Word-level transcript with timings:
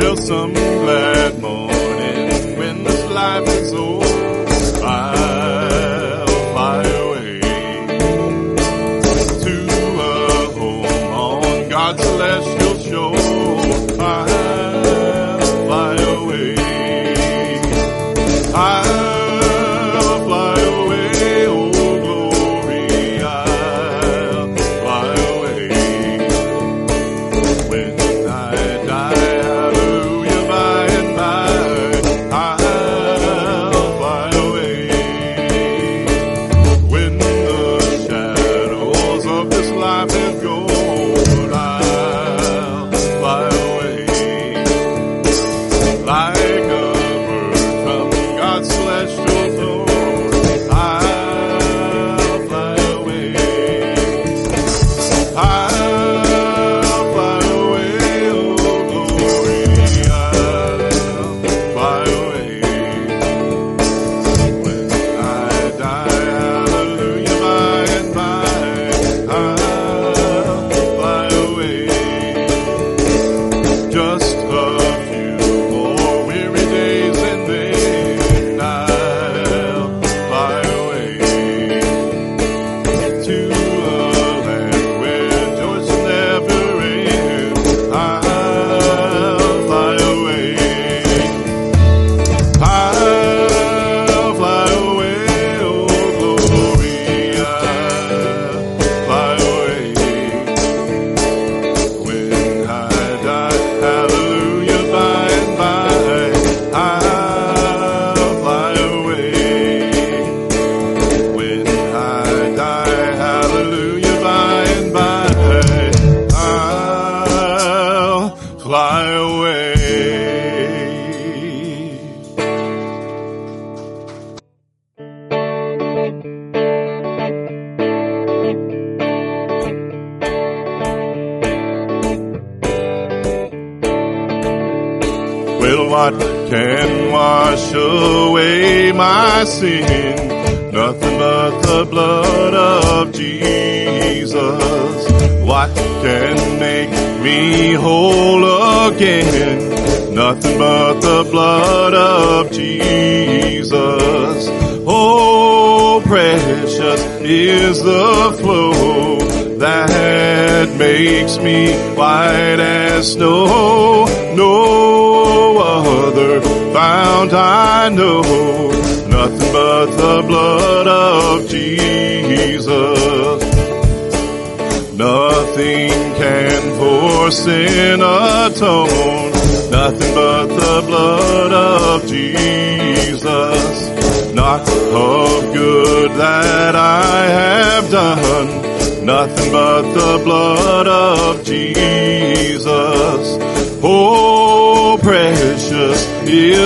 Wilson 0.00 0.52
Blair. 0.52 1.09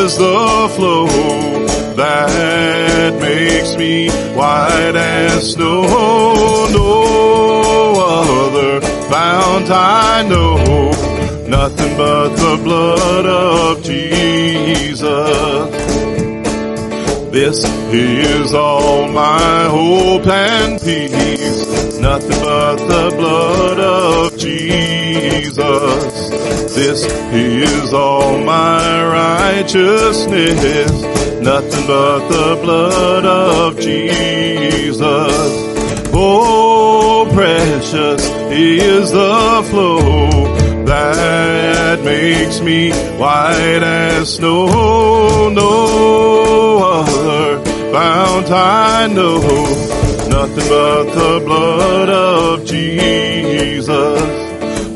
is 0.05 0.19
the 0.19 0.69
flow 0.77 1.07
that 1.97 3.13
makes 3.21 3.75
me 3.77 4.11
white 4.37 4.97
as 4.97 5.53
snow. 5.53 5.83
No 6.79 7.95
other 7.97 8.81
fount 9.09 9.71
I 9.71 10.27
know, 10.29 10.91
nothing 11.49 11.97
but 11.97 12.29
the 12.37 12.61
blood 12.63 13.27
of 13.27 13.83
Jesus. 13.83 15.05
This 17.33 17.65
is 17.91 18.55
all 18.55 19.09
my 19.09 19.69
hope 19.69 20.27
and 20.27 20.79
peace, 20.81 21.99
nothing 21.99 22.41
but 22.43 22.77
the 22.77 23.17
blood 23.17 23.81
of 23.81 24.34
Jesus. 24.71 26.31
This 26.75 27.05
is 27.33 27.93
all 27.93 28.39
my 28.39 29.05
righteousness, 29.07 30.91
nothing 31.41 31.87
but 31.87 32.29
the 32.29 32.61
blood 32.63 33.25
of 33.25 33.79
Jesus. 33.79 35.05
Oh, 36.13 37.29
precious 37.33 38.23
is 38.51 39.11
the 39.11 39.67
flow 39.71 40.75
that 40.85 42.03
makes 42.05 42.61
me 42.61 42.91
white 43.19 43.83
as 43.83 44.35
snow. 44.37 45.49
No 45.51 46.79
other 47.03 47.65
fount 47.93 48.51
I 48.51 49.07
know, 49.09 49.41
nothing 50.29 50.69
but 50.69 51.05
the 51.05 51.43
blood 51.44 52.09
of 52.11 52.65
Jesus 52.65 54.44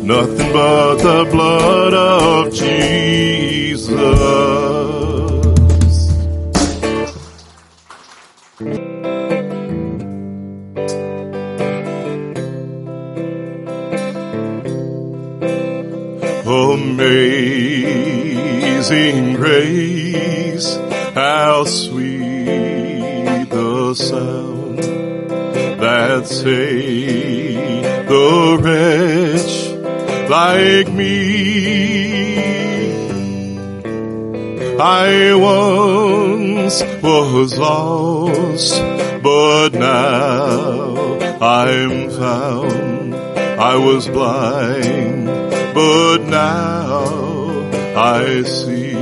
nothing 0.09 0.53
but 0.55 0.97
the 0.97 1.29
blood 1.31 1.93
of 1.93 2.51
Jesus. 2.55 3.93
Amazing 18.01 19.35
grace, 19.35 20.77
how 21.15 21.65
sweet 21.65 22.25
the 23.51 23.93
sound 23.95 24.79
that 25.83 26.27
saved 26.27 28.09
the 28.09 28.59
wretch 28.63 29.58
like 30.29 30.89
me. 30.89 32.29
I 34.81 35.35
once 35.35 36.83
was 37.03 37.59
lost, 37.59 38.81
but 39.23 39.71
now 39.71 41.19
I'm 41.41 42.11
found. 42.11 43.15
I 43.15 43.77
was 43.77 44.07
blind, 44.09 45.27
but 45.75 46.19
now 46.27 47.05
I 47.97 48.43
see. 48.43 48.93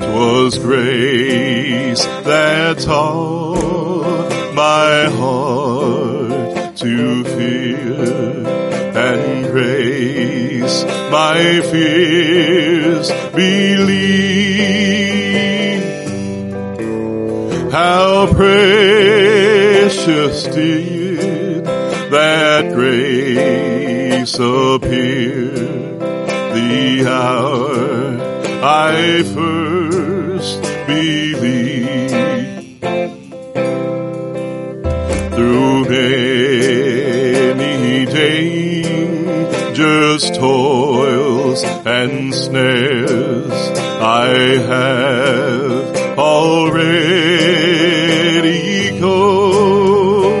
Twas 0.00 0.58
grace 0.58 2.04
that 2.24 2.78
taught 2.80 4.54
my 4.54 5.04
heart 5.16 6.01
to 6.82 7.22
fear 7.22 8.44
and 8.98 9.46
grace 9.46 10.82
my 11.12 11.60
fears 11.70 13.08
believe. 13.32 14.52
How 17.70 18.26
precious 18.34 19.62
did 20.42 21.64
that 21.64 22.72
grace 22.74 24.34
appear 24.34 25.54
the 26.52 27.04
hour 27.06 28.18
I 28.64 29.22
first 29.34 30.62
believed. 30.88 31.61
Snares, 42.32 43.52
I 44.00 44.28
have 44.72 46.18
already 46.18 47.68
come. 48.98 50.32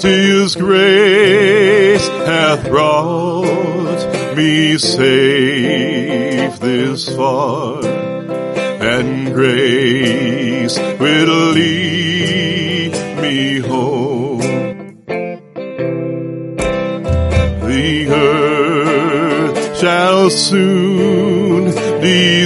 Tis 0.00 0.54
grace 0.56 2.08
hath 2.08 2.68
brought 2.68 4.36
me 4.36 4.76
safe 4.78 6.58
this 6.60 7.08
far, 7.16 7.84
and 7.84 9.32
grace 9.32 10.78
will 10.78 11.52
lead 11.52 11.63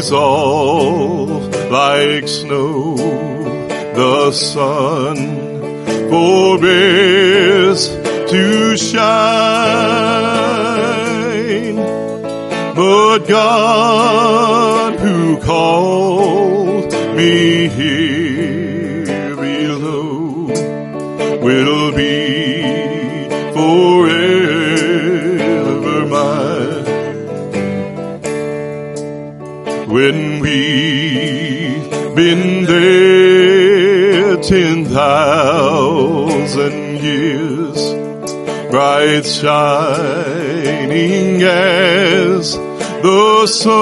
dissolve 0.09 1.55
like 1.71 2.27
snow. 2.27 2.97
The 3.95 4.33
sun 4.33 5.17
forbears 6.09 7.89
to 8.31 8.77
shine. 8.79 9.09
But 12.75 13.19
God 13.29 14.99
who 14.99 15.37
called 15.43 16.91
me 17.15 17.69
here 17.69 18.08
dead 32.69 34.43
ten 34.43 34.85
thousand 34.85 36.77
years, 36.99 37.81
bright 38.71 39.25
shining 39.25 40.23
as 41.43 42.57
the 43.07 43.47
sun. 43.47 43.79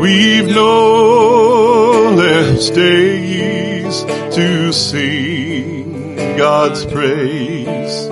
We've 0.00 0.46
no 0.46 2.12
less 2.14 2.70
days 2.70 4.04
to 4.36 4.72
sing 4.72 6.14
God's 6.36 6.84
praise 6.86 8.08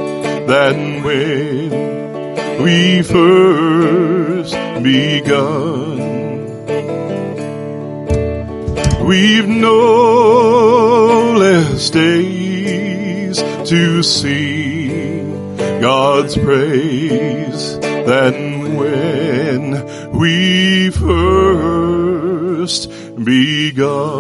than 0.49 1.05
when 1.05 1.71
we 2.61 3.03
first 3.03 4.55
begun. 4.83 5.84
We've 9.07 9.47
no 9.47 11.35
less 11.37 11.91
days 11.91 13.37
to 13.69 14.03
sing 14.03 15.57
God's 15.83 16.39
praise 16.39 17.79
than 17.81 18.77
when 18.77 20.17
we 20.19 20.89
first 20.91 21.89
begun. 23.23 24.15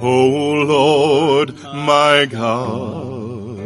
Oh 0.00 0.64
Lord, 0.66 1.52
my 1.62 2.24
God, 2.24 3.58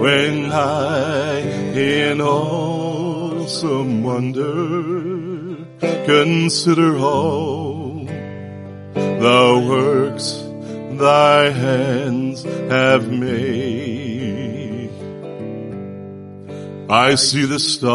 when 0.00 0.52
I 0.52 1.38
in 1.74 2.20
awesome 2.20 4.02
wonder 4.02 5.11
consider 5.82 6.96
all 6.96 8.04
the 8.94 9.66
works 9.68 10.42
thy 10.98 11.50
hands 11.50 12.44
have 12.44 13.10
made. 13.10 14.90
I 16.88 17.16
see 17.16 17.44
the 17.46 17.58
stars, 17.58 17.92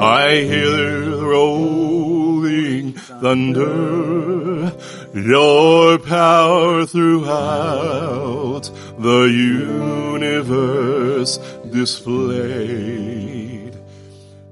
I 0.00 0.40
hear 0.42 1.04
the 1.16 1.24
rolling 1.24 2.94
thunder, 2.94 4.72
your 5.14 5.98
power 5.98 6.84
throughout 6.86 8.70
the 8.98 9.22
universe 10.18 11.38
displayed. 11.70 13.59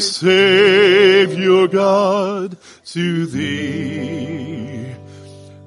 Savior 0.00 1.68
God, 1.68 2.56
to 2.86 3.26
thee. 3.26 4.94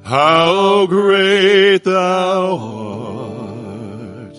How 0.04 0.88
great 0.88 1.84
thou 1.84 2.58
art, 4.28 4.38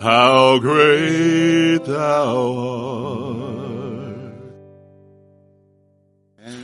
how 0.00 0.58
great 0.58 1.84
thou 1.84 2.56
art. 2.56 3.30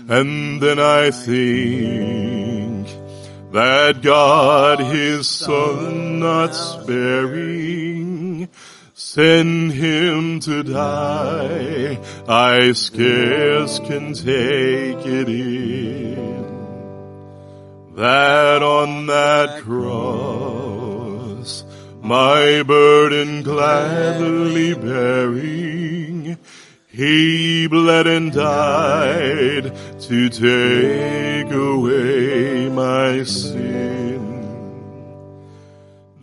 And 0.08 0.60
then 0.62 0.78
I 0.78 1.10
think 1.10 2.86
that 3.52 4.00
God 4.02 4.78
his 4.78 5.28
son 5.28 6.20
not 6.20 6.54
sparing 6.54 8.05
send 9.16 9.72
him 9.72 10.40
to 10.40 10.62
die. 10.62 11.98
I 12.28 12.72
scarce 12.72 13.78
can 13.78 14.12
take 14.12 15.06
it 15.06 15.30
in 15.30 16.44
that 17.94 18.62
on 18.62 19.06
that 19.06 19.62
cross 19.62 21.64
my 22.02 22.62
burden 22.62 23.42
gladly 23.42 24.74
bearing 24.74 26.36
he 26.86 27.66
bled 27.68 28.06
and 28.06 28.30
died 28.30 29.72
to 30.00 30.28
take 30.28 31.50
away 31.50 32.68
my 32.68 33.24
sin. 33.24 34.15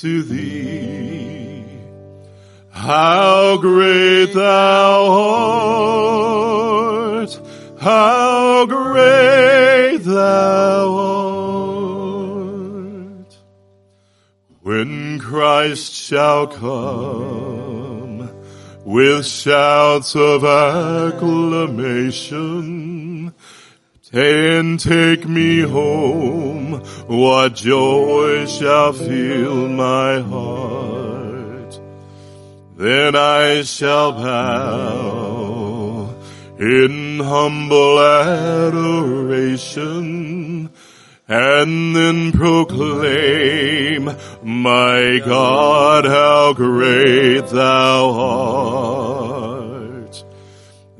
to 0.00 0.22
thee. 0.22 1.62
How 2.70 3.58
great 3.58 4.32
thou 4.32 5.04
art. 7.18 7.38
How 7.78 8.64
great 8.64 9.98
thou 9.98 10.94
art. 13.18 13.38
When 14.62 15.18
Christ 15.18 15.92
shall 15.92 16.46
come 16.46 18.30
with 18.86 19.26
shouts 19.26 20.16
of 20.16 20.46
acclamation, 20.46 23.09
and 24.12 24.80
take 24.80 25.28
me 25.28 25.60
home, 25.60 26.82
what 27.06 27.54
joy 27.54 28.44
shall 28.46 28.92
fill 28.92 29.68
my 29.68 30.18
heart. 30.20 31.80
Then 32.76 33.14
I 33.14 33.62
shall 33.62 34.10
bow 34.12 36.12
in 36.58 37.20
humble 37.20 38.00
adoration 38.00 39.70
and 41.28 41.94
then 41.94 42.32
proclaim, 42.32 44.10
my 44.42 45.20
God, 45.24 46.04
how 46.04 46.52
great 46.54 47.46
thou 47.46 48.10
art. 48.10 49.09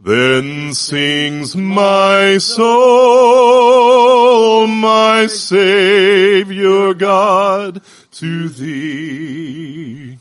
Then 0.00 0.74
sings 0.74 1.56
my 1.56 2.38
soul, 2.38 2.68
my 4.68 5.26
Savior 5.26 6.94
God, 6.94 7.82
to 8.12 8.48
thee. 8.48 10.18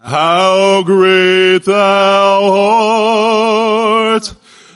How 0.00 0.82
great 0.82 1.66
thou 1.66 2.52
art. 4.14 4.34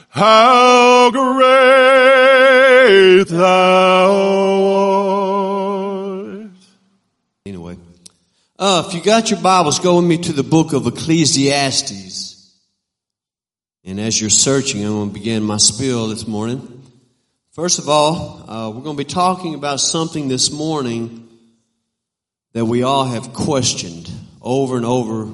How 0.09 1.09
great 1.09 3.23
thou 3.27 4.13
art. 6.35 6.51
Anyway, 7.47 7.75
uh, 8.59 8.83
if 8.87 8.93
you 8.93 9.01
got 9.01 9.31
your 9.31 9.41
Bibles, 9.41 9.79
go 9.79 9.95
with 9.95 10.05
me 10.05 10.19
to 10.19 10.31
the 10.31 10.43
book 10.43 10.73
of 10.73 10.85
Ecclesiastes. 10.85 12.06
And 13.87 14.01
as 14.01 14.19
you're 14.19 14.29
searching, 14.29 14.83
I'm 14.83 14.91
going 14.91 15.07
to 15.07 15.13
begin 15.13 15.43
my 15.43 15.55
spiel 15.55 16.09
this 16.09 16.27
morning. 16.27 16.83
First 17.51 17.79
of 17.79 17.87
all, 17.87 18.43
uh, 18.45 18.69
we're 18.69 18.81
going 18.81 18.97
to 18.97 19.01
be 19.01 19.09
talking 19.09 19.55
about 19.55 19.79
something 19.79 20.27
this 20.27 20.51
morning 20.51 21.29
that 22.51 22.65
we 22.65 22.83
all 22.83 23.05
have 23.05 23.31
questioned 23.31 24.11
over 24.41 24.75
and 24.75 24.85
over 24.85 25.31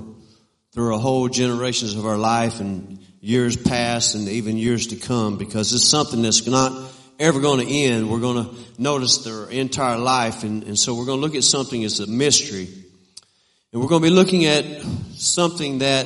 through 0.71 0.93
a 0.93 0.99
whole 0.99 1.29
generations 1.29 1.95
of 1.95 2.05
our 2.05 2.15
life 2.15 2.59
and 2.59 2.99
years 3.21 3.57
past 3.57 4.13
and 4.13 4.29
even 4.29 4.55
years 4.55 4.85
to 4.85 4.97
come 4.97 5.39
because 5.39 5.73
it's 5.73 5.83
something 5.83 6.21
that's 6.21 6.45
not 6.45 6.91
ever 7.17 7.39
going 7.39 7.65
to 7.65 7.73
end. 7.73 8.07
We're 8.07 8.19
going 8.19 8.45
to 8.45 8.55
notice 8.77 9.23
their 9.23 9.49
entire 9.49 9.97
life 9.97 10.43
and, 10.43 10.61
and 10.65 10.77
so 10.77 10.93
we're 10.93 11.05
going 11.05 11.21
to 11.21 11.25
look 11.25 11.35
at 11.35 11.43
something 11.43 11.83
as 11.83 11.99
a 12.01 12.05
mystery. 12.05 12.67
And 13.71 13.81
we're 13.81 13.87
going 13.87 14.03
to 14.03 14.09
be 14.09 14.13
looking 14.13 14.45
at 14.45 14.63
something 15.15 15.79
that 15.79 16.05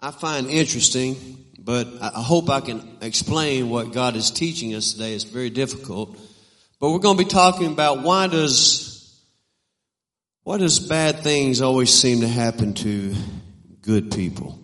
I 0.00 0.12
find 0.12 0.46
interesting, 0.46 1.16
but 1.58 1.88
I 2.00 2.22
hope 2.22 2.48
I 2.48 2.60
can 2.60 2.98
explain 3.00 3.68
what 3.68 3.92
God 3.92 4.14
is 4.14 4.30
teaching 4.30 4.74
us 4.74 4.92
today. 4.92 5.14
It's 5.14 5.24
very 5.24 5.50
difficult. 5.50 6.16
But 6.78 6.90
we're 6.90 7.00
going 7.00 7.18
to 7.18 7.24
be 7.24 7.28
talking 7.28 7.72
about 7.72 8.02
why 8.02 8.28
does, 8.28 9.20
why 10.44 10.58
does 10.58 10.78
bad 10.78 11.20
things 11.20 11.60
always 11.60 11.92
seem 11.92 12.20
to 12.20 12.28
happen 12.28 12.74
to 12.74 13.14
good 13.82 14.12
people? 14.12 14.56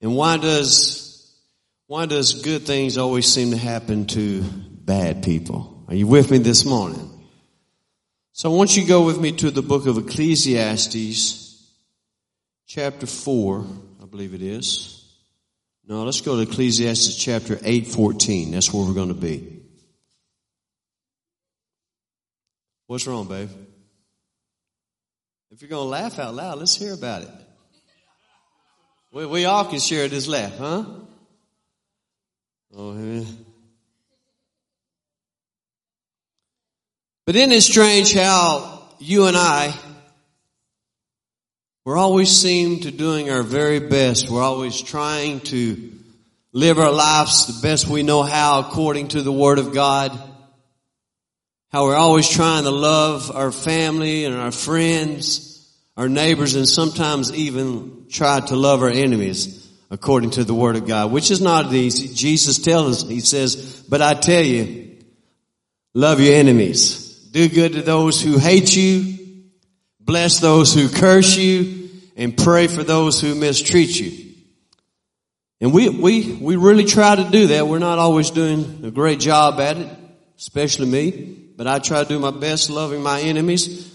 And 0.00 0.16
why 0.16 0.38
does, 0.38 1.32
why 1.86 2.06
does 2.06 2.42
good 2.42 2.62
things 2.62 2.98
always 2.98 3.32
seem 3.32 3.52
to 3.52 3.56
happen 3.56 4.06
to 4.06 4.42
bad 4.42 5.22
people? 5.22 5.84
Are 5.86 5.94
you 5.94 6.08
with 6.08 6.32
me 6.32 6.38
this 6.38 6.64
morning? 6.64 7.06
So 8.32 8.52
I 8.52 8.56
want 8.56 8.76
you 8.76 8.82
to 8.82 8.88
go 8.88 9.04
with 9.04 9.20
me 9.20 9.32
to 9.32 9.50
the 9.50 9.62
book 9.62 9.86
of 9.86 9.98
Ecclesiastes, 9.98 11.49
chapter 12.70 13.04
4, 13.04 13.66
I 14.00 14.06
believe 14.06 14.32
it 14.32 14.42
is. 14.42 15.04
No, 15.88 16.04
let's 16.04 16.20
go 16.20 16.36
to 16.36 16.48
Ecclesiastes 16.48 17.16
chapter 17.16 17.58
8, 17.60 17.88
14. 17.88 18.52
That's 18.52 18.72
where 18.72 18.86
we're 18.86 18.94
going 18.94 19.08
to 19.08 19.14
be. 19.14 19.60
What's 22.86 23.08
wrong, 23.08 23.26
babe? 23.26 23.50
If 25.50 25.60
you're 25.60 25.68
going 25.68 25.84
to 25.84 25.88
laugh 25.88 26.20
out 26.20 26.32
loud, 26.32 26.58
let's 26.60 26.76
hear 26.76 26.94
about 26.94 27.22
it. 27.22 27.30
We, 29.12 29.26
we 29.26 29.44
all 29.46 29.64
can 29.64 29.80
share 29.80 30.06
this 30.06 30.28
laugh, 30.28 30.56
huh? 30.56 30.84
Oh, 32.76 32.96
yeah. 32.96 33.24
But 37.26 37.34
isn't 37.34 37.50
it 37.50 37.62
strange 37.62 38.14
how 38.14 38.84
you 39.00 39.26
and 39.26 39.36
I, 39.36 39.74
we're 41.84 41.96
always 41.96 42.30
seem 42.30 42.80
to 42.80 42.90
doing 42.90 43.30
our 43.30 43.42
very 43.42 43.80
best. 43.80 44.28
We're 44.28 44.42
always 44.42 44.80
trying 44.82 45.40
to 45.40 45.92
live 46.52 46.78
our 46.78 46.92
lives 46.92 47.46
the 47.46 47.66
best 47.66 47.88
we 47.88 48.02
know 48.02 48.22
how 48.22 48.60
according 48.60 49.08
to 49.08 49.22
the 49.22 49.32
Word 49.32 49.58
of 49.58 49.72
God. 49.72 50.12
How 51.72 51.84
we're 51.84 51.96
always 51.96 52.28
trying 52.28 52.64
to 52.64 52.70
love 52.70 53.34
our 53.34 53.50
family 53.50 54.26
and 54.26 54.34
our 54.34 54.50
friends, 54.50 55.74
our 55.96 56.08
neighbors, 56.08 56.54
and 56.54 56.68
sometimes 56.68 57.32
even 57.32 58.06
try 58.10 58.40
to 58.40 58.56
love 58.56 58.82
our 58.82 58.90
enemies 58.90 59.66
according 59.90 60.30
to 60.32 60.44
the 60.44 60.54
Word 60.54 60.76
of 60.76 60.86
God, 60.86 61.10
which 61.10 61.30
is 61.30 61.40
not 61.40 61.72
easy. 61.72 62.12
Jesus 62.12 62.58
tells 62.58 63.04
us, 63.04 63.08
He 63.08 63.20
says, 63.20 63.84
but 63.88 64.02
I 64.02 64.12
tell 64.12 64.42
you, 64.42 64.98
love 65.94 66.20
your 66.20 66.34
enemies. 66.34 67.28
Do 67.30 67.48
good 67.48 67.72
to 67.72 67.82
those 67.82 68.20
who 68.20 68.36
hate 68.36 68.76
you. 68.76 69.19
Bless 70.10 70.40
those 70.40 70.74
who 70.74 70.88
curse 70.88 71.36
you 71.36 71.88
and 72.16 72.36
pray 72.36 72.66
for 72.66 72.82
those 72.82 73.20
who 73.20 73.36
mistreat 73.36 74.00
you. 74.00 74.34
And 75.60 75.72
we, 75.72 75.88
we, 75.88 76.32
we 76.32 76.56
really 76.56 76.84
try 76.84 77.14
to 77.14 77.30
do 77.30 77.46
that. 77.46 77.68
We're 77.68 77.78
not 77.78 78.00
always 78.00 78.30
doing 78.30 78.80
a 78.82 78.90
great 78.90 79.20
job 79.20 79.60
at 79.60 79.76
it, 79.76 79.88
especially 80.36 80.88
me, 80.88 81.12
but 81.56 81.68
I 81.68 81.78
try 81.78 82.02
to 82.02 82.08
do 82.08 82.18
my 82.18 82.32
best 82.32 82.70
loving 82.70 83.04
my 83.04 83.20
enemies. 83.20 83.88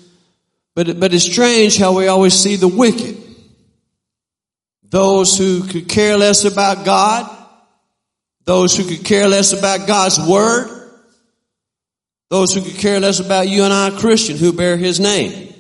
But, 0.74 1.02
but 1.02 1.14
it's 1.14 1.26
strange 1.26 1.78
how 1.78 1.98
we 1.98 2.08
always 2.08 2.34
see 2.34 2.56
the 2.56 2.70
wicked. 2.70 3.22
Those 4.88 5.38
who 5.38 5.64
could 5.68 5.90
care 5.90 6.16
less 6.16 6.46
about 6.46 6.86
God. 6.86 7.30
Those 8.46 8.78
who 8.78 8.86
could 8.86 9.04
care 9.04 9.28
less 9.28 9.52
about 9.52 9.86
God's 9.86 10.26
word. 10.26 10.94
Those 12.30 12.54
who 12.54 12.62
could 12.62 12.78
care 12.78 13.02
less 13.02 13.20
about 13.20 13.50
you 13.50 13.66
and 13.66 13.74
I, 13.74 13.90
Christian, 14.00 14.38
who 14.38 14.54
bear 14.54 14.78
His 14.78 15.02
name. 15.02 15.52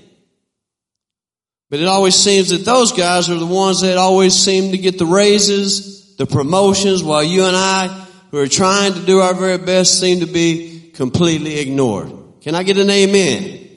But 1.75 1.81
it 1.81 1.89
always 1.89 2.15
seems 2.15 2.51
that 2.51 2.63
those 2.63 2.93
guys 2.93 3.29
are 3.29 3.35
the 3.35 3.45
ones 3.45 3.81
that 3.81 3.97
always 3.97 4.33
seem 4.33 4.71
to 4.71 4.77
get 4.77 4.97
the 4.97 5.05
raises, 5.05 6.15
the 6.15 6.25
promotions, 6.25 7.03
while 7.03 7.21
you 7.21 7.43
and 7.43 7.53
I, 7.53 7.89
who 8.31 8.37
are 8.37 8.47
trying 8.47 8.93
to 8.93 9.01
do 9.01 9.19
our 9.19 9.33
very 9.33 9.57
best, 9.57 9.99
seem 9.99 10.21
to 10.21 10.25
be 10.25 10.91
completely 10.93 11.59
ignored. 11.59 12.13
Can 12.39 12.55
I 12.55 12.63
get 12.63 12.77
an 12.77 12.89
amen? 12.89 13.67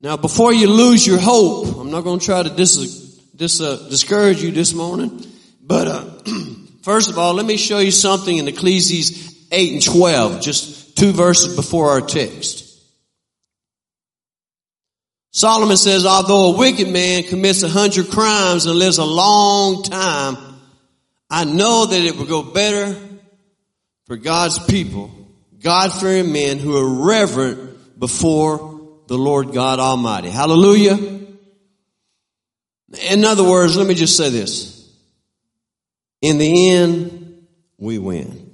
Now, 0.00 0.16
before 0.16 0.54
you 0.54 0.68
lose 0.68 1.06
your 1.06 1.18
hope, 1.18 1.76
I'm 1.76 1.90
not 1.90 2.00
going 2.00 2.18
to 2.18 2.24
try 2.24 2.42
to 2.42 2.48
dis, 2.48 2.76
dis, 3.36 3.60
uh, 3.60 3.86
discourage 3.90 4.42
you 4.42 4.50
this 4.50 4.72
morning, 4.72 5.22
but 5.60 5.86
uh, 5.86 6.04
first 6.82 7.10
of 7.10 7.18
all, 7.18 7.34
let 7.34 7.44
me 7.44 7.58
show 7.58 7.78
you 7.78 7.90
something 7.90 8.38
in 8.38 8.48
Ecclesiastes 8.48 9.34
8 9.52 9.72
and 9.74 9.84
12, 9.84 10.40
just 10.40 10.96
two 10.96 11.12
verses 11.12 11.54
before 11.56 11.90
our 11.90 12.00
text. 12.00 12.63
Solomon 15.36 15.76
says, 15.76 16.06
although 16.06 16.54
a 16.54 16.56
wicked 16.56 16.88
man 16.88 17.24
commits 17.24 17.64
a 17.64 17.68
hundred 17.68 18.08
crimes 18.08 18.66
and 18.66 18.78
lives 18.78 18.98
a 18.98 19.04
long 19.04 19.82
time, 19.82 20.36
I 21.28 21.44
know 21.44 21.86
that 21.86 22.00
it 22.00 22.16
will 22.16 22.26
go 22.26 22.44
better 22.44 22.96
for 24.06 24.16
God's 24.16 24.64
people, 24.64 25.10
God-fearing 25.58 26.32
men 26.32 26.58
who 26.60 26.76
are 26.76 27.04
reverent 27.04 27.98
before 27.98 29.00
the 29.08 29.18
Lord 29.18 29.52
God 29.52 29.80
Almighty. 29.80 30.30
Hallelujah. 30.30 30.96
In 33.10 33.24
other 33.24 33.42
words, 33.42 33.76
let 33.76 33.88
me 33.88 33.94
just 33.94 34.16
say 34.16 34.30
this. 34.30 34.88
In 36.22 36.38
the 36.38 36.70
end, 36.70 37.44
we 37.76 37.98
win. 37.98 38.52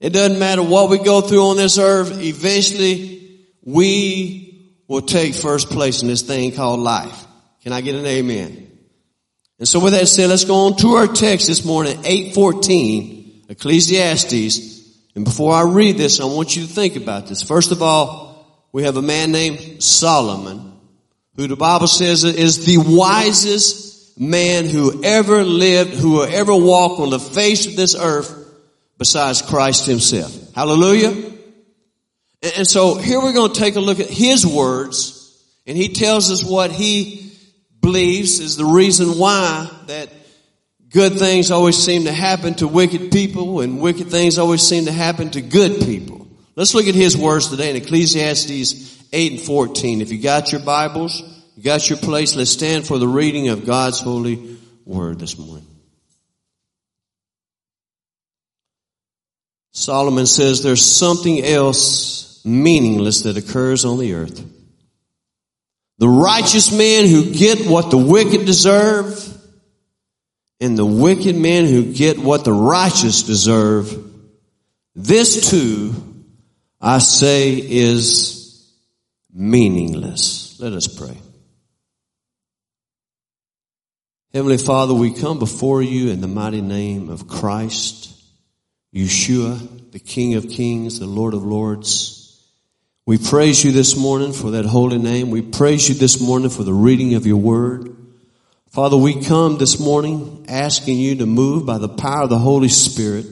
It 0.00 0.14
doesn't 0.14 0.38
matter 0.38 0.62
what 0.62 0.88
we 0.88 0.96
go 0.96 1.20
through 1.20 1.48
on 1.48 1.58
this 1.58 1.76
earth, 1.76 2.22
eventually 2.22 3.44
we 3.62 4.49
will 4.90 5.00
take 5.00 5.36
first 5.36 5.70
place 5.70 6.02
in 6.02 6.08
this 6.08 6.22
thing 6.22 6.50
called 6.50 6.80
life. 6.80 7.24
Can 7.62 7.72
I 7.72 7.80
get 7.80 7.94
an 7.94 8.04
amen? 8.04 8.76
And 9.60 9.68
so 9.68 9.78
with 9.78 9.92
that 9.92 10.08
said, 10.08 10.30
let's 10.30 10.44
go 10.44 10.66
on 10.66 10.76
to 10.78 10.94
our 10.94 11.06
text 11.06 11.46
this 11.46 11.64
morning, 11.64 11.96
814, 12.04 13.44
Ecclesiastes. 13.50 14.96
And 15.14 15.24
before 15.24 15.54
I 15.54 15.62
read 15.62 15.96
this, 15.96 16.18
I 16.18 16.24
want 16.24 16.56
you 16.56 16.66
to 16.66 16.68
think 16.68 16.96
about 16.96 17.28
this. 17.28 17.40
First 17.40 17.70
of 17.70 17.82
all, 17.82 18.66
we 18.72 18.82
have 18.82 18.96
a 18.96 19.02
man 19.02 19.30
named 19.30 19.80
Solomon, 19.80 20.72
who 21.36 21.46
the 21.46 21.54
Bible 21.54 21.86
says 21.86 22.24
is 22.24 22.66
the 22.66 22.78
wisest 22.78 24.18
man 24.18 24.68
who 24.68 25.04
ever 25.04 25.44
lived, 25.44 25.94
who 25.94 26.24
ever 26.24 26.56
walked 26.56 27.00
on 27.00 27.10
the 27.10 27.20
face 27.20 27.66
of 27.66 27.76
this 27.76 27.94
earth 27.94 28.36
besides 28.98 29.40
Christ 29.40 29.86
himself. 29.86 30.52
Hallelujah. 30.52 31.30
And 32.42 32.66
so 32.66 32.94
here 32.96 33.20
we're 33.20 33.34
going 33.34 33.52
to 33.52 33.58
take 33.58 33.76
a 33.76 33.80
look 33.80 34.00
at 34.00 34.08
his 34.08 34.46
words, 34.46 35.44
and 35.66 35.76
he 35.76 35.88
tells 35.88 36.30
us 36.30 36.42
what 36.42 36.70
he 36.70 37.32
believes 37.80 38.40
is 38.40 38.56
the 38.56 38.64
reason 38.64 39.18
why 39.18 39.70
that 39.86 40.08
good 40.90 41.18
things 41.18 41.50
always 41.50 41.76
seem 41.76 42.04
to 42.04 42.12
happen 42.12 42.54
to 42.54 42.68
wicked 42.68 43.12
people 43.12 43.60
and 43.60 43.80
wicked 43.80 44.08
things 44.08 44.38
always 44.38 44.62
seem 44.62 44.86
to 44.86 44.92
happen 44.92 45.30
to 45.30 45.40
good 45.40 45.80
people. 45.80 46.26
Let's 46.56 46.74
look 46.74 46.86
at 46.86 46.94
his 46.94 47.16
words 47.16 47.48
today 47.48 47.70
in 47.70 47.76
Ecclesiastes 47.76 49.08
8 49.12 49.32
and 49.32 49.40
14. 49.40 50.00
If 50.00 50.10
you 50.10 50.20
got 50.20 50.52
your 50.52 50.60
Bibles, 50.62 51.22
you 51.56 51.62
got 51.62 51.88
your 51.88 51.98
place, 51.98 52.36
let's 52.36 52.50
stand 52.50 52.86
for 52.86 52.98
the 52.98 53.08
reading 53.08 53.48
of 53.48 53.66
God's 53.66 54.00
holy 54.00 54.58
word 54.84 55.18
this 55.18 55.38
morning. 55.38 55.66
Solomon 59.72 60.26
says 60.26 60.62
there's 60.62 60.84
something 60.84 61.42
else 61.42 62.29
meaningless 62.44 63.22
that 63.22 63.36
occurs 63.36 63.84
on 63.84 63.98
the 63.98 64.14
earth. 64.14 64.44
The 65.98 66.08
righteous 66.08 66.72
men 66.72 67.06
who 67.06 67.32
get 67.32 67.66
what 67.66 67.90
the 67.90 67.98
wicked 67.98 68.46
deserve, 68.46 69.26
and 70.60 70.76
the 70.76 70.86
wicked 70.86 71.36
men 71.36 71.66
who 71.66 71.92
get 71.92 72.18
what 72.18 72.44
the 72.44 72.52
righteous 72.52 73.22
deserve. 73.22 74.06
This 74.94 75.50
too, 75.50 75.94
I 76.80 76.98
say, 76.98 77.52
is 77.54 78.70
meaningless. 79.32 80.58
Let 80.60 80.72
us 80.72 80.86
pray. 80.86 81.16
Heavenly 84.32 84.58
Father, 84.58 84.94
we 84.94 85.12
come 85.12 85.38
before 85.38 85.82
you 85.82 86.10
in 86.10 86.20
the 86.20 86.28
mighty 86.28 86.60
name 86.60 87.08
of 87.08 87.26
Christ, 87.26 88.14
Yeshua, 88.94 89.90
the 89.90 89.98
King 89.98 90.34
of 90.34 90.48
Kings, 90.48 91.00
the 91.00 91.06
Lord 91.06 91.34
of 91.34 91.42
Lords. 91.42 92.19
We 93.10 93.18
praise 93.18 93.64
you 93.64 93.72
this 93.72 93.96
morning 93.96 94.32
for 94.32 94.52
that 94.52 94.64
holy 94.64 94.96
name. 94.96 95.30
We 95.30 95.42
praise 95.42 95.88
you 95.88 95.96
this 95.96 96.20
morning 96.20 96.48
for 96.48 96.62
the 96.62 96.72
reading 96.72 97.14
of 97.14 97.26
your 97.26 97.38
word. 97.38 97.96
Father, 98.68 98.96
we 98.96 99.20
come 99.20 99.58
this 99.58 99.80
morning 99.80 100.46
asking 100.48 100.96
you 100.96 101.16
to 101.16 101.26
move 101.26 101.66
by 101.66 101.78
the 101.78 101.88
power 101.88 102.22
of 102.22 102.30
the 102.30 102.38
Holy 102.38 102.68
Spirit. 102.68 103.26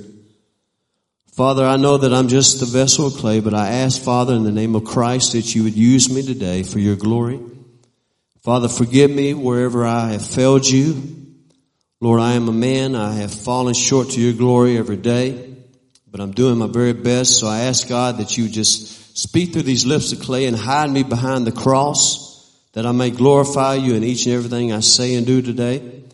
Father, 1.30 1.64
I 1.64 1.76
know 1.76 1.97
that 1.97 2.12
I'm 2.12 2.26
just 2.26 2.58
the 2.58 2.67
vessel 2.67 3.06
of 3.06 3.12
clay, 3.19 3.38
but 3.38 3.54
I 3.54 3.69
ask, 3.69 4.02
Father, 4.02 4.34
in 4.34 4.43
the 4.43 4.50
name 4.50 4.75
of 4.75 4.82
Christ, 4.82 5.34
that 5.34 5.54
you 5.54 5.62
would 5.62 5.76
use 5.76 6.12
me 6.12 6.23
today 6.23 6.64
for 6.64 6.80
your 6.80 6.97
glory. 6.97 7.38
Father, 8.43 8.67
forgive 8.67 9.12
me 9.12 9.32
wherever 9.32 9.86
I 9.86 10.08
have 10.10 10.26
failed 10.26 10.67
you. 10.67 11.00
Lord, 12.00 12.19
I 12.21 12.32
am 12.32 12.49
a 12.49 12.52
man. 12.52 12.97
I 12.97 13.12
have 13.12 13.32
fallen 13.32 13.75
short 13.75 14.10
to 14.10 14.21
your 14.21 14.32
glory 14.32 14.76
every 14.76 14.97
day, 14.97 15.54
but 16.10 16.21
I'm 16.21 16.32
doing 16.32 16.58
my 16.58 16.67
very 16.67 16.95
best. 16.95 17.38
So 17.38 17.47
I 17.47 17.60
ask 17.60 17.88
God 17.88 18.19
that 18.19 18.36
you 18.36 18.49
just 18.49 18.98
Speak 19.19 19.52
through 19.52 19.63
these 19.63 19.85
lips 19.85 20.13
of 20.13 20.21
clay 20.21 20.47
and 20.47 20.57
hide 20.57 20.89
me 20.89 21.02
behind 21.02 21.45
the 21.45 21.50
cross 21.50 22.57
that 22.75 22.87
I 22.87 22.93
may 22.93 23.11
glorify 23.11 23.75
you 23.75 23.97
in 23.97 24.04
each 24.04 24.26
and 24.26 24.35
everything 24.37 24.73
I 24.73 24.78
say 24.78 25.17
and 25.17 25.26
do 25.26 25.43
today. 25.43 26.04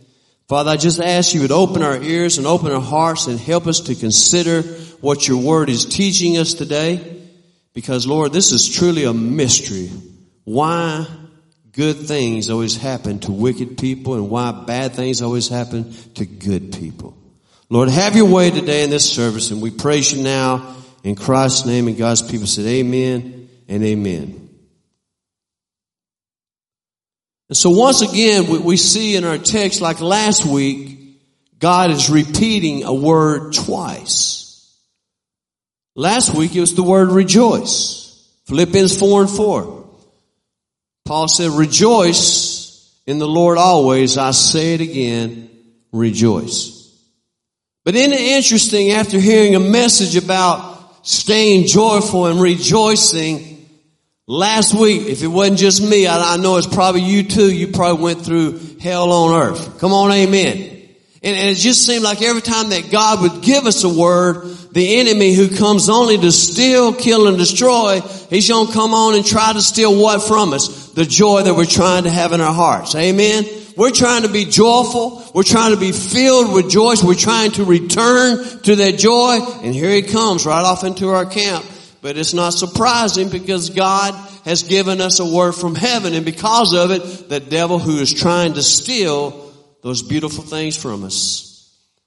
Father, 0.49 0.71
I 0.71 0.79
just 0.79 1.01
ask 1.01 1.35
you 1.35 1.43
would 1.43 1.53
open 1.53 1.83
our 1.83 2.03
ears 2.03 2.39
and 2.39 2.47
open 2.47 2.73
our 2.73 2.81
hearts 2.81 3.27
and 3.27 3.39
help 3.39 3.67
us 3.67 3.81
to 3.81 3.95
consider 3.95 4.63
what 5.03 5.29
your 5.29 5.37
word 5.37 5.69
is 5.69 5.85
teaching 5.85 6.39
us 6.39 6.55
today. 6.55 7.21
Because 7.75 8.07
Lord, 8.07 8.33
this 8.33 8.53
is 8.53 8.75
truly 8.75 9.05
a 9.05 9.13
mystery. 9.13 9.91
Why 10.45 11.07
good 11.73 11.97
things 11.97 12.49
always 12.49 12.75
happen 12.75 13.19
to 13.19 13.33
wicked 13.33 13.77
people 13.77 14.15
and 14.15 14.31
why 14.31 14.51
bad 14.51 14.95
things 14.95 15.21
always 15.21 15.49
happen 15.49 15.93
to 16.15 16.25
good 16.25 16.73
people. 16.73 17.15
Lord, 17.69 17.91
have 17.91 18.17
your 18.17 18.31
way 18.31 18.51
today 18.51 18.83
in 18.83 18.89
this 18.89 19.13
service 19.13 19.51
and 19.51 19.61
we 19.61 19.71
praise 19.71 20.11
you 20.11 20.23
now 20.23 20.75
in 21.05 21.15
Christ's 21.15 21.67
name 21.67 21.87
and 21.87 21.97
God's 21.97 22.23
people 22.23 22.47
said 22.47 22.65
amen 22.65 23.49
and 23.69 23.85
amen. 23.85 24.41
And 27.51 27.57
so 27.57 27.71
once 27.71 28.01
again, 28.01 28.65
we 28.65 28.79
see 28.79 29.15
in 29.15 29.25
our 29.25 29.39
text, 29.39 29.83
like 29.83 30.01
last 30.01 30.47
week, 30.47 31.21
God 31.59 31.91
is 31.91 32.09
repeating 32.11 32.85
a 32.85 32.93
word 32.93 33.53
twice. 33.53 34.75
Last 35.95 36.35
week 36.35 36.57
it 36.57 36.61
was 36.61 36.75
the 36.75 36.83
word 36.83 37.11
rejoice. 37.11 38.01
Philippians 38.47 38.99
4 38.99 39.23
and 39.23 39.31
4. 39.31 39.85
Paul 41.05 41.29
said, 41.29 41.51
rejoice 41.51 42.99
in 43.07 43.19
the 43.19 43.29
Lord 43.29 43.59
always. 43.59 44.17
I 44.17 44.31
say 44.31 44.75
it 44.75 44.81
again, 44.81 45.51
rejoice. 45.93 46.81
But 47.85 47.95
isn't 47.95 48.13
it 48.13 48.21
interesting 48.21 48.93
after 48.93 49.21
hearing 49.21 49.55
a 49.55 49.61
message 49.61 50.17
about 50.17 50.74
staying 51.05 51.67
joyful 51.67 52.27
and 52.27 52.41
rejoicing. 52.41 53.53
Last 54.27 54.75
week, 54.75 55.03
if 55.03 55.23
it 55.23 55.27
wasn't 55.27 55.59
just 55.59 55.83
me, 55.83 56.07
I, 56.07 56.35
I, 56.35 56.37
know 56.39 56.57
it's 56.57 56.67
probably 56.67 57.03
you 57.03 57.25
too, 57.25 57.53
you 57.53 57.69
probably 57.69 58.03
went 58.03 58.23
through 58.23 58.59
hell 58.81 59.13
on 59.13 59.35
earth. 59.35 59.79
Come 59.79 59.93
on, 59.93 60.11
amen. 60.11 60.57
And, 61.23 61.37
and 61.37 61.49
it 61.51 61.57
just 61.57 61.87
seemed 61.87 62.03
like 62.03 62.23
every 62.23 62.41
time 62.41 62.71
that 62.71 62.91
God 62.91 63.21
would 63.21 63.43
give 63.43 63.67
us 63.67 63.85
a 63.85 63.89
word, 63.89 64.47
the 64.73 64.97
enemy 64.97 65.35
who 65.35 65.55
comes 65.55 65.91
only 65.91 66.17
to 66.17 66.33
steal, 66.33 66.95
kill, 66.95 67.29
and 67.29 67.37
destroy, 67.37 68.01
he's 68.31 68.49
gonna 68.49 68.73
come 68.73 68.95
on 68.95 69.15
and 69.15 69.27
try 69.27 69.53
to 69.53 69.61
steal 69.61 69.95
what 69.95 70.23
from 70.23 70.55
us? 70.55 70.91
The 70.93 71.05
joy 71.05 71.43
that 71.43 71.55
we're 71.55 71.67
trying 71.67 72.05
to 72.05 72.11
have 72.11 72.33
in 72.33 72.41
our 72.41 72.55
hearts. 72.55 72.95
Amen. 72.95 73.45
We're 73.77 73.91
trying 73.91 74.23
to 74.23 74.29
be 74.29 74.45
joyful. 74.45 75.25
We're 75.35 75.43
trying 75.43 75.73
to 75.75 75.81
be 75.81 75.93
filled 75.93 76.53
with 76.53 76.71
joy. 76.71 76.95
We're 77.03 77.15
trying 77.15 77.53
to 77.53 77.65
return 77.65 78.45
to 78.63 78.77
that 78.77 78.99
joy. 78.99 79.39
And 79.63 79.75
here 79.75 79.91
he 79.91 80.03
comes 80.03 80.47
right 80.47 80.65
off 80.65 80.85
into 80.85 81.09
our 81.09 81.27
camp. 81.27 81.65
But 82.01 82.17
it's 82.17 82.35
not 82.35 82.51
surprising 82.51 83.31
because 83.31 83.71
God 83.71 84.15
has 84.45 84.63
given 84.63 85.01
us 85.01 85.21
a 85.21 85.25
word 85.25 85.53
from 85.53 85.75
heaven. 85.75 86.13
And 86.13 86.25
because 86.25 86.75
of 86.75 86.91
it, 86.91 87.29
the 87.29 87.41
devil 87.41 87.79
who 87.79 87.99
is 87.99 88.13
trying 88.13 88.55
to 88.55 88.63
steal 88.63 89.53
those 89.83 90.03
beautiful 90.03 90.45
things 90.45 90.77
from 90.77 91.05
us. 91.05 91.51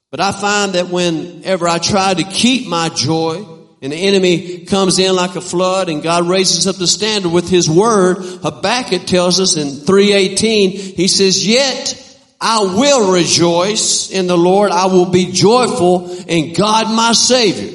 But 0.10 0.19
I 0.19 0.32
find 0.32 0.73
that 0.73 0.89
whenever 0.89 1.67
I 1.67 1.80
try 1.80 2.13
to 2.13 2.23
keep 2.23 2.67
my 2.67 2.89
joy, 2.89 3.57
and 3.82 3.94
the 3.94 3.98
enemy 3.98 4.66
comes 4.66 4.98
in 4.98 5.16
like 5.16 5.36
a 5.36 5.42
flood 5.42 5.90
and 5.90 6.02
God 6.02 6.28
raises 6.28 6.66
up 6.66 6.78
the 6.78 6.88
standard 6.88 7.32
with 7.32 7.48
his 7.48 7.70
word. 7.70 8.18
Habakkuk 8.18 9.06
tells 9.06 9.40
us 9.40 9.56
in 9.56 9.70
318, 9.70 10.72
he 10.72 11.08
says, 11.08 11.46
yet 11.46 12.04
I 12.42 12.62
will 12.62 13.13
rejoice 13.13 14.10
in 14.10 14.28
the 14.28 14.38
Lord. 14.38 14.72
I 14.72 14.88
will 14.88 15.12
be 15.12 15.32
joyful 15.32 16.10
in 16.28 16.54
God 16.54 16.88
my 16.88 17.12
Savior. 17.13 17.74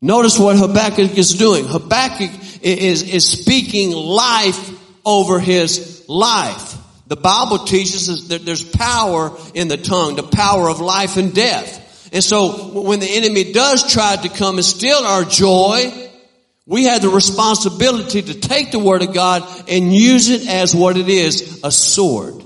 Notice 0.00 0.38
what 0.38 0.56
Habakkuk 0.56 1.16
is 1.16 1.34
doing. 1.34 1.64
Habakkuk 1.66 2.30
is, 2.62 3.02
is 3.02 3.28
speaking 3.28 3.92
life 3.92 4.70
over 5.04 5.40
his 5.40 6.04
life. 6.08 6.76
The 7.06 7.16
Bible 7.16 7.58
teaches 7.58 8.08
us 8.08 8.28
that 8.28 8.44
there's 8.44 8.64
power 8.64 9.36
in 9.54 9.68
the 9.68 9.76
tongue, 9.76 10.16
the 10.16 10.22
power 10.22 10.68
of 10.68 10.80
life 10.80 11.16
and 11.16 11.34
death. 11.34 11.81
And 12.12 12.22
so 12.22 12.80
when 12.82 13.00
the 13.00 13.08
enemy 13.08 13.52
does 13.52 13.90
try 13.90 14.16
to 14.16 14.28
come 14.28 14.56
and 14.56 14.64
steal 14.64 14.98
our 14.98 15.24
joy, 15.24 16.10
we 16.66 16.84
have 16.84 17.00
the 17.00 17.08
responsibility 17.08 18.20
to 18.20 18.38
take 18.38 18.70
the 18.70 18.78
word 18.78 19.02
of 19.02 19.14
God 19.14 19.42
and 19.68 19.92
use 19.92 20.28
it 20.28 20.46
as 20.46 20.76
what 20.76 20.98
it 20.98 21.08
is, 21.08 21.60
a 21.64 21.72
sword. 21.72 22.44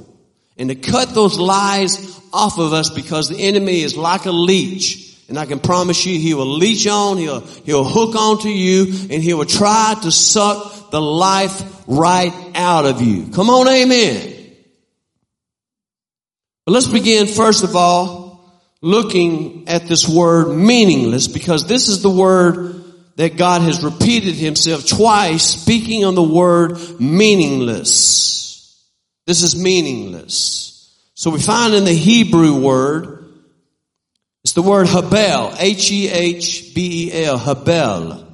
And 0.56 0.68
to 0.68 0.76
cut 0.76 1.10
those 1.10 1.38
lies 1.38 2.18
off 2.32 2.58
of 2.58 2.72
us 2.72 2.90
because 2.90 3.28
the 3.28 3.38
enemy 3.38 3.82
is 3.82 3.96
like 3.96 4.26
a 4.26 4.30
leech. 4.30 5.02
And 5.28 5.36
I 5.36 5.44
can 5.44 5.58
promise 5.58 6.06
you 6.06 6.16
he 6.18 6.34
will 6.34 6.46
leech 6.46 6.86
on, 6.86 7.18
he'll, 7.18 7.40
he'll 7.40 7.84
hook 7.84 8.14
onto 8.14 8.48
you, 8.48 8.84
and 9.10 9.20
he 9.20 9.34
will 9.34 9.44
try 9.44 9.96
to 10.02 10.12
suck 10.12 10.92
the 10.92 11.00
life 11.00 11.82
right 11.88 12.32
out 12.54 12.86
of 12.86 13.02
you. 13.02 13.32
Come 13.32 13.50
on, 13.50 13.66
amen. 13.66 14.34
But 16.64 16.72
let's 16.72 16.86
begin 16.86 17.26
first 17.26 17.64
of 17.64 17.74
all 17.74 18.25
looking 18.86 19.66
at 19.66 19.88
this 19.88 20.08
word 20.08 20.56
meaningless 20.56 21.26
because 21.26 21.66
this 21.66 21.88
is 21.88 22.02
the 22.02 22.10
word 22.10 22.84
that 23.16 23.36
God 23.36 23.62
has 23.62 23.82
repeated 23.82 24.34
himself 24.34 24.86
twice 24.86 25.42
speaking 25.42 26.04
on 26.04 26.14
the 26.14 26.22
word 26.22 26.78
meaningless. 27.00 28.80
This 29.26 29.42
is 29.42 29.60
meaningless. 29.60 30.96
So 31.14 31.30
we 31.30 31.40
find 31.40 31.74
in 31.74 31.84
the 31.84 31.92
Hebrew 31.92 32.60
word, 32.60 33.24
it's 34.44 34.52
the 34.52 34.62
word 34.62 34.86
Habel, 34.86 35.56
H-E-H-B-E-L, 35.58 37.38
Habel. 37.40 38.24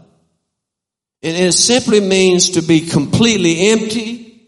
And 1.23 1.37
it 1.37 1.53
simply 1.53 2.01
means 2.01 2.51
to 2.51 2.63
be 2.63 2.83
completely 2.83 3.69
empty, 3.71 4.43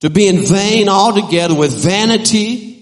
to 0.00 0.08
be 0.08 0.26
in 0.26 0.46
vain 0.46 0.88
altogether 0.88 1.54
with 1.54 1.72
vanity, 1.72 2.75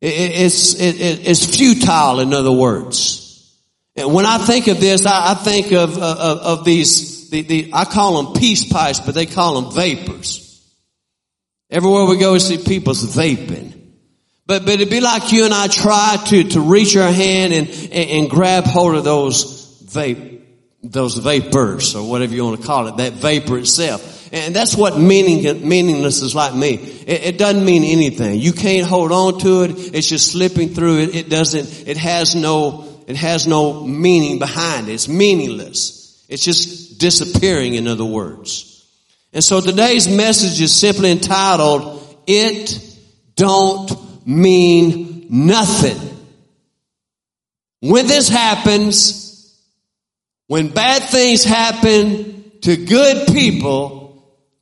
it's, 0.00 0.74
it's 0.78 1.56
futile, 1.56 2.20
in 2.20 2.32
other 2.34 2.52
words. 2.52 3.24
And 3.96 4.12
when 4.12 4.26
I 4.26 4.38
think 4.38 4.66
of 4.66 4.80
this, 4.80 5.06
I, 5.06 5.34
think 5.34 5.72
of, 5.72 5.96
of, 5.96 6.38
of 6.38 6.64
these, 6.64 7.30
the, 7.30 7.42
the, 7.42 7.70
I 7.72 7.84
call 7.84 8.22
them 8.22 8.40
peace 8.40 8.70
pipes, 8.70 9.00
but 9.00 9.14
they 9.14 9.26
call 9.26 9.60
them 9.60 9.72
vapors. 9.72 10.40
Everywhere 11.70 12.04
we 12.06 12.18
go, 12.18 12.32
we 12.32 12.40
see 12.40 12.58
people's 12.58 13.04
vaping. 13.16 13.72
But, 14.46 14.64
but 14.64 14.74
it'd 14.74 14.90
be 14.90 15.00
like 15.00 15.32
you 15.32 15.44
and 15.44 15.54
I 15.54 15.68
try 15.68 16.22
to, 16.26 16.44
to 16.50 16.60
reach 16.60 16.96
our 16.96 17.10
hand 17.10 17.54
and, 17.54 17.68
and, 17.68 17.92
and 17.92 18.30
grab 18.30 18.64
hold 18.64 18.94
of 18.94 19.04
those 19.04 19.82
vape, 19.84 20.42
those 20.82 21.16
vapors 21.16 21.94
or 21.94 22.08
whatever 22.08 22.34
you 22.34 22.44
want 22.44 22.60
to 22.60 22.66
call 22.66 22.88
it, 22.88 22.96
that 22.98 23.14
vapor 23.14 23.58
itself. 23.58 24.13
And 24.34 24.52
that's 24.52 24.76
what 24.76 24.98
meaning, 24.98 25.68
meaningless 25.68 26.20
is 26.20 26.34
like 26.34 26.56
me. 26.56 26.74
It, 26.74 27.22
it, 27.22 27.38
doesn't 27.38 27.64
mean 27.64 27.84
anything. 27.84 28.40
You 28.40 28.52
can't 28.52 28.84
hold 28.84 29.12
on 29.12 29.38
to 29.38 29.62
it. 29.62 29.94
It's 29.94 30.08
just 30.08 30.32
slipping 30.32 30.70
through 30.70 31.02
it. 31.02 31.14
It 31.14 31.28
doesn't, 31.30 31.86
it 31.86 31.96
has 31.98 32.34
no, 32.34 33.00
it 33.06 33.14
has 33.14 33.46
no 33.46 33.84
meaning 33.84 34.40
behind 34.40 34.88
it. 34.88 34.94
It's 34.94 35.06
meaningless. 35.06 36.26
It's 36.28 36.42
just 36.42 36.98
disappearing 36.98 37.74
in 37.74 37.86
other 37.86 38.04
words. 38.04 38.84
And 39.32 39.44
so 39.44 39.60
today's 39.60 40.08
message 40.08 40.60
is 40.60 40.74
simply 40.74 41.12
entitled, 41.12 42.04
It 42.26 42.76
Don't 43.36 44.26
Mean 44.26 45.28
Nothing. 45.30 46.10
When 47.78 48.08
this 48.08 48.28
happens, 48.28 49.56
when 50.48 50.70
bad 50.70 51.04
things 51.04 51.44
happen 51.44 52.50
to 52.62 52.76
good 52.76 53.28
people, 53.28 54.03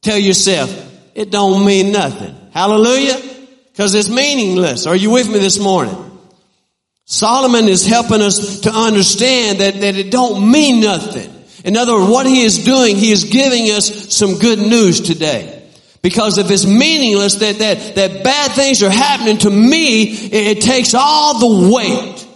Tell 0.02 0.18
yourself, 0.18 0.70
it 1.14 1.30
don't 1.30 1.64
mean 1.64 1.92
nothing. 1.92 2.34
Hallelujah. 2.52 3.20
Cause 3.76 3.94
it's 3.94 4.08
meaningless. 4.08 4.86
Are 4.86 4.96
you 4.96 5.10
with 5.10 5.28
me 5.28 5.38
this 5.38 5.58
morning? 5.58 5.96
Solomon 7.04 7.68
is 7.68 7.86
helping 7.86 8.20
us 8.20 8.60
to 8.60 8.70
understand 8.72 9.60
that, 9.60 9.74
that 9.74 9.96
it 9.96 10.10
don't 10.10 10.50
mean 10.50 10.80
nothing. 10.80 11.30
In 11.64 11.76
other 11.76 11.94
words, 11.94 12.10
what 12.10 12.26
he 12.26 12.42
is 12.42 12.64
doing, 12.64 12.96
he 12.96 13.12
is 13.12 13.24
giving 13.24 13.66
us 13.66 14.14
some 14.14 14.38
good 14.38 14.58
news 14.58 15.00
today. 15.00 15.62
Because 16.02 16.38
if 16.38 16.50
it's 16.50 16.66
meaningless, 16.66 17.36
that, 17.36 17.58
that, 17.58 17.94
that 17.94 18.24
bad 18.24 18.52
things 18.52 18.82
are 18.82 18.90
happening 18.90 19.38
to 19.38 19.50
me, 19.50 20.02
it, 20.02 20.58
it 20.58 20.60
takes 20.62 20.94
all 20.94 21.38
the 21.38 21.72
weight. 21.72 22.26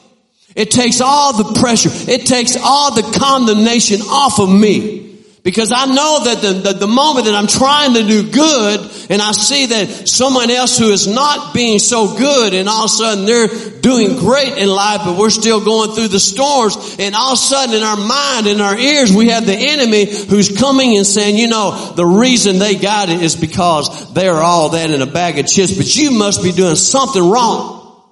It 0.54 0.70
takes 0.70 1.00
all 1.00 1.36
the 1.36 1.60
pressure. 1.60 1.90
It 1.92 2.26
takes 2.26 2.56
all 2.56 2.94
the 2.94 3.18
condemnation 3.18 4.00
off 4.02 4.38
of 4.38 4.48
me. 4.48 5.15
Because 5.46 5.70
I 5.70 5.86
know 5.86 6.24
that 6.24 6.42
the, 6.42 6.52
the, 6.54 6.72
the, 6.72 6.86
moment 6.88 7.26
that 7.26 7.36
I'm 7.36 7.46
trying 7.46 7.94
to 7.94 8.02
do 8.02 8.32
good 8.32 8.80
and 9.10 9.22
I 9.22 9.30
see 9.30 9.66
that 9.66 10.08
someone 10.08 10.50
else 10.50 10.76
who 10.76 10.90
is 10.90 11.06
not 11.06 11.54
being 11.54 11.78
so 11.78 12.18
good 12.18 12.52
and 12.52 12.68
all 12.68 12.86
of 12.86 12.86
a 12.86 12.88
sudden 12.88 13.26
they're 13.26 13.46
doing 13.80 14.18
great 14.18 14.58
in 14.58 14.68
life, 14.68 15.02
but 15.04 15.16
we're 15.16 15.30
still 15.30 15.64
going 15.64 15.94
through 15.94 16.08
the 16.08 16.18
storms 16.18 16.96
and 16.98 17.14
all 17.14 17.34
of 17.34 17.38
a 17.38 17.40
sudden 17.40 17.76
in 17.76 17.84
our 17.84 17.96
mind, 17.96 18.48
in 18.48 18.60
our 18.60 18.76
ears, 18.76 19.12
we 19.12 19.28
have 19.28 19.46
the 19.46 19.54
enemy 19.54 20.06
who's 20.06 20.58
coming 20.58 20.96
and 20.96 21.06
saying, 21.06 21.38
you 21.38 21.46
know, 21.46 21.92
the 21.94 22.04
reason 22.04 22.58
they 22.58 22.74
got 22.74 23.08
it 23.08 23.22
is 23.22 23.36
because 23.36 24.12
they're 24.14 24.42
all 24.42 24.70
that 24.70 24.90
in 24.90 25.00
a 25.00 25.06
bag 25.06 25.38
of 25.38 25.46
chips, 25.46 25.76
but 25.76 25.94
you 25.94 26.10
must 26.10 26.42
be 26.42 26.50
doing 26.50 26.74
something 26.74 27.22
wrong. 27.22 28.02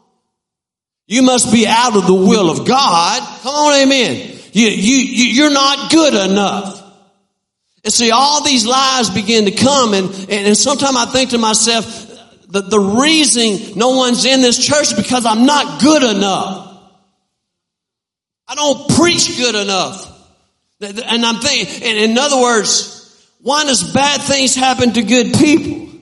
You 1.08 1.22
must 1.22 1.52
be 1.52 1.66
out 1.66 1.96
of 1.96 2.06
the 2.06 2.14
will 2.14 2.48
of 2.48 2.64
God. 2.64 3.40
Come 3.42 3.54
on, 3.56 3.82
amen. 3.82 4.38
You, 4.52 4.68
you, 4.68 4.98
you're 5.32 5.52
not 5.52 5.90
good 5.90 6.30
enough. 6.30 6.83
And 7.84 7.92
see, 7.92 8.10
all 8.10 8.42
these 8.42 8.66
lies 8.66 9.10
begin 9.10 9.44
to 9.44 9.50
come 9.50 9.92
and, 9.92 10.06
and, 10.10 10.30
and 10.30 10.56
sometimes 10.56 10.96
I 10.96 11.04
think 11.06 11.30
to 11.30 11.38
myself, 11.38 11.84
the, 12.48 12.62
the 12.62 12.80
reason 12.80 13.78
no 13.78 13.90
one's 13.90 14.24
in 14.24 14.40
this 14.40 14.64
church 14.64 14.92
is 14.92 14.94
because 14.94 15.26
I'm 15.26 15.44
not 15.44 15.82
good 15.82 16.02
enough. 16.02 16.64
I 18.48 18.54
don't 18.54 18.88
preach 18.96 19.36
good 19.36 19.54
enough. 19.54 20.10
And 20.80 21.24
I'm 21.24 21.40
thinking, 21.40 21.82
in 21.82 22.16
other 22.18 22.40
words, 22.40 23.28
why 23.40 23.64
does 23.64 23.92
bad 23.92 24.22
things 24.22 24.54
happen 24.54 24.92
to 24.92 25.02
good 25.02 25.34
people? 25.34 25.98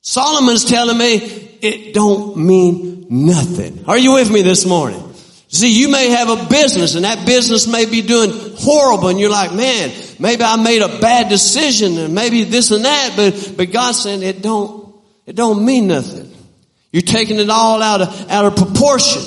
Solomon's 0.00 0.64
telling 0.64 0.98
me 0.98 1.16
it 1.62 1.94
don't 1.94 2.36
mean 2.36 3.06
nothing. 3.08 3.84
Are 3.86 3.98
you 3.98 4.14
with 4.14 4.30
me 4.30 4.42
this 4.42 4.66
morning? 4.66 5.12
See, 5.48 5.78
you 5.78 5.90
may 5.90 6.08
have 6.08 6.30
a 6.30 6.48
business 6.48 6.94
and 6.94 7.04
that 7.04 7.26
business 7.26 7.66
may 7.66 7.84
be 7.84 8.00
doing 8.00 8.30
horrible 8.56 9.08
and 9.08 9.20
you're 9.20 9.30
like, 9.30 9.52
man, 9.52 9.90
maybe 10.22 10.42
I 10.42 10.56
made 10.56 10.80
a 10.80 11.00
bad 11.00 11.28
decision 11.28 11.98
and 11.98 12.14
maybe 12.14 12.44
this 12.44 12.70
and 12.70 12.84
that, 12.84 13.14
but, 13.16 13.54
but 13.56 13.72
God's 13.72 14.02
saying 14.02 14.22
it 14.22 14.40
don't, 14.40 14.94
it 15.26 15.36
don't 15.36 15.64
mean 15.64 15.88
nothing. 15.88 16.32
You're 16.92 17.02
taking 17.02 17.38
it 17.38 17.50
all 17.50 17.82
out 17.82 18.00
of, 18.00 18.30
out 18.30 18.44
of 18.46 18.56
proportion. 18.56 19.22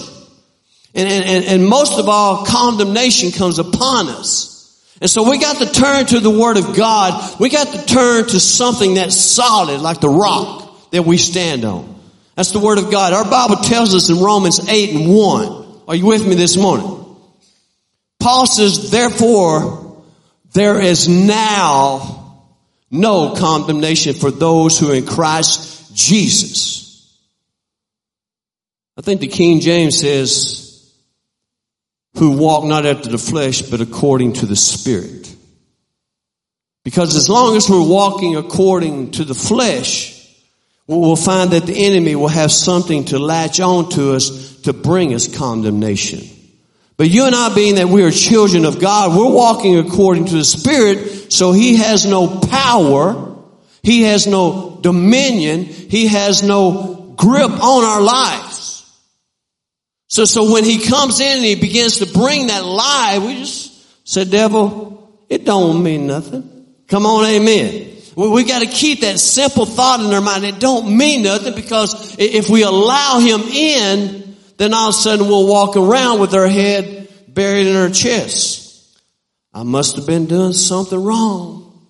And, 0.93 1.09
and, 1.09 1.45
and 1.45 1.67
most 1.67 1.99
of 1.99 2.07
all, 2.07 2.45
condemnation 2.45 3.31
comes 3.31 3.59
upon 3.59 4.07
us. 4.07 4.55
And 5.01 5.09
so 5.09 5.29
we 5.29 5.37
got 5.37 5.57
to 5.57 5.69
turn 5.69 6.05
to 6.07 6.21
the 6.21 6.29
Word 6.29 6.57
of 6.57 6.75
God. 6.75 7.39
We 7.39 7.49
got 7.49 7.67
to 7.67 7.85
turn 7.85 8.27
to 8.27 8.39
something 8.39 8.93
that's 8.93 9.17
solid, 9.17 9.81
like 9.81 9.99
the 9.99 10.09
rock 10.09 10.91
that 10.91 11.03
we 11.03 11.17
stand 11.17 11.65
on. 11.65 11.99
That's 12.35 12.51
the 12.51 12.59
Word 12.59 12.77
of 12.77 12.89
God. 12.89 13.11
Our 13.11 13.29
Bible 13.29 13.57
tells 13.57 13.93
us 13.93 14.09
in 14.09 14.19
Romans 14.19 14.69
8 14.69 14.95
and 14.95 15.13
1 15.13 15.65
are 15.87 15.95
you 15.95 16.05
with 16.05 16.25
me 16.25 16.35
this 16.35 16.55
morning? 16.57 17.05
Paul 18.19 18.47
says, 18.47 18.89
therefore, 18.89 19.84
there 20.55 20.79
is 20.79 21.07
now 21.09 22.41
no 22.89 23.35
condemnation 23.35 24.13
for 24.13 24.31
those 24.31 24.79
who 24.79 24.89
are 24.89 24.95
in 24.95 25.05
Christ 25.05 25.93
Jesus. 25.93 27.13
I 28.97 29.01
think 29.01 29.19
the 29.19 29.27
King 29.27 29.59
James 29.59 29.99
says, 29.99 30.65
who 32.17 32.37
walk 32.37 32.63
not 32.63 32.85
after 32.85 33.09
the 33.09 33.17
flesh, 33.17 33.63
but 33.63 33.81
according 33.81 34.33
to 34.33 34.45
the 34.45 34.55
Spirit. 34.55 35.35
Because 36.85 37.17
as 37.17 37.29
long 37.29 37.57
as 37.57 37.69
we're 37.69 37.85
walking 37.85 38.37
according 38.37 39.11
to 39.11 39.25
the 39.25 39.35
flesh, 39.35 40.25
we'll 40.87 41.17
find 41.17 41.51
that 41.51 41.65
the 41.65 41.85
enemy 41.85 42.15
will 42.15 42.29
have 42.29 42.51
something 42.51 43.03
to 43.05 43.19
latch 43.19 43.59
on 43.59 43.89
to 43.89 44.13
us 44.13 44.55
to 44.61 44.71
bring 44.71 45.13
us 45.13 45.35
condemnation. 45.35 46.34
But 46.97 47.09
you 47.09 47.25
and 47.25 47.35
I 47.35 47.53
being 47.53 47.75
that 47.75 47.89
we 47.89 48.03
are 48.03 48.11
children 48.11 48.63
of 48.65 48.79
God, 48.79 49.17
we're 49.17 49.29
walking 49.29 49.77
according 49.77 50.25
to 50.25 50.35
the 50.35 50.45
Spirit, 50.45 51.31
so 51.31 51.51
He 51.51 51.75
has 51.77 52.05
no 52.05 52.39
power, 52.39 53.37
He 53.83 54.03
has 54.03 54.27
no 54.27 54.79
dominion, 54.81 55.65
He 55.65 56.07
has 56.07 56.41
no 56.41 57.13
grip 57.17 57.51
on 57.51 57.83
our 57.83 58.01
lives. 58.01 58.89
So, 60.07 60.23
so 60.23 60.53
when 60.53 60.63
He 60.63 60.87
comes 60.87 61.19
in 61.19 61.37
and 61.37 61.45
He 61.45 61.55
begins 61.55 61.97
to 61.97 62.05
bring 62.05 62.47
that 62.47 62.63
lie, 62.63 63.19
we 63.25 63.39
just 63.39 64.07
say, 64.07 64.23
devil, 64.23 65.25
it 65.27 65.43
don't 65.43 65.83
mean 65.83 66.07
nothing. 66.07 66.65
Come 66.87 67.05
on, 67.05 67.25
amen. 67.25 67.91
We, 68.15 68.29
we 68.29 68.43
got 68.45 68.61
to 68.61 68.67
keep 68.67 69.01
that 69.01 69.19
simple 69.19 69.65
thought 69.65 69.99
in 69.99 70.13
our 70.13 70.21
mind. 70.21 70.45
It 70.45 70.61
don't 70.61 70.95
mean 70.95 71.23
nothing 71.23 71.55
because 71.55 72.15
if 72.17 72.49
we 72.49 72.63
allow 72.63 73.19
Him 73.19 73.41
in, 73.41 74.24
then 74.57 74.73
all 74.73 74.89
of 74.89 74.95
a 74.95 74.97
sudden 74.97 75.27
we'll 75.27 75.47
walk 75.47 75.75
around 75.75 76.19
with 76.19 76.33
our 76.33 76.47
head 76.47 77.09
buried 77.27 77.67
in 77.67 77.75
our 77.75 77.89
chest. 77.89 78.99
I 79.53 79.63
must 79.63 79.97
have 79.97 80.07
been 80.07 80.25
doing 80.25 80.53
something 80.53 81.01
wrong. 81.01 81.87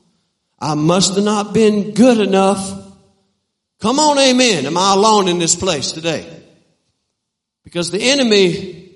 I 0.59 0.75
must 0.75 1.15
have 1.15 1.23
not 1.23 1.53
been 1.53 1.91
good 1.91 2.19
enough. 2.19 2.71
Come 3.81 3.99
on, 3.99 4.17
amen. 4.17 4.65
Am 4.65 4.77
I 4.77 4.93
alone 4.93 5.27
in 5.27 5.39
this 5.39 5.55
place 5.55 5.91
today? 5.91 6.31
Because 7.63 7.91
the 7.91 8.01
enemy, 8.01 8.93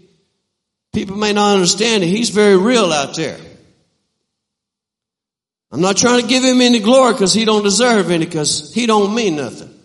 people 0.93 1.17
may 1.17 1.33
not 1.33 1.55
understand 1.55 2.03
it, 2.03 2.07
he's 2.07 2.29
very 2.29 2.57
real 2.57 2.91
out 2.91 3.15
there. 3.15 3.39
I'm 5.71 5.81
not 5.81 5.97
trying 5.97 6.21
to 6.21 6.27
give 6.27 6.43
him 6.43 6.61
any 6.61 6.79
glory 6.79 7.13
because 7.13 7.33
he 7.33 7.45
don't 7.45 7.63
deserve 7.63 8.09
any 8.09 8.25
because 8.25 8.73
he 8.73 8.87
don't 8.87 9.13
mean 9.13 9.35
nothing. 9.35 9.75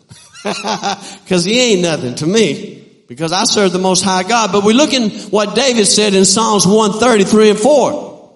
Because 1.24 1.44
he 1.44 1.58
ain't 1.58 1.80
nothing 1.80 2.14
to 2.16 2.26
me 2.26 2.83
because 3.14 3.30
I 3.30 3.44
serve 3.44 3.72
the 3.72 3.78
most 3.78 4.02
high 4.02 4.24
God. 4.24 4.50
But 4.50 4.64
we 4.64 4.72
look 4.72 4.92
in 4.92 5.10
what 5.30 5.54
David 5.54 5.86
said 5.86 6.14
in 6.14 6.24
Psalms 6.24 6.66
133 6.66 7.50
and 7.50 7.58
4. 7.58 8.34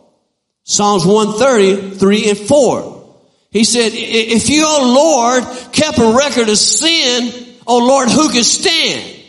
Psalms 0.62 1.04
133 1.04 2.30
and 2.30 2.38
4. 2.38 3.16
He 3.50 3.64
said, 3.64 3.90
if 3.92 4.48
you, 4.48 4.62
O 4.64 4.92
Lord, 4.94 5.72
kept 5.72 5.98
a 5.98 6.16
record 6.16 6.48
of 6.48 6.56
sin, 6.56 7.56
O 7.66 7.78
Lord, 7.78 8.08
who 8.08 8.30
could 8.30 8.44
stand? 8.44 9.20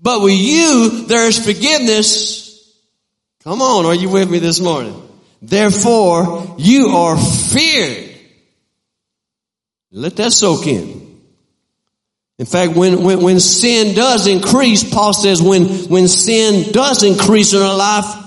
But 0.00 0.22
with 0.22 0.34
you, 0.34 1.06
there 1.08 1.26
is 1.26 1.44
forgiveness. 1.44 2.72
Come 3.42 3.62
on, 3.62 3.86
are 3.86 3.94
you 3.94 4.08
with 4.08 4.30
me 4.30 4.38
this 4.38 4.60
morning? 4.60 5.02
Therefore, 5.42 6.54
you 6.58 6.90
are 6.90 7.16
feared. 7.16 8.14
Let 9.90 10.14
that 10.16 10.32
soak 10.32 10.68
in. 10.68 11.05
In 12.38 12.46
fact, 12.46 12.76
when, 12.76 13.02
when, 13.02 13.22
when 13.22 13.40
sin 13.40 13.94
does 13.94 14.26
increase, 14.26 14.84
Paul 14.84 15.14
says 15.14 15.40
when, 15.40 15.64
when 15.88 16.06
sin 16.06 16.70
does 16.70 17.02
increase 17.02 17.54
in 17.54 17.62
our 17.62 17.76
life, 17.76 18.24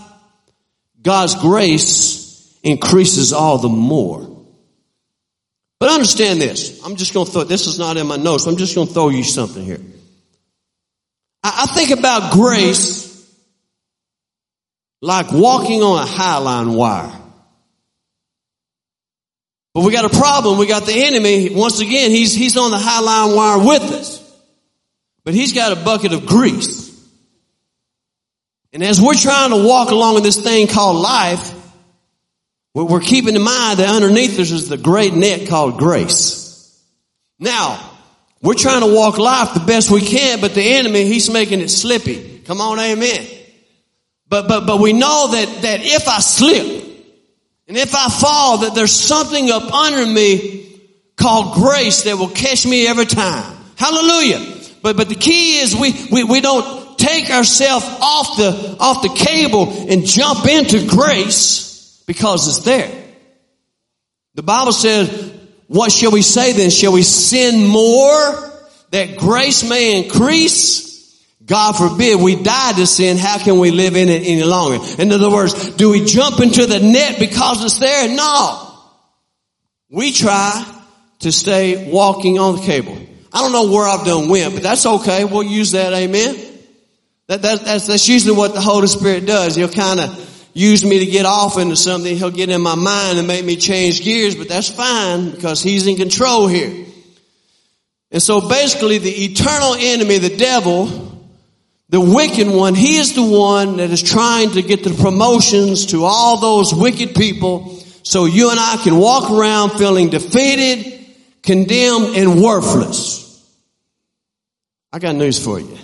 God's 1.02 1.36
grace 1.36 2.60
increases 2.64 3.34
all 3.34 3.60
the 3.60 3.70
more. 3.70 4.26
But 5.80 5.92
understand 5.92 6.42
this. 6.42 6.84
I'm 6.84 6.96
just 6.96 7.14
going 7.14 7.26
to 7.26 7.32
throw, 7.32 7.44
this 7.44 7.68
is 7.68 7.80
not 7.80 7.98
in 7.98 8.08
my 8.08 8.18
notes. 8.18 8.48
I'm 8.48 8.58
just 8.58 8.76
going 8.76 8.88
to 8.88 8.94
throw 8.94 9.10
you 9.10 9.24
something 9.24 9.64
here. 9.64 9.80
I, 11.44 11.64
I 11.64 11.66
think 11.68 11.92
about 11.98 12.34
grace 12.34 13.10
like 15.02 15.32
walking 15.32 15.82
on 15.82 16.04
a 16.04 16.06
highline 16.06 16.76
wire. 16.76 17.14
But 19.74 19.84
we 19.84 19.92
got 19.92 20.06
a 20.06 20.10
problem. 20.10 20.58
We 20.58 20.68
got 20.68 20.86
the 20.86 21.06
enemy. 21.06 21.50
Once 21.52 21.80
again, 21.80 22.12
he's, 22.12 22.34
he's 22.34 22.58
on 22.58 22.72
the 22.72 22.78
highline 22.78 23.36
wire 23.36 23.66
with 23.66 23.84
us. 23.92 24.20
But 25.24 25.34
he's 25.34 25.54
got 25.54 25.72
a 25.72 25.76
bucket 25.76 26.14
of 26.14 26.26
grease. 26.26 26.90
And 28.74 28.84
as 28.84 29.02
we're 29.02 29.16
trying 29.16 29.52
to 29.52 29.68
walk 29.68 29.92
along 29.92 30.18
in 30.18 30.24
this 30.24 30.42
thing 30.42 30.68
called 30.68 30.98
life, 30.98 31.54
we're 32.74 33.02
keeping 33.02 33.36
in 33.36 33.42
mind 33.42 33.80
that 33.80 33.90
underneath 33.90 34.40
us 34.40 34.52
is 34.52 34.70
the 34.70 34.78
great 34.78 35.14
net 35.14 35.50
called 35.50 35.78
grace. 35.78 36.82
Now, 37.40 37.80
we're 38.42 38.54
trying 38.54 38.82
to 38.82 38.94
walk 38.94 39.18
life 39.18 39.54
the 39.54 39.60
best 39.60 39.92
we 39.92 40.02
can, 40.02 40.40
but 40.40 40.54
the 40.54 40.62
enemy, 40.62 41.06
he's 41.06 41.30
making 41.30 41.62
it 41.62 41.70
slippy. 41.70 42.40
Come 42.46 42.62
on, 42.62 42.80
amen. 42.80 43.28
But, 44.30 44.48
but, 44.48 44.66
but 44.66 44.80
we 44.80 44.94
know 44.94 45.30
that, 45.32 45.62
that 45.64 45.80
if 45.82 46.08
I 46.08 46.20
slip 46.20 46.89
and 47.70 47.78
if 47.78 47.94
I 47.94 48.10
fall, 48.10 48.58
that 48.60 48.74
there's 48.74 48.92
something 48.92 49.52
up 49.52 49.72
under 49.72 50.04
me 50.12 50.82
called 51.16 51.54
grace 51.54 52.04
that 52.04 52.18
will 52.18 52.30
catch 52.30 52.66
me 52.66 52.88
every 52.88 53.06
time. 53.06 53.56
Hallelujah. 53.76 54.56
But, 54.82 54.98
but 54.98 55.08
the 55.08 55.16
key 55.16 55.60
is 55.60 55.76
we, 55.76 55.94
we, 56.12 56.24
we 56.24 56.42
don't 56.42 56.98
take 56.98 57.30
ourselves 57.30 57.86
off 58.02 58.38
the, 58.38 58.76
off 58.80 59.04
the 59.04 59.10
cable 59.10 59.88
and 59.88 60.04
jump 60.04 60.48
into 60.48 60.88
grace 60.88 62.04
because 62.08 62.48
it's 62.48 62.66
there. 62.66 62.92
The 64.34 64.44
Bible 64.44 64.72
says, 64.72 65.32
what 65.68 65.92
shall 65.92 66.12
we 66.12 66.24
say 66.24 66.54
then? 66.54 66.72
Shall 66.72 66.94
we 66.94 67.04
sin 67.04 67.68
more 67.68 68.52
that 68.90 69.18
grace 69.18 69.64
may 69.64 70.04
increase? 70.04 70.89
God 71.50 71.76
forbid 71.76 72.22
we 72.22 72.36
die 72.36 72.74
to 72.74 72.86
sin. 72.86 73.18
How 73.18 73.40
can 73.40 73.58
we 73.58 73.72
live 73.72 73.96
in 73.96 74.08
it 74.08 74.22
any 74.24 74.44
longer? 74.44 74.86
In 75.02 75.12
other 75.12 75.32
words, 75.32 75.72
do 75.72 75.90
we 75.90 76.06
jump 76.06 76.40
into 76.40 76.68
the 76.68 76.80
net 76.80 77.18
because 77.18 77.66
it's 77.66 77.80
there? 77.80 78.16
No. 78.16 78.72
We 79.90 80.12
try 80.12 80.64
to 81.20 81.32
stay 81.32 81.92
walking 81.92 82.38
on 82.38 82.58
the 82.58 82.62
cable. 82.62 82.96
I 83.34 83.42
don't 83.42 83.52
know 83.52 83.74
where 83.76 83.88
I've 83.88 84.06
done 84.06 84.30
went, 84.30 84.54
but 84.54 84.62
that's 84.62 84.86
okay. 84.86 85.26
We'll 85.26 85.42
use 85.42 85.72
that. 85.72 85.92
Amen. 85.92 86.36
That, 87.26 87.42
that, 87.42 87.62
that's, 87.62 87.88
that's 87.88 88.08
usually 88.08 88.38
what 88.38 88.54
the 88.54 88.62
Holy 88.62 88.88
Spirit 88.88 89.26
does. 89.26 89.56
He'll 89.56 89.70
kind 89.70 90.00
of 90.00 90.50
use 90.54 90.86
me 90.86 91.00
to 91.00 91.06
get 91.08 91.26
off 91.26 91.58
into 91.58 91.76
something. 91.76 92.16
He'll 92.16 92.30
get 92.30 92.50
in 92.50 92.62
my 92.62 92.76
mind 92.76 93.18
and 93.18 93.28
make 93.28 93.44
me 93.44 93.56
change 93.56 94.04
gears, 94.04 94.36
but 94.36 94.50
that's 94.50 94.70
fine 94.70 95.32
because 95.32 95.64
He's 95.64 95.88
in 95.88 95.96
control 95.96 96.48
here. 96.48 96.86
And 98.12 98.22
so 98.22 98.48
basically 98.48 99.00
the 99.00 99.26
eternal 99.26 99.74
enemy, 99.74 100.20
the 100.20 100.38
devil, 100.38 101.09
the 101.90 102.00
wicked 102.00 102.48
one, 102.48 102.76
he 102.76 102.98
is 102.98 103.16
the 103.16 103.24
one 103.24 103.78
that 103.78 103.90
is 103.90 104.04
trying 104.04 104.52
to 104.52 104.62
get 104.62 104.84
the 104.84 104.94
promotions 104.94 105.88
to 105.88 106.06
all 106.06 106.38
those 106.38 106.74
wicked 106.74 107.16
people 107.16 107.76
so 108.04 108.26
you 108.26 108.52
and 108.52 108.60
I 108.60 108.78
can 108.84 108.98
walk 108.98 109.32
around 109.32 109.72
feeling 109.72 110.10
defeated, 110.10 111.06
condemned, 111.42 112.16
and 112.16 112.42
worthless. 112.42 113.26
I 114.94 115.00
got 115.00 115.16
news 115.16 115.44
for 115.44 115.60
you. 115.60 115.78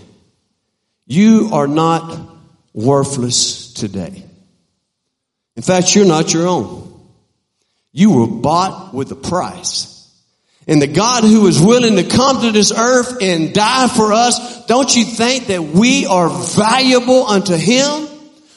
You 1.08 1.50
are 1.54 1.68
not 1.68 2.20
worthless 2.74 3.74
today. 3.74 4.26
In 5.56 5.64
fact, 5.64 5.96
you're 5.96 6.06
not 6.06 6.34
your 6.34 6.48
own. 6.48 7.00
You 7.92 8.12
were 8.12 8.28
bought 8.28 8.94
with 8.94 9.12
a 9.12 9.16
price. 9.16 9.95
And 10.68 10.82
the 10.82 10.88
God 10.88 11.24
who 11.24 11.46
is 11.48 11.62
willing 11.62 11.96
to 11.98 12.04
come 12.04 12.42
to 12.42 12.52
this 12.52 12.72
earth 12.72 13.22
and 13.22 13.54
die 13.54 13.88
for 13.88 14.14
us, 14.14 14.66
don't 14.66 14.96
you 14.96 15.06
think 15.06 15.48
that 15.48 15.62
we 15.62 16.06
are 16.08 16.30
valuable 16.30 17.28
unto 17.28 17.56
Him? 17.56 18.08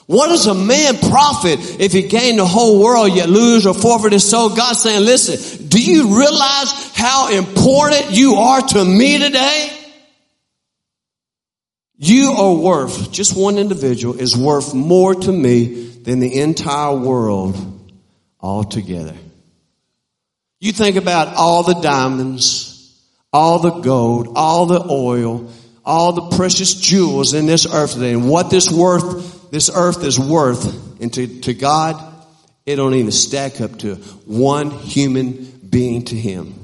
What 0.09 0.29
does 0.29 0.47
a 0.47 0.55
man 0.55 0.97
profit 0.97 1.59
if 1.79 1.93
he 1.93 2.09
gain 2.09 2.37
the 2.37 2.47
whole 2.47 2.83
world 2.83 3.15
yet 3.15 3.29
lose 3.29 3.67
or 3.67 3.75
forfeit 3.75 4.15
his 4.15 4.27
soul? 4.27 4.49
God's 4.49 4.83
saying, 4.83 5.05
listen, 5.05 5.69
do 5.69 5.79
you 5.79 6.17
realize 6.17 6.97
how 6.97 7.29
important 7.31 8.13
you 8.13 8.37
are 8.37 8.63
to 8.63 8.85
me 8.87 9.19
today? 9.19 9.71
You 11.99 12.31
are 12.39 12.55
worth, 12.55 13.13
just 13.13 13.37
one 13.37 13.59
individual 13.59 14.19
is 14.19 14.35
worth 14.35 14.73
more 14.73 15.15
to 15.15 15.31
me 15.31 15.89
than 15.91 16.21
the 16.21 16.41
entire 16.41 16.97
world 16.97 17.55
altogether. 18.41 19.15
You 20.61 20.73
think 20.73 20.97
about 20.97 21.35
all 21.35 21.63
the 21.63 21.81
diamonds, 21.81 23.01
all 23.33 23.61
the 23.61 23.81
gold, 23.81 24.33
all 24.35 24.67
the 24.67 24.85
oil, 24.91 25.51
all 25.85 26.13
the 26.13 26.37
precious 26.37 26.75
jewels 26.75 27.33
in 27.33 27.47
this 27.47 27.67
earth 27.67 27.95
today 27.95 28.13
and 28.13 28.29
what 28.29 28.51
this 28.51 28.71
worth, 28.71 29.51
this 29.51 29.71
earth 29.73 30.03
is 30.05 30.19
worth. 30.19 31.01
And 31.01 31.13
to, 31.15 31.41
to 31.43 31.55
God, 31.55 32.03
it 32.67 32.77
don't 32.77 32.95
even 32.95 33.13
stack 33.13 33.61
up 33.61 33.79
to 33.79 33.95
one 34.27 34.71
human 34.71 35.45
being 35.71 36.05
to 36.07 36.17
him. 36.17 36.55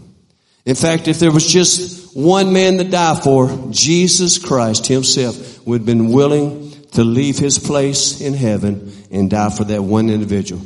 In 0.66 0.74
fact, 0.74 1.08
if 1.08 1.18
there 1.18 1.32
was 1.32 1.46
just 1.46 2.16
one 2.16 2.52
man 2.52 2.78
to 2.78 2.84
die 2.84 3.20
for, 3.20 3.68
Jesus 3.70 4.38
Christ 4.38 4.86
himself 4.86 5.64
would 5.66 5.80
have 5.80 5.86
been 5.86 6.12
willing 6.12 6.72
to 6.92 7.04
leave 7.04 7.38
his 7.38 7.58
place 7.58 8.20
in 8.20 8.34
heaven 8.34 8.92
and 9.10 9.30
die 9.30 9.50
for 9.50 9.64
that 9.64 9.82
one 9.82 10.10
individual. 10.10 10.62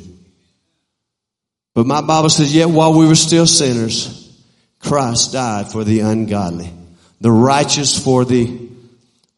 But 1.79 1.87
my 1.87 2.01
Bible 2.01 2.29
says, 2.29 2.53
yet 2.53 2.69
while 2.69 2.93
we 2.93 3.07
were 3.07 3.14
still 3.14 3.47
sinners, 3.47 4.37
Christ 4.81 5.33
died 5.33 5.71
for 5.71 5.85
the 5.85 6.01
ungodly, 6.01 6.73
the 7.21 7.31
righteous 7.31 7.97
for 7.97 8.25
the 8.25 8.69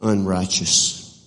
unrighteous. 0.01 1.23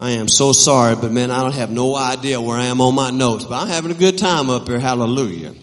I 0.00 0.10
am 0.10 0.26
so 0.26 0.52
sorry, 0.52 0.96
but 0.96 1.12
man, 1.12 1.30
I 1.30 1.42
don't 1.42 1.54
have 1.54 1.70
no 1.70 1.94
idea 1.94 2.40
where 2.40 2.58
I 2.58 2.64
am 2.64 2.80
on 2.80 2.96
my 2.96 3.12
notes, 3.12 3.44
but 3.44 3.62
I'm 3.62 3.68
having 3.68 3.92
a 3.92 3.94
good 3.94 4.18
time 4.18 4.50
up 4.50 4.66
here. 4.66 4.80
Hallelujah. 4.80 5.54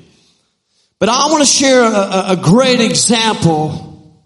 But 0.99 1.09
I 1.09 1.25
want 1.25 1.41
to 1.41 1.45
share 1.45 1.81
a, 1.83 2.23
a 2.29 2.39
great 2.41 2.79
example 2.79 4.23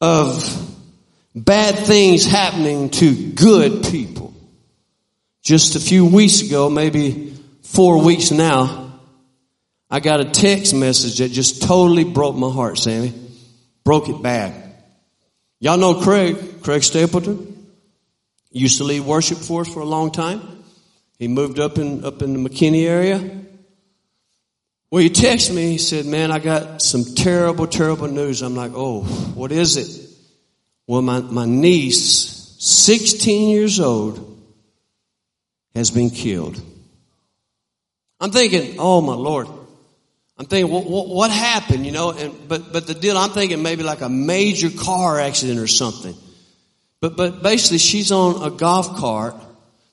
of 0.00 0.42
bad 1.34 1.74
things 1.74 2.24
happening 2.24 2.88
to 2.88 3.32
good 3.32 3.84
people. 3.84 4.32
Just 5.42 5.76
a 5.76 5.78
few 5.78 6.06
weeks 6.06 6.40
ago, 6.40 6.70
maybe 6.70 7.36
four 7.60 8.02
weeks 8.02 8.30
now, 8.30 8.89
I 9.90 9.98
got 10.00 10.20
a 10.20 10.24
text 10.24 10.72
message 10.74 11.18
that 11.18 11.30
just 11.30 11.62
totally 11.62 12.04
broke 12.04 12.36
my 12.36 12.50
heart, 12.50 12.78
Sammy. 12.78 13.12
Broke 13.84 14.08
it 14.08 14.22
bad. 14.22 14.54
Y'all 15.58 15.78
know 15.78 16.00
Craig, 16.00 16.62
Craig 16.62 16.84
Stapleton. 16.84 17.66
Used 18.52 18.78
to 18.78 18.84
lead 18.84 19.00
worship 19.00 19.38
for 19.38 19.62
us 19.62 19.72
for 19.72 19.80
a 19.80 19.84
long 19.84 20.10
time. 20.12 20.42
He 21.18 21.28
moved 21.28 21.58
up 21.58 21.78
in, 21.78 22.04
up 22.04 22.22
in 22.22 22.40
the 22.40 22.48
McKinney 22.48 22.86
area. 22.86 23.18
Well, 24.90 25.02
he 25.02 25.10
texted 25.10 25.54
me. 25.54 25.72
He 25.72 25.78
said, 25.78 26.06
man, 26.06 26.32
I 26.32 26.38
got 26.38 26.82
some 26.82 27.04
terrible, 27.04 27.66
terrible 27.66 28.08
news. 28.08 28.42
I'm 28.42 28.56
like, 28.56 28.72
oh, 28.74 29.02
what 29.02 29.52
is 29.52 29.76
it? 29.76 30.08
Well, 30.86 31.02
my, 31.02 31.20
my 31.20 31.46
niece, 31.46 32.56
16 32.58 33.50
years 33.50 33.78
old, 33.78 34.26
has 35.74 35.90
been 35.90 36.10
killed. 36.10 36.60
I'm 38.18 38.32
thinking, 38.32 38.76
oh 38.78 39.00
my 39.00 39.14
Lord. 39.14 39.46
I'm 40.40 40.46
thinking, 40.46 40.72
what, 40.72 40.86
what, 40.86 41.06
what 41.08 41.30
happened, 41.30 41.84
you 41.84 41.92
know? 41.92 42.12
And, 42.12 42.48
but, 42.48 42.72
but 42.72 42.86
the 42.86 42.94
deal, 42.94 43.18
I'm 43.18 43.28
thinking 43.28 43.62
maybe 43.62 43.82
like 43.82 44.00
a 44.00 44.08
major 44.08 44.70
car 44.70 45.20
accident 45.20 45.58
or 45.58 45.66
something. 45.66 46.14
But, 46.98 47.14
but 47.14 47.42
basically 47.42 47.76
she's 47.76 48.10
on 48.10 48.42
a 48.42 48.50
golf 48.50 48.96
cart. 48.96 49.34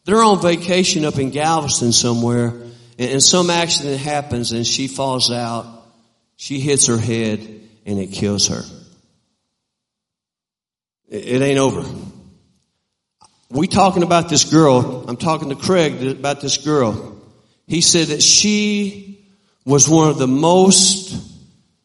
They're 0.05 0.23
on 0.23 0.41
vacation 0.41 1.03
up 1.03 1.17
in 1.17 1.31
Galveston 1.31 1.91
somewhere 1.91 2.53
and, 2.97 3.11
and 3.11 3.21
some 3.21 3.49
accident 3.49 3.99
happens 3.99 4.53
and 4.53 4.65
she 4.65 4.87
falls 4.87 5.29
out. 5.29 5.65
She 6.37 6.61
hits 6.61 6.87
her 6.87 6.97
head 6.97 7.39
and 7.85 7.99
it 7.99 8.13
kills 8.13 8.47
her. 8.47 8.61
It, 11.09 11.25
it 11.25 11.41
ain't 11.41 11.59
over. 11.59 11.83
We 13.49 13.67
talking 13.67 14.03
about 14.03 14.29
this 14.29 14.45
girl. 14.45 15.09
I'm 15.09 15.17
talking 15.17 15.49
to 15.49 15.55
Craig 15.55 16.01
about 16.07 16.39
this 16.39 16.57
girl. 16.57 17.21
He 17.67 17.81
said 17.81 18.07
that 18.07 18.23
she 18.23 19.16
was 19.67 19.89
one 19.89 20.07
of 20.07 20.17
the 20.17 20.27
most 20.27 21.13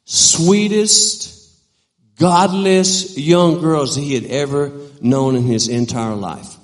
sweetest, 0.04 1.52
godless 2.16 3.18
young 3.18 3.60
girls 3.60 3.96
he 3.96 4.14
had 4.14 4.24
ever 4.26 4.70
known 5.00 5.34
in 5.34 5.42
his 5.42 5.66
entire 5.66 6.14
life. 6.14 6.56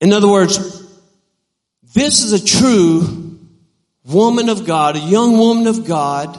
In 0.00 0.12
other 0.12 0.26
words, 0.26 0.58
this 1.94 2.24
is 2.24 2.32
a 2.32 2.44
true 2.44 3.38
woman 4.04 4.48
of 4.48 4.66
God, 4.66 4.96
a 4.96 4.98
young 4.98 5.38
woman 5.38 5.68
of 5.68 5.86
God, 5.86 6.36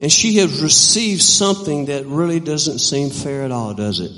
and 0.00 0.10
she 0.10 0.38
has 0.38 0.60
received 0.60 1.22
something 1.22 1.84
that 1.84 2.04
really 2.06 2.40
doesn't 2.40 2.80
seem 2.80 3.10
fair 3.10 3.44
at 3.44 3.52
all, 3.52 3.74
does 3.74 4.00
it? 4.00 4.10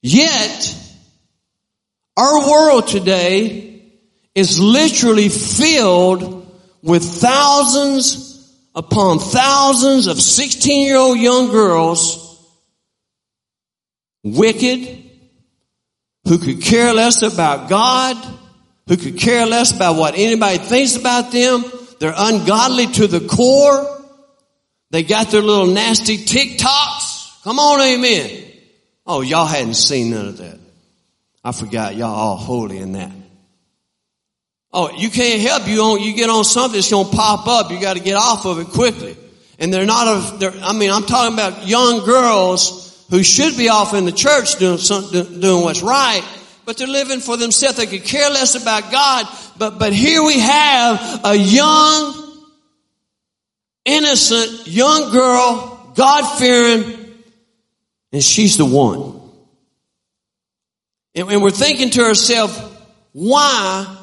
Yet, 0.00 0.74
our 2.16 2.48
world 2.48 2.88
today 2.88 3.71
is 4.34 4.60
literally 4.60 5.28
filled 5.28 6.46
with 6.82 7.04
thousands 7.04 8.32
upon 8.74 9.18
thousands 9.18 10.06
of 10.06 10.20
16 10.20 10.86
year 10.86 10.96
old 10.96 11.18
young 11.18 11.50
girls, 11.50 12.40
wicked, 14.24 15.10
who 16.24 16.38
could 16.38 16.62
care 16.62 16.92
less 16.92 17.22
about 17.22 17.68
God, 17.68 18.16
who 18.88 18.96
could 18.96 19.18
care 19.18 19.46
less 19.46 19.74
about 19.74 19.96
what 19.96 20.14
anybody 20.16 20.58
thinks 20.58 20.96
about 20.96 21.32
them. 21.32 21.64
They're 22.00 22.14
ungodly 22.16 22.86
to 22.86 23.06
the 23.06 23.20
core. 23.20 23.88
They 24.90 25.02
got 25.02 25.30
their 25.30 25.42
little 25.42 25.66
nasty 25.66 26.18
TikToks. 26.18 27.42
Come 27.44 27.58
on, 27.58 27.80
amen. 27.80 28.44
Oh, 29.06 29.20
y'all 29.20 29.46
hadn't 29.46 29.74
seen 29.74 30.10
none 30.10 30.28
of 30.28 30.36
that. 30.38 30.58
I 31.44 31.52
forgot 31.52 31.96
y'all 31.96 32.14
all 32.14 32.36
holy 32.36 32.78
in 32.78 32.92
that. 32.92 33.10
Oh, 34.74 34.90
you 34.90 35.10
can't 35.10 35.40
help 35.40 35.68
you 35.68 35.82
on, 35.82 36.00
you 36.00 36.14
get 36.14 36.30
on 36.30 36.44
something 36.44 36.78
that's 36.78 36.90
going 36.90 37.10
to 37.10 37.14
pop 37.14 37.46
up. 37.46 37.70
You 37.70 37.78
got 37.78 37.96
to 37.96 38.02
get 38.02 38.14
off 38.14 38.46
of 38.46 38.58
it 38.58 38.68
quickly. 38.68 39.16
And 39.58 39.72
they're 39.72 39.86
not 39.86 40.08
a, 40.08 40.38
they're, 40.38 40.54
I 40.62 40.72
mean, 40.72 40.90
I'm 40.90 41.04
talking 41.04 41.34
about 41.34 41.68
young 41.68 42.04
girls 42.04 43.06
who 43.10 43.22
should 43.22 43.56
be 43.58 43.68
off 43.68 43.92
in 43.92 44.06
the 44.06 44.12
church 44.12 44.58
doing 44.58 44.78
doing 44.78 45.62
what's 45.62 45.82
right, 45.82 46.22
but 46.64 46.78
they're 46.78 46.88
living 46.88 47.20
for 47.20 47.36
themselves. 47.36 47.76
They 47.76 47.86
could 47.86 48.04
care 48.04 48.30
less 48.30 48.54
about 48.54 48.90
God. 48.90 49.26
But, 49.58 49.78
but 49.78 49.92
here 49.92 50.22
we 50.24 50.40
have 50.40 51.20
a 51.22 51.36
young, 51.36 52.46
innocent, 53.84 54.66
young 54.66 55.12
girl, 55.12 55.92
God 55.94 56.38
fearing, 56.38 57.14
and 58.10 58.22
she's 58.22 58.56
the 58.56 58.64
one. 58.64 59.20
And, 61.14 61.30
and 61.30 61.42
we're 61.42 61.50
thinking 61.50 61.90
to 61.90 62.04
ourselves, 62.04 62.58
why 63.12 64.01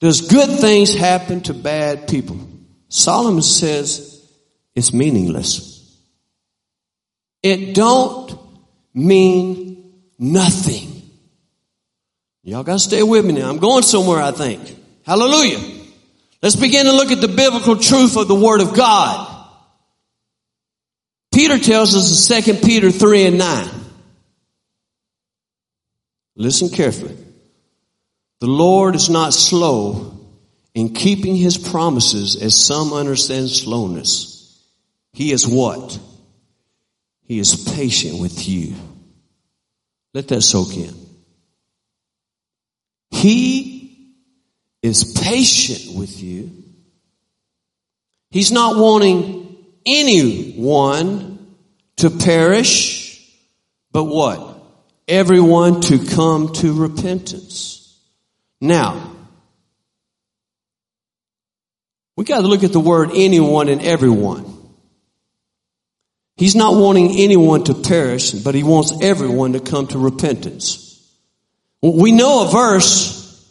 does 0.00 0.22
good 0.22 0.58
things 0.60 0.94
happen 0.94 1.40
to 1.42 1.54
bad 1.54 2.08
people? 2.08 2.38
Solomon 2.88 3.42
says 3.42 4.22
it's 4.74 4.92
meaningless. 4.92 5.74
It 7.42 7.74
don't 7.74 8.38
mean 8.92 9.92
nothing. 10.18 11.02
Y'all 12.42 12.62
gotta 12.62 12.78
stay 12.78 13.02
with 13.02 13.24
me 13.24 13.32
now. 13.32 13.48
I'm 13.48 13.58
going 13.58 13.82
somewhere, 13.82 14.20
I 14.20 14.30
think. 14.30 14.60
Hallelujah. 15.06 15.58
Let's 16.42 16.56
begin 16.56 16.84
to 16.86 16.92
look 16.92 17.10
at 17.10 17.20
the 17.20 17.28
biblical 17.28 17.76
truth 17.76 18.16
of 18.16 18.28
the 18.28 18.34
Word 18.34 18.60
of 18.60 18.74
God. 18.74 19.30
Peter 21.32 21.58
tells 21.58 21.96
us 21.96 22.30
in 22.30 22.42
2 22.42 22.60
Peter 22.64 22.90
3 22.90 23.26
and 23.26 23.38
9. 23.38 23.68
Listen 26.36 26.68
carefully. 26.68 27.16
The 28.44 28.50
Lord 28.50 28.94
is 28.94 29.08
not 29.08 29.32
slow 29.32 30.20
in 30.74 30.92
keeping 30.92 31.34
his 31.34 31.56
promises 31.56 32.36
as 32.36 32.54
some 32.54 32.92
understand 32.92 33.48
slowness. 33.48 34.62
He 35.14 35.32
is 35.32 35.48
what? 35.48 35.98
He 37.22 37.38
is 37.38 37.56
patient 37.74 38.20
with 38.20 38.46
you. 38.46 38.74
Let 40.12 40.28
that 40.28 40.42
soak 40.42 40.76
in. 40.76 40.94
He 43.12 44.12
is 44.82 45.18
patient 45.18 45.96
with 45.96 46.22
you. 46.22 46.50
He's 48.30 48.52
not 48.52 48.76
wanting 48.76 49.56
anyone 49.86 51.56
to 51.96 52.10
perish, 52.10 53.26
but 53.90 54.04
what? 54.04 54.62
Everyone 55.08 55.80
to 55.80 55.98
come 56.04 56.52
to 56.56 56.74
repentance. 56.74 57.80
Now, 58.64 59.12
we 62.16 62.24
got 62.24 62.40
to 62.40 62.46
look 62.46 62.64
at 62.64 62.72
the 62.72 62.80
word 62.80 63.10
anyone 63.14 63.68
and 63.68 63.82
everyone. 63.82 64.50
He's 66.38 66.56
not 66.56 66.74
wanting 66.74 67.18
anyone 67.18 67.64
to 67.64 67.74
perish, 67.74 68.32
but 68.32 68.54
he 68.54 68.62
wants 68.62 68.94
everyone 69.02 69.52
to 69.52 69.60
come 69.60 69.86
to 69.88 69.98
repentance. 69.98 70.80
We 71.82 72.10
know 72.10 72.48
a 72.48 72.50
verse, 72.50 73.46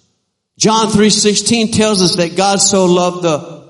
John 0.58 0.88
3:16 0.88 1.74
tells 1.74 2.02
us 2.02 2.16
that 2.16 2.36
God 2.36 2.60
so 2.60 2.86
loved 2.86 3.22
the 3.22 3.64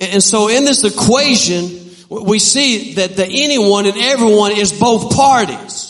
And 0.00 0.22
so 0.22 0.48
in 0.48 0.64
this 0.64 0.84
equation, 0.84 1.90
we 2.08 2.38
see 2.38 2.94
that 2.94 3.14
the 3.14 3.26
anyone 3.26 3.84
and 3.84 3.98
everyone 3.98 4.52
is 4.52 4.72
both 4.72 5.14
parties. 5.14 5.85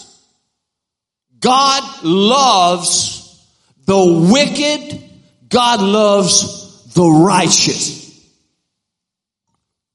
God 1.47 2.03
loves 2.03 3.41
the 3.85 4.05
wicked. 4.33 5.01
God 5.49 5.81
loves 5.81 6.93
the 6.93 7.09
righteous. 7.09 8.21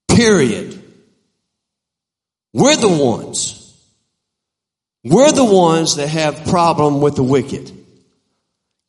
Period. 0.08 0.82
We're 2.54 2.76
the 2.76 2.88
ones. 2.88 3.58
We're 5.04 5.32
the 5.32 5.44
ones 5.44 5.96
that 5.96 6.08
have 6.08 6.46
problem 6.46 7.02
with 7.02 7.16
the 7.16 7.22
wicked. 7.22 7.70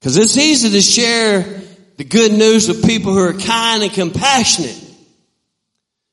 Cause 0.01 0.15
it's 0.15 0.37
easy 0.37 0.69
to 0.69 0.81
share 0.81 1.43
the 1.97 2.05
good 2.05 2.31
news 2.31 2.69
with 2.69 2.85
people 2.85 3.11
who 3.11 3.19
are 3.19 3.33
kind 3.33 3.83
and 3.83 3.91
compassionate. 3.91 4.79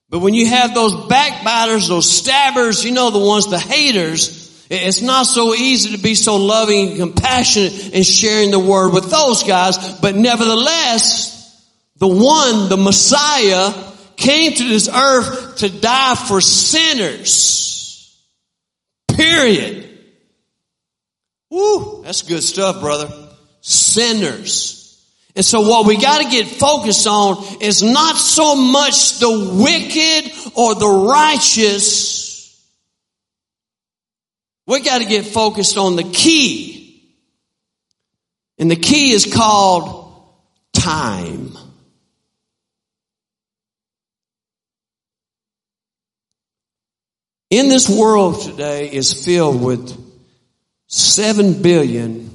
But 0.09 0.19
when 0.19 0.35
you 0.35 0.49
have 0.49 0.75
those 0.75 1.07
backbiters, 1.07 1.87
those 1.87 2.11
stabbers, 2.11 2.85
you 2.85 2.91
know 2.91 3.11
the 3.11 3.21
ones, 3.21 3.49
the 3.49 3.59
haters, 3.61 4.50
it's 4.71 5.03
not 5.03 5.27
so 5.27 5.53
easy 5.53 5.97
to 5.97 6.03
be 6.03 6.15
so 6.15 6.37
loving 6.37 6.91
and 6.91 6.99
compassionate 6.99 7.93
and 7.93 8.07
sharing 8.07 8.53
the 8.53 8.59
word 8.59 8.93
with 8.93 9.11
those 9.11 9.43
guys, 9.43 9.99
but 10.01 10.15
nevertheless, 10.15 11.37
the 11.97 12.07
one, 12.07 12.69
the 12.69 12.77
Messiah, 12.77 13.75
came 14.17 14.53
to 14.53 14.65
this 14.65 14.89
earth 14.89 15.57
to 15.57 15.69
die 15.69 16.15
for 16.15 16.41
sinners. 16.41 18.17
Period. 19.09 19.89
Woo, 21.51 22.03
that's 22.05 22.23
good 22.23 22.43
stuff, 22.43 22.81
brother. 22.81 23.11
Sinners. 23.61 24.81
And 25.35 25.45
so 25.45 25.63
what 25.63 25.87
we 25.87 25.97
got 25.97 26.23
to 26.23 26.29
get 26.29 26.47
focused 26.47 27.07
on 27.07 27.63
is 27.63 27.83
not 27.83 28.17
so 28.17 28.57
much 28.57 29.19
the 29.19 29.31
wicked 29.31 30.33
or 30.57 30.75
the 30.75 30.89
righteous, 30.89 32.20
we 34.71 34.81
got 34.83 34.99
to 34.99 35.05
get 35.05 35.25
focused 35.27 35.77
on 35.77 35.97
the 35.97 36.05
key. 36.05 37.03
And 38.57 38.71
the 38.71 38.77
key 38.77 39.11
is 39.11 39.35
called 39.35 40.15
time. 40.73 41.59
In 47.51 47.69
this 47.69 47.89
world 47.89 48.43
today 48.43 48.93
is 48.93 49.25
filled 49.25 49.61
with 49.61 49.93
7 50.87 51.63
billion 51.63 52.31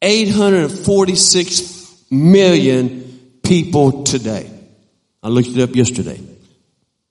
846 0.00 2.04
million 2.08 3.40
people 3.42 4.04
today. 4.04 4.48
I 5.24 5.28
looked 5.28 5.48
it 5.48 5.60
up 5.60 5.74
yesterday. 5.74 6.20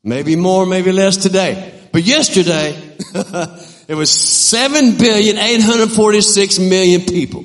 Maybe 0.05 0.38
more, 0.38 0.65
maybe 0.65 0.93
less 0.93 1.17
today. 1.17 1.77
But 1.91 2.03
yesterday, 2.03 2.95
It 3.91 3.95
was 3.95 4.09
7 4.09 4.97
billion 4.97 5.37
846 5.37 6.59
million 6.59 7.01
people. 7.01 7.43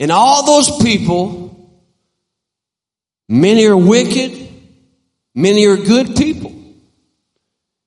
And 0.00 0.10
all 0.10 0.46
those 0.46 0.82
people, 0.82 1.78
many 3.28 3.66
are 3.66 3.76
wicked, 3.76 4.48
many 5.34 5.66
are 5.66 5.76
good 5.76 6.16
people. 6.16 6.54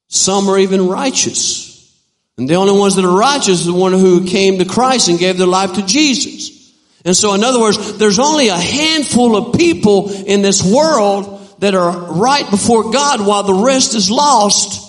Some 0.09 0.47
are 0.47 0.59
even 0.59 0.87
righteous. 0.87 1.91
And 2.37 2.47
the 2.47 2.53
only 2.53 2.77
ones 2.79 2.97
that 2.97 3.05
are 3.05 3.17
righteous 3.17 3.63
are 3.63 3.71
the 3.71 3.73
one 3.73 3.93
who 3.93 4.27
came 4.27 4.59
to 4.59 4.65
Christ 4.65 5.09
and 5.09 5.17
gave 5.17 5.39
their 5.39 5.47
life 5.47 5.73
to 5.73 5.85
Jesus. 5.87 6.71
And 7.03 7.17
so 7.17 7.33
in 7.33 7.43
other 7.43 7.59
words, 7.59 7.97
there's 7.97 8.19
only 8.19 8.49
a 8.49 8.55
handful 8.55 9.35
of 9.35 9.57
people 9.57 10.11
in 10.11 10.43
this 10.43 10.63
world 10.63 11.57
that 11.61 11.73
are 11.73 12.13
right 12.13 12.47
before 12.47 12.91
God 12.91 13.25
while 13.25 13.41
the 13.41 13.55
rest 13.55 13.95
is 13.95 14.11
lost 14.11 14.85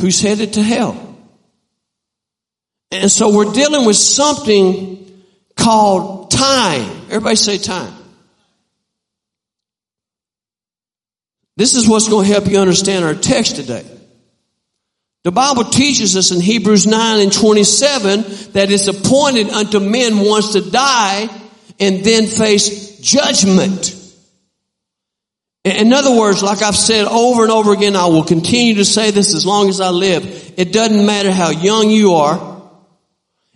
who's 0.00 0.20
headed 0.20 0.54
to 0.54 0.62
hell. 0.62 1.06
And 2.90 3.10
so 3.10 3.34
we're 3.34 3.52
dealing 3.52 3.86
with 3.86 3.96
something 3.96 5.22
called 5.56 6.30
time. 6.30 6.90
Everybody 7.08 7.36
say 7.36 7.58
time. 7.58 7.94
This 11.56 11.74
is 11.74 11.88
what's 11.88 12.08
going 12.08 12.26
to 12.26 12.32
help 12.32 12.48
you 12.48 12.58
understand 12.58 13.04
our 13.04 13.14
text 13.14 13.56
today. 13.56 13.84
The 15.22 15.30
Bible 15.30 15.64
teaches 15.64 16.16
us 16.16 16.30
in 16.30 16.40
Hebrews 16.40 16.86
9 16.86 17.20
and 17.20 17.32
27 17.32 18.22
that 18.52 18.70
it's 18.70 18.88
appointed 18.88 19.50
unto 19.50 19.78
men 19.78 20.20
once 20.20 20.54
to 20.54 20.62
die 20.62 21.28
and 21.78 22.02
then 22.02 22.26
face 22.26 22.98
judgment. 23.00 23.99
In 25.64 25.92
other 25.92 26.18
words, 26.18 26.42
like 26.42 26.62
I've 26.62 26.76
said 26.76 27.06
over 27.06 27.42
and 27.42 27.52
over 27.52 27.72
again, 27.72 27.94
I 27.94 28.06
will 28.06 28.24
continue 28.24 28.76
to 28.76 28.84
say 28.84 29.10
this 29.10 29.34
as 29.34 29.44
long 29.44 29.68
as 29.68 29.80
I 29.80 29.90
live. 29.90 30.54
It 30.56 30.72
doesn't 30.72 31.04
matter 31.04 31.30
how 31.30 31.50
young 31.50 31.90
you 31.90 32.14
are. 32.14 32.62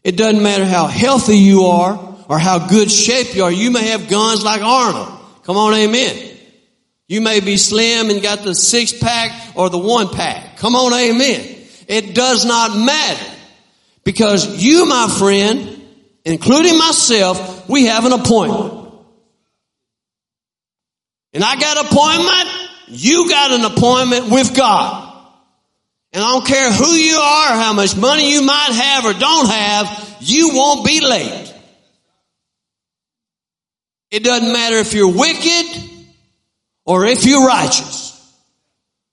It 0.02 0.18
doesn't 0.18 0.42
matter 0.42 0.66
how 0.66 0.86
healthy 0.86 1.38
you 1.38 1.64
are 1.64 2.16
or 2.28 2.38
how 2.38 2.68
good 2.68 2.90
shape 2.90 3.34
you 3.34 3.44
are. 3.44 3.52
You 3.52 3.70
may 3.70 3.88
have 3.88 4.08
guns 4.08 4.44
like 4.44 4.60
Arnold. 4.60 5.18
Come 5.44 5.56
on, 5.56 5.72
amen. 5.72 6.30
You 7.08 7.22
may 7.22 7.40
be 7.40 7.56
slim 7.56 8.10
and 8.10 8.22
got 8.22 8.40
the 8.40 8.54
six 8.54 8.92
pack 8.92 9.56
or 9.56 9.70
the 9.70 9.78
one 9.78 10.08
pack. 10.08 10.58
Come 10.58 10.74
on, 10.74 10.92
amen. 10.92 11.56
It 11.88 12.14
does 12.14 12.44
not 12.44 12.76
matter. 12.76 13.32
Because 14.04 14.62
you, 14.62 14.84
my 14.86 15.08
friend, 15.18 15.82
including 16.24 16.76
myself, 16.78 17.66
we 17.68 17.86
have 17.86 18.04
an 18.04 18.12
appointment. 18.12 18.83
And 21.34 21.42
I 21.42 21.56
got 21.56 21.76
an 21.76 21.86
appointment, 21.86 22.70
you 22.86 23.28
got 23.28 23.50
an 23.50 23.64
appointment 23.64 24.30
with 24.30 24.56
God. 24.56 25.10
And 26.12 26.22
I 26.22 26.32
don't 26.32 26.46
care 26.46 26.72
who 26.72 26.92
you 26.92 27.16
are, 27.16 27.48
how 27.48 27.72
much 27.72 27.96
money 27.96 28.32
you 28.32 28.42
might 28.42 28.70
have 28.72 29.04
or 29.04 29.18
don't 29.18 29.48
have, 29.50 30.16
you 30.20 30.50
won't 30.54 30.86
be 30.86 31.00
late. 31.00 31.52
It 34.12 34.22
doesn't 34.22 34.52
matter 34.52 34.76
if 34.76 34.94
you're 34.94 35.12
wicked 35.12 35.90
or 36.84 37.04
if 37.04 37.24
you're 37.24 37.44
righteous. 37.44 38.12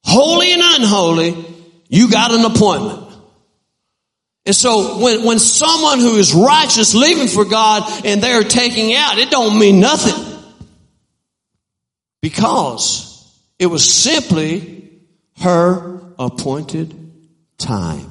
Holy 0.04 0.54
and 0.54 0.62
unholy, 0.64 1.44
you 1.90 2.12
got 2.12 2.32
an 2.32 2.46
appointment. 2.46 3.12
And 4.46 4.56
so 4.56 5.00
when, 5.00 5.24
when 5.24 5.40
someone 5.40 6.00
who 6.00 6.18
is 6.18 6.36
righteous 6.36 6.94
leaving 6.94 7.28
for 7.28 7.46
God 7.46 8.06
and 8.06 8.22
they're 8.22 8.44
taking 8.44 8.94
out, 8.94 9.18
it 9.18 9.32
don't 9.32 9.58
mean 9.58 9.80
nothing. 9.80 10.31
Because 12.22 13.42
it 13.58 13.66
was 13.66 13.92
simply 13.92 14.92
her 15.40 16.02
appointed 16.20 16.96
time. 17.58 18.08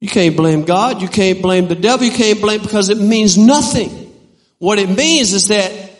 You 0.00 0.08
can't 0.08 0.36
blame 0.36 0.62
God. 0.62 1.02
You 1.02 1.08
can't 1.08 1.42
blame 1.42 1.68
the 1.68 1.74
devil. 1.74 2.06
You 2.06 2.12
can't 2.12 2.40
blame 2.40 2.62
because 2.62 2.88
it 2.88 2.98
means 2.98 3.36
nothing. 3.36 4.14
What 4.58 4.78
it 4.78 4.88
means 4.88 5.32
is 5.32 5.48
that 5.48 5.90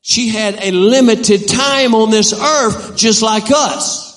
she 0.00 0.28
had 0.28 0.58
a 0.62 0.70
limited 0.70 1.48
time 1.48 1.94
on 1.94 2.10
this 2.10 2.32
earth 2.32 2.96
just 2.96 3.22
like 3.22 3.50
us. 3.50 4.08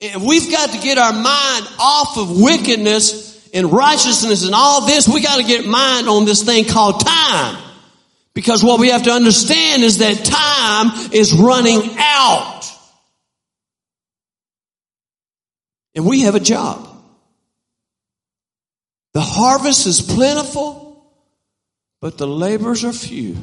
And 0.00 0.24
we've 0.24 0.50
got 0.50 0.70
to 0.70 0.78
get 0.78 0.98
our 0.98 1.12
mind 1.12 1.66
off 1.78 2.18
of 2.18 2.40
wickedness 2.40 3.48
and 3.54 3.72
righteousness 3.72 4.44
and 4.44 4.54
all 4.54 4.86
this. 4.86 5.08
We 5.08 5.22
got 5.22 5.38
to 5.38 5.44
get 5.44 5.66
mind 5.66 6.08
on 6.08 6.24
this 6.24 6.42
thing 6.42 6.64
called 6.64 7.04
time. 7.04 7.56
Because 8.34 8.64
what 8.64 8.80
we 8.80 8.88
have 8.88 9.04
to 9.04 9.12
understand 9.12 9.82
is 9.82 9.98
that 9.98 10.24
time 10.24 11.12
is 11.12 11.32
running 11.32 11.82
out. 11.98 12.62
And 15.94 16.04
we 16.04 16.22
have 16.22 16.34
a 16.34 16.40
job. 16.40 16.88
The 19.12 19.20
harvest 19.20 19.86
is 19.86 20.02
plentiful, 20.02 21.14
but 22.00 22.18
the 22.18 22.26
laborers 22.26 22.84
are 22.84 22.92
few. 22.92 23.36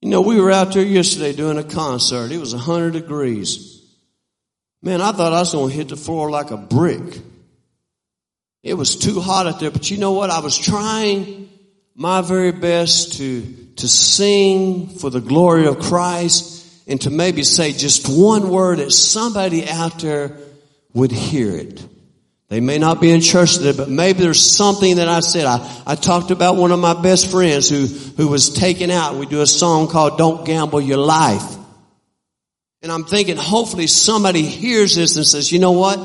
You 0.00 0.08
know, 0.08 0.20
we 0.20 0.40
were 0.40 0.52
out 0.52 0.72
there 0.72 0.84
yesterday 0.84 1.32
doing 1.32 1.58
a 1.58 1.64
concert. 1.64 2.30
It 2.30 2.38
was 2.38 2.54
100 2.54 2.92
degrees. 2.92 3.82
Man, 4.82 5.00
I 5.00 5.10
thought 5.12 5.32
I 5.32 5.40
was 5.40 5.52
going 5.52 5.70
to 5.70 5.76
hit 5.76 5.88
the 5.88 5.96
floor 5.96 6.30
like 6.30 6.52
a 6.52 6.56
brick. 6.56 7.18
It 8.62 8.74
was 8.74 8.96
too 8.96 9.20
hot 9.20 9.46
out 9.46 9.58
there, 9.58 9.70
but 9.70 9.90
you 9.90 9.98
know 9.98 10.12
what? 10.12 10.30
I 10.30 10.40
was 10.40 10.56
trying 10.56 11.50
my 11.94 12.20
very 12.20 12.52
best 12.52 13.14
to, 13.18 13.42
to 13.76 13.88
sing 13.88 14.88
for 14.88 15.10
the 15.10 15.20
glory 15.20 15.66
of 15.66 15.78
Christ 15.78 16.66
and 16.86 17.00
to 17.02 17.10
maybe 17.10 17.42
say 17.42 17.72
just 17.72 18.08
one 18.08 18.48
word 18.50 18.78
that 18.78 18.90
somebody 18.90 19.68
out 19.68 20.00
there 20.00 20.36
would 20.92 21.12
hear 21.12 21.56
it. 21.56 21.84
They 22.48 22.60
may 22.60 22.78
not 22.78 23.00
be 23.00 23.12
in 23.12 23.20
church 23.20 23.58
today, 23.58 23.76
but 23.76 23.88
maybe 23.88 24.20
there's 24.20 24.44
something 24.44 24.96
that 24.96 25.08
I 25.08 25.20
said. 25.20 25.46
I, 25.46 25.82
I 25.86 25.94
talked 25.94 26.32
about 26.32 26.56
one 26.56 26.72
of 26.72 26.80
my 26.80 27.00
best 27.00 27.30
friends 27.30 27.68
who, 27.68 27.86
who 27.86 28.26
was 28.26 28.50
taken 28.50 28.90
out. 28.90 29.14
We 29.14 29.26
do 29.26 29.40
a 29.40 29.46
song 29.46 29.86
called 29.86 30.18
Don't 30.18 30.44
Gamble 30.44 30.80
Your 30.80 30.98
Life. 30.98 31.44
And 32.82 32.90
I'm 32.90 33.04
thinking 33.04 33.36
hopefully 33.36 33.86
somebody 33.86 34.42
hears 34.42 34.96
this 34.96 35.16
and 35.16 35.24
says, 35.24 35.52
you 35.52 35.60
know 35.60 35.72
what? 35.72 36.00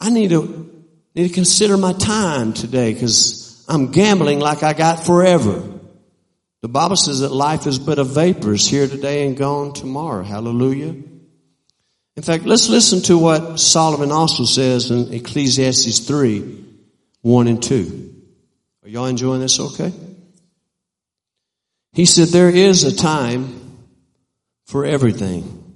I 0.00 0.08
need 0.08 0.30
to, 0.30 0.84
need 1.14 1.28
to 1.28 1.34
consider 1.34 1.76
my 1.76 1.92
time 1.92 2.54
today 2.54 2.94
because 2.94 3.47
I'm 3.68 3.92
gambling 3.92 4.40
like 4.40 4.62
I 4.62 4.72
got 4.72 5.04
forever. 5.04 5.62
The 6.62 6.68
Bible 6.68 6.96
says 6.96 7.20
that 7.20 7.30
life 7.30 7.66
is 7.66 7.78
but 7.78 7.98
a 7.98 8.04
vapor, 8.04 8.54
is 8.54 8.66
here 8.66 8.88
today 8.88 9.26
and 9.26 9.36
gone 9.36 9.74
tomorrow. 9.74 10.24
Hallelujah. 10.24 10.96
In 12.16 12.22
fact, 12.22 12.46
let's 12.46 12.68
listen 12.68 13.02
to 13.02 13.18
what 13.18 13.60
Solomon 13.60 14.10
also 14.10 14.44
says 14.44 14.90
in 14.90 15.12
Ecclesiastes 15.12 16.00
3, 16.00 16.64
1 17.20 17.46
and 17.46 17.62
2. 17.62 18.14
Are 18.82 18.88
y'all 18.88 19.06
enjoying 19.06 19.40
this 19.40 19.60
okay? 19.60 19.92
He 21.92 22.06
said, 22.06 22.28
there 22.28 22.50
is 22.50 22.84
a 22.84 22.96
time 22.96 23.60
for 24.66 24.84
everything 24.84 25.74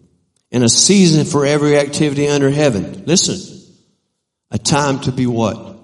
and 0.51 0.64
a 0.64 0.68
season 0.68 1.26
for 1.26 1.47
every 1.47 1.76
activity 1.76 2.26
under 2.26 2.51
heaven. 2.51 3.05
Listen, 3.07 3.61
a 4.51 4.59
time 4.59 5.01
to 5.01 5.12
be 5.12 5.26
what? 5.26 5.78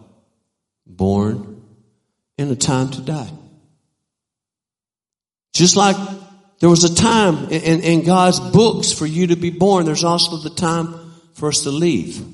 Born 0.86 1.47
and 2.38 2.50
a 2.50 2.56
time 2.56 2.90
to 2.90 3.00
die. 3.02 3.30
Just 5.52 5.76
like 5.76 5.96
there 6.60 6.70
was 6.70 6.84
a 6.84 6.94
time 6.94 7.50
in, 7.50 7.80
in, 7.80 8.04
God's 8.04 8.38
books 8.38 8.92
for 8.92 9.06
you 9.06 9.28
to 9.28 9.36
be 9.36 9.50
born. 9.50 9.84
There's 9.84 10.04
also 10.04 10.36
the 10.36 10.54
time 10.54 10.94
for 11.34 11.48
us 11.48 11.62
to 11.62 11.70
leave. 11.70 12.24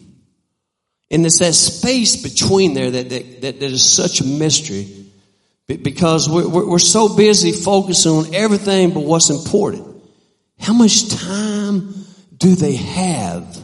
And 1.11 1.25
it's 1.25 1.39
that 1.39 1.55
space 1.55 2.17
between 2.17 2.75
there 2.75 2.91
that, 2.91 3.09
that, 3.11 3.41
that, 3.43 3.61
that 3.61 3.71
is 3.71 3.83
such 3.83 4.21
a 4.21 4.25
mystery 4.25 5.07
because 5.67 6.29
we're, 6.29 6.49
we're 6.49 6.79
so 6.79 7.15
busy 7.15 7.53
focusing 7.53 8.13
on 8.13 8.35
everything 8.35 8.93
but 8.93 9.01
what's 9.01 9.31
important. 9.31 9.87
How 10.59 10.73
much 10.73 11.09
time 11.09 11.95
do 12.37 12.55
they 12.55 12.77
have? 12.77 13.59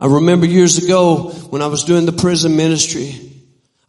I 0.00 0.06
remember 0.06 0.46
years 0.46 0.78
ago 0.84 1.30
when 1.50 1.62
I 1.62 1.66
was 1.66 1.84
doing 1.84 2.06
the 2.06 2.12
prison 2.12 2.56
ministry, 2.56 3.33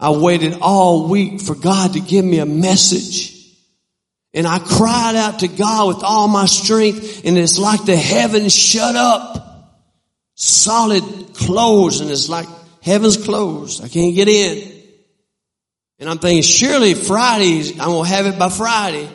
I 0.05 0.11
waited 0.11 0.59
all 0.61 1.07
week 1.07 1.41
for 1.41 1.55
God 1.55 1.93
to 1.93 1.99
give 1.99 2.23
me 2.23 2.37
a 2.37 2.45
message. 2.45 3.43
And 4.35 4.45
I 4.45 4.59
cried 4.59 5.15
out 5.15 5.39
to 5.39 5.47
God 5.47 5.87
with 5.87 6.03
all 6.03 6.27
my 6.27 6.45
strength 6.45 7.25
and 7.25 7.35
it's 7.39 7.57
like 7.57 7.85
the 7.85 7.95
heavens 7.95 8.55
shut 8.55 8.95
up. 8.95 9.81
Solid 10.35 11.33
closed 11.33 12.03
and 12.03 12.11
it's 12.11 12.29
like 12.29 12.47
heaven's 12.83 13.17
closed. 13.17 13.83
I 13.83 13.87
can't 13.87 14.13
get 14.13 14.27
in. 14.27 14.73
And 15.97 16.07
I'm 16.07 16.19
thinking 16.19 16.43
surely 16.43 16.93
Fridays, 16.93 17.71
I'm 17.79 17.87
going 17.87 18.05
to 18.05 18.11
have 18.11 18.27
it 18.27 18.37
by 18.37 18.49
Friday 18.49 19.09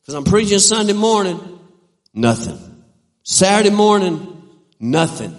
because 0.00 0.14
I'm 0.14 0.24
preaching 0.24 0.58
Sunday 0.58 0.92
morning. 0.92 1.38
Nothing. 2.12 2.58
Saturday 3.22 3.70
morning, 3.70 4.42
nothing. 4.80 5.38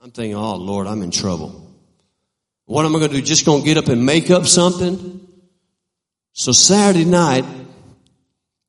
I'm 0.00 0.10
thinking, 0.10 0.34
oh 0.34 0.56
Lord, 0.56 0.88
I'm 0.88 1.02
in 1.02 1.12
trouble. 1.12 1.69
What 2.70 2.86
am 2.86 2.94
I 2.94 3.00
going 3.00 3.10
to 3.10 3.16
do? 3.16 3.22
Just 3.22 3.44
going 3.44 3.62
to 3.62 3.66
get 3.66 3.78
up 3.78 3.88
and 3.88 4.06
make 4.06 4.30
up 4.30 4.46
something? 4.46 5.26
So 6.34 6.52
Saturday 6.52 7.04
night, 7.04 7.44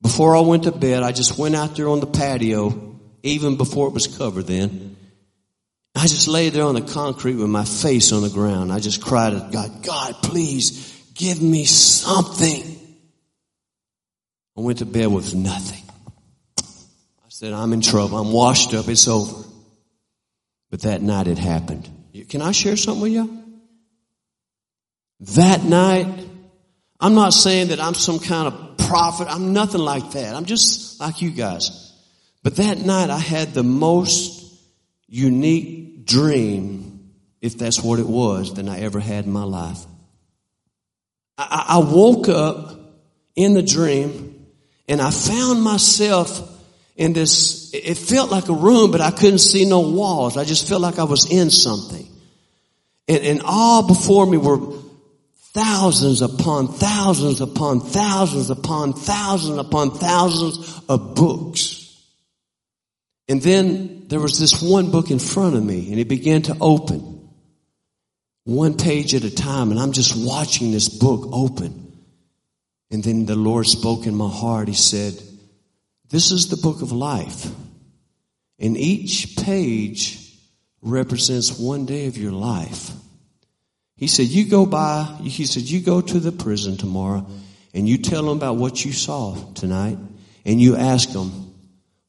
before 0.01 0.35
I 0.35 0.39
went 0.39 0.63
to 0.63 0.71
bed, 0.71 1.03
I 1.03 1.11
just 1.11 1.37
went 1.37 1.55
out 1.55 1.75
there 1.75 1.87
on 1.87 1.99
the 1.99 2.07
patio, 2.07 2.97
even 3.21 3.57
before 3.57 3.89
it 3.89 3.93
was 3.93 4.07
covered 4.07 4.47
then. 4.47 4.95
I 5.93 6.07
just 6.07 6.27
laid 6.27 6.53
there 6.53 6.63
on 6.63 6.73
the 6.73 6.81
concrete 6.81 7.35
with 7.35 7.49
my 7.49 7.63
face 7.63 8.11
on 8.11 8.23
the 8.23 8.31
ground. 8.31 8.73
I 8.73 8.79
just 8.79 9.03
cried 9.03 9.33
to 9.33 9.49
God, 9.51 9.83
God, 9.83 10.15
please 10.23 10.99
give 11.13 11.39
me 11.39 11.65
something. 11.65 12.79
I 14.57 14.61
went 14.61 14.79
to 14.79 14.87
bed 14.87 15.09
with 15.09 15.35
nothing. 15.35 15.83
I 16.57 17.29
said, 17.29 17.53
I'm 17.53 17.71
in 17.71 17.81
trouble. 17.81 18.17
I'm 18.17 18.31
washed 18.31 18.73
up. 18.73 18.87
It's 18.87 19.07
over. 19.07 19.47
But 20.71 20.81
that 20.81 21.03
night 21.03 21.27
it 21.27 21.37
happened. 21.37 21.87
Can 22.29 22.41
I 22.41 22.51
share 22.51 22.75
something 22.75 23.03
with 23.03 23.11
you? 23.11 23.40
That 25.21 25.63
night, 25.63 26.07
I'm 26.99 27.13
not 27.13 27.33
saying 27.33 27.67
that 27.67 27.79
I'm 27.79 27.93
some 27.93 28.19
kind 28.19 28.47
of 28.47 28.77
prophet. 28.77 29.27
I'm 29.29 29.53
nothing 29.53 29.81
like 29.81 30.11
that. 30.11 30.35
I'm 30.35 30.45
just 30.45 30.99
like 30.99 31.21
you 31.21 31.31
guys. 31.31 31.93
But 32.43 32.55
that 32.55 32.79
night 32.79 33.09
I 33.09 33.19
had 33.19 33.53
the 33.53 33.63
most 33.63 34.41
unique 35.07 36.05
dream, 36.05 37.11
if 37.39 37.57
that's 37.57 37.81
what 37.81 37.99
it 37.99 38.07
was, 38.07 38.55
than 38.55 38.67
I 38.67 38.79
ever 38.79 38.99
had 38.99 39.25
in 39.25 39.31
my 39.31 39.43
life. 39.43 39.79
I, 41.37 41.65
I 41.69 41.77
woke 41.77 42.27
up 42.27 42.79
in 43.35 43.53
the 43.53 43.61
dream 43.61 44.47
and 44.87 45.01
I 45.01 45.11
found 45.11 45.61
myself 45.61 46.47
in 46.95 47.13
this, 47.13 47.73
it 47.73 47.95
felt 47.95 48.31
like 48.31 48.49
a 48.49 48.53
room, 48.53 48.91
but 48.91 49.01
I 49.01 49.11
couldn't 49.11 49.39
see 49.39 49.65
no 49.65 49.81
walls. 49.81 50.35
I 50.35 50.43
just 50.45 50.67
felt 50.67 50.81
like 50.81 50.99
I 50.99 51.03
was 51.03 51.31
in 51.31 51.49
something. 51.49 52.07
And, 53.07 53.23
and 53.23 53.41
all 53.45 53.87
before 53.87 54.25
me 54.25 54.37
were 54.37 54.57
thousands 55.53 56.21
upon 56.21 56.67
thousands 56.69 57.41
upon 57.41 57.81
thousands 57.81 58.49
upon 58.49 58.93
thousands 58.93 59.57
upon 59.57 59.91
thousands 59.91 60.81
of 60.87 61.15
books. 61.15 61.77
And 63.27 63.41
then 63.41 64.07
there 64.07 64.19
was 64.19 64.39
this 64.39 64.61
one 64.61 64.91
book 64.91 65.11
in 65.11 65.19
front 65.19 65.55
of 65.55 65.63
me 65.63 65.91
and 65.91 65.99
it 65.99 66.07
began 66.07 66.41
to 66.43 66.57
open 66.59 67.29
one 68.43 68.75
page 68.75 69.13
at 69.13 69.23
a 69.23 69.33
time 69.33 69.71
and 69.71 69.79
I'm 69.79 69.91
just 69.91 70.15
watching 70.15 70.71
this 70.71 70.89
book 70.89 71.29
open. 71.31 71.93
And 72.89 73.03
then 73.03 73.25
the 73.25 73.35
Lord 73.35 73.67
spoke 73.67 74.05
in 74.05 74.15
my 74.15 74.29
heart. 74.29 74.67
He 74.67 74.73
said, 74.73 75.13
this 76.09 76.31
is 76.31 76.49
the 76.49 76.57
book 76.57 76.81
of 76.81 76.91
life. 76.91 77.49
And 78.59 78.77
each 78.77 79.37
page 79.37 80.19
represents 80.81 81.57
one 81.57 81.85
day 81.85 82.07
of 82.07 82.17
your 82.17 82.33
life. 82.33 82.91
He 84.01 84.07
said, 84.07 84.29
you 84.29 84.45
go 84.45 84.65
by, 84.65 85.03
he 85.21 85.45
said, 85.45 85.61
you 85.61 85.79
go 85.79 86.01
to 86.01 86.19
the 86.19 86.31
prison 86.31 86.75
tomorrow 86.75 87.23
and 87.71 87.87
you 87.87 87.99
tell 87.99 88.23
them 88.23 88.35
about 88.35 88.55
what 88.55 88.83
you 88.83 88.91
saw 88.93 89.35
tonight 89.53 89.95
and 90.43 90.59
you 90.59 90.75
ask 90.75 91.11
them, 91.11 91.53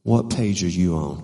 what 0.03 0.31
page 0.31 0.65
are 0.65 0.69
you 0.69 0.95
on? 0.95 1.23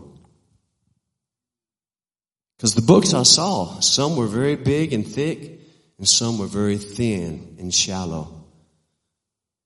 Because 2.54 2.74
the 2.74 2.82
books 2.82 3.14
I 3.14 3.22
saw, 3.22 3.80
some 3.80 4.14
were 4.14 4.26
very 4.26 4.56
big 4.56 4.92
and 4.92 5.08
thick 5.08 5.58
and 5.96 6.06
some 6.06 6.36
were 6.36 6.46
very 6.46 6.76
thin 6.76 7.56
and 7.58 7.72
shallow. 7.72 8.44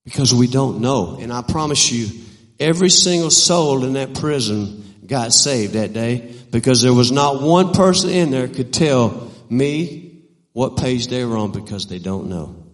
Because 0.04 0.32
we 0.32 0.46
don't 0.46 0.80
know. 0.80 1.18
And 1.20 1.32
I 1.32 1.42
promise 1.42 1.90
you, 1.90 2.10
every 2.60 2.90
single 2.90 3.32
soul 3.32 3.84
in 3.84 3.94
that 3.94 4.14
prison 4.14 4.84
got 5.04 5.32
saved 5.32 5.72
that 5.72 5.92
day 5.92 6.32
because 6.52 6.80
there 6.80 6.94
was 6.94 7.10
not 7.10 7.42
one 7.42 7.72
person 7.72 8.10
in 8.10 8.30
there 8.30 8.46
could 8.46 8.72
tell 8.72 9.32
me 9.50 10.10
what 10.52 10.76
page 10.76 11.08
they 11.08 11.24
were 11.24 11.36
on 11.36 11.52
because 11.52 11.86
they 11.86 11.98
don't 11.98 12.28
know. 12.28 12.66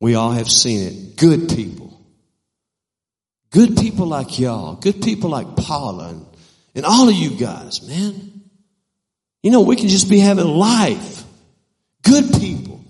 We 0.00 0.14
all 0.14 0.32
have 0.32 0.50
seen 0.50 0.86
it. 0.86 1.16
Good 1.16 1.48
people. 1.48 2.00
Good 3.50 3.76
people 3.76 4.06
like 4.06 4.38
y'all. 4.38 4.76
Good 4.76 5.02
people 5.02 5.30
like 5.30 5.56
Paula 5.56 6.10
and, 6.10 6.26
and 6.74 6.86
all 6.86 7.08
of 7.08 7.14
you 7.14 7.36
guys, 7.36 7.86
man. 7.86 8.42
You 9.42 9.50
know, 9.50 9.62
we 9.62 9.76
can 9.76 9.88
just 9.88 10.08
be 10.08 10.20
having 10.20 10.46
life. 10.46 11.24
Good 12.02 12.32
people. 12.38 12.84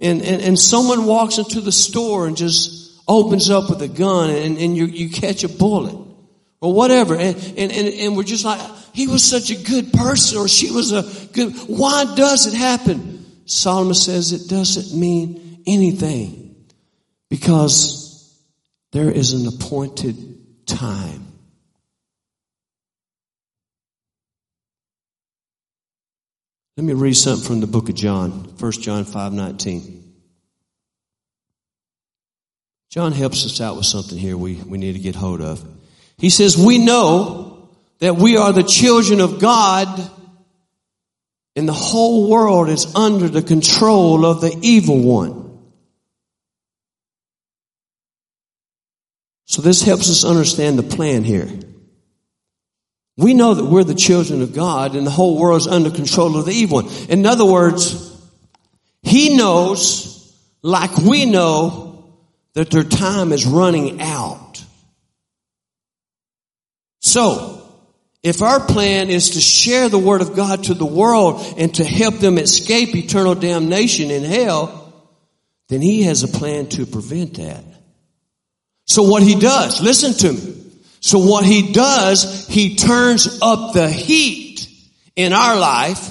And, 0.00 0.22
and, 0.22 0.42
and 0.42 0.58
someone 0.58 1.06
walks 1.06 1.38
into 1.38 1.60
the 1.60 1.72
store 1.72 2.26
and 2.26 2.36
just 2.36 3.00
opens 3.06 3.50
up 3.50 3.70
with 3.70 3.80
a 3.82 3.88
gun 3.88 4.30
and, 4.30 4.58
and 4.58 4.76
you, 4.76 4.86
you 4.86 5.10
catch 5.10 5.44
a 5.44 5.48
bullet 5.48 6.03
or 6.64 6.72
whatever. 6.72 7.14
And, 7.14 7.36
and, 7.36 7.70
and, 7.70 7.88
and 7.88 8.16
we're 8.16 8.22
just 8.22 8.44
like, 8.44 8.58
he 8.94 9.06
was 9.06 9.22
such 9.22 9.50
a 9.50 9.62
good 9.62 9.92
person 9.92 10.38
or 10.38 10.48
she 10.48 10.70
was 10.70 10.92
a 10.92 11.02
good, 11.32 11.52
why 11.66 12.06
does 12.16 12.46
it 12.46 12.54
happen? 12.54 13.26
Solomon 13.44 13.92
says 13.92 14.32
it 14.32 14.48
doesn't 14.48 14.98
mean 14.98 15.62
anything 15.66 16.56
because 17.28 18.34
there 18.92 19.10
is 19.10 19.34
an 19.34 19.46
appointed 19.46 20.66
time. 20.66 21.26
Let 26.78 26.84
me 26.84 26.94
read 26.94 27.14
something 27.14 27.46
from 27.46 27.60
the 27.60 27.66
book 27.66 27.90
of 27.90 27.94
John, 27.94 28.30
1 28.30 28.72
John 28.72 29.04
5 29.04 29.32
19. 29.34 30.14
John 32.90 33.12
helps 33.12 33.44
us 33.44 33.60
out 33.60 33.76
with 33.76 33.86
something 33.86 34.16
here 34.16 34.36
we, 34.36 34.54
we 34.54 34.78
need 34.78 34.94
to 34.94 34.98
get 34.98 35.14
hold 35.14 35.40
of. 35.40 35.62
He 36.18 36.30
says, 36.30 36.56
We 36.56 36.78
know 36.78 37.68
that 37.98 38.16
we 38.16 38.36
are 38.36 38.52
the 38.52 38.62
children 38.62 39.20
of 39.20 39.40
God, 39.40 40.10
and 41.56 41.68
the 41.68 41.72
whole 41.72 42.28
world 42.28 42.68
is 42.68 42.94
under 42.94 43.28
the 43.28 43.42
control 43.42 44.26
of 44.26 44.40
the 44.40 44.56
evil 44.60 45.00
one. 45.00 45.44
So 49.46 49.62
this 49.62 49.82
helps 49.82 50.10
us 50.10 50.24
understand 50.24 50.78
the 50.78 50.82
plan 50.82 51.22
here. 51.22 51.48
We 53.16 53.34
know 53.34 53.54
that 53.54 53.64
we're 53.64 53.84
the 53.84 53.94
children 53.94 54.42
of 54.42 54.52
God 54.52 54.96
and 54.96 55.06
the 55.06 55.10
whole 55.12 55.38
world 55.38 55.60
is 55.60 55.68
under 55.68 55.90
control 55.90 56.36
of 56.36 56.46
the 56.46 56.52
evil 56.52 56.82
one. 56.82 56.92
In 57.08 57.24
other 57.24 57.44
words, 57.44 58.10
He 59.02 59.36
knows, 59.36 60.36
like 60.62 60.96
we 60.96 61.24
know, 61.24 62.14
that 62.54 62.70
their 62.70 62.84
time 62.84 63.32
is 63.32 63.46
running 63.46 64.00
out. 64.00 64.43
So, 67.04 67.60
if 68.22 68.40
our 68.40 68.60
plan 68.60 69.10
is 69.10 69.30
to 69.30 69.40
share 69.40 69.88
the 69.88 69.98
Word 69.98 70.22
of 70.22 70.34
God 70.34 70.64
to 70.64 70.74
the 70.74 70.86
world 70.86 71.44
and 71.58 71.74
to 71.74 71.84
help 71.84 72.16
them 72.16 72.38
escape 72.38 72.96
eternal 72.96 73.34
damnation 73.34 74.10
in 74.10 74.24
hell, 74.24 74.92
then 75.68 75.82
He 75.82 76.02
has 76.04 76.22
a 76.22 76.28
plan 76.28 76.68
to 76.70 76.86
prevent 76.86 77.34
that. 77.34 77.64
So 78.86 79.02
what 79.02 79.22
He 79.22 79.38
does, 79.38 79.80
listen 79.80 80.14
to 80.14 80.32
me. 80.32 80.64
So 81.04 81.18
what 81.18 81.44
he 81.44 81.70
does, 81.70 82.46
he 82.48 82.76
turns 82.76 83.38
up 83.42 83.74
the 83.74 83.90
heat 83.90 84.66
in 85.14 85.34
our 85.34 85.54
life 85.54 86.10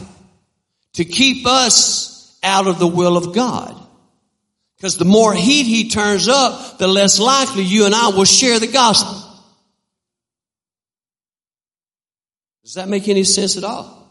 to 0.94 1.04
keep 1.04 1.48
us 1.48 2.38
out 2.44 2.68
of 2.68 2.78
the 2.78 2.86
will 2.86 3.18
of 3.18 3.34
God. 3.34 3.76
Because 4.78 5.00
the 5.00 5.06
more 5.06 5.34
heat 5.34 5.64
he 5.64 5.90
turns 5.90 6.28
up, 6.28 6.78
the 6.78 6.88
less 6.88 7.20
likely 7.20 7.64
you 7.64 7.88
and 7.88 7.96
I 7.96 8.10
will 8.10 8.24
share 8.24 8.60
the 8.60 8.68
gospel. 8.68 9.23
Does 12.74 12.82
that 12.82 12.90
make 12.90 13.08
any 13.08 13.24
sense 13.24 13.56
at 13.56 13.64
all? 13.64 14.04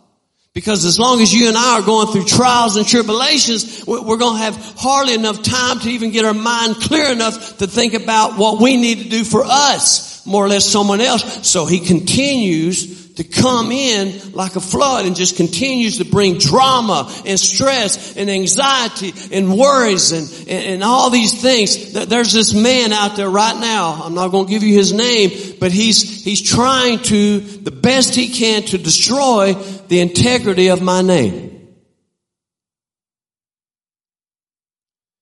Because 0.54 0.84
as 0.84 0.96
long 0.96 1.20
as 1.20 1.34
you 1.34 1.48
and 1.48 1.56
I 1.56 1.80
are 1.80 1.82
going 1.82 2.12
through 2.12 2.26
trials 2.26 2.76
and 2.76 2.86
tribulations, 2.86 3.84
we're 3.88 4.18
going 4.18 4.36
to 4.36 4.42
have 4.44 4.54
hardly 4.78 5.14
enough 5.14 5.42
time 5.42 5.80
to 5.80 5.90
even 5.90 6.12
get 6.12 6.24
our 6.24 6.32
mind 6.32 6.76
clear 6.76 7.10
enough 7.10 7.58
to 7.58 7.66
think 7.66 7.94
about 7.94 8.38
what 8.38 8.62
we 8.62 8.76
need 8.76 8.98
to 8.98 9.08
do 9.08 9.24
for 9.24 9.42
us 9.44 10.24
more 10.24 10.44
or 10.44 10.48
less 10.48 10.64
someone 10.64 11.00
else. 11.00 11.44
So 11.44 11.66
he 11.66 11.80
continues 11.80 13.01
to 13.16 13.24
come 13.24 13.70
in 13.70 14.32
like 14.32 14.56
a 14.56 14.60
flood 14.60 15.06
and 15.06 15.14
just 15.14 15.36
continues 15.36 15.98
to 15.98 16.04
bring 16.04 16.38
drama 16.38 17.10
and 17.26 17.38
stress 17.38 18.16
and 18.16 18.30
anxiety 18.30 19.12
and 19.32 19.56
worries 19.56 20.12
and, 20.12 20.48
and, 20.48 20.66
and 20.74 20.84
all 20.84 21.10
these 21.10 21.40
things. 21.40 21.92
There's 21.92 22.32
this 22.32 22.54
man 22.54 22.92
out 22.92 23.16
there 23.16 23.30
right 23.30 23.58
now. 23.58 24.02
I'm 24.04 24.14
not 24.14 24.28
going 24.28 24.46
to 24.46 24.50
give 24.50 24.62
you 24.62 24.74
his 24.74 24.92
name, 24.92 25.56
but 25.60 25.72
he's, 25.72 26.24
he's 26.24 26.42
trying 26.42 26.98
to, 27.00 27.40
the 27.40 27.70
best 27.70 28.14
he 28.14 28.28
can 28.28 28.62
to 28.62 28.78
destroy 28.78 29.54
the 29.88 30.00
integrity 30.00 30.68
of 30.68 30.82
my 30.82 31.02
name. 31.02 31.50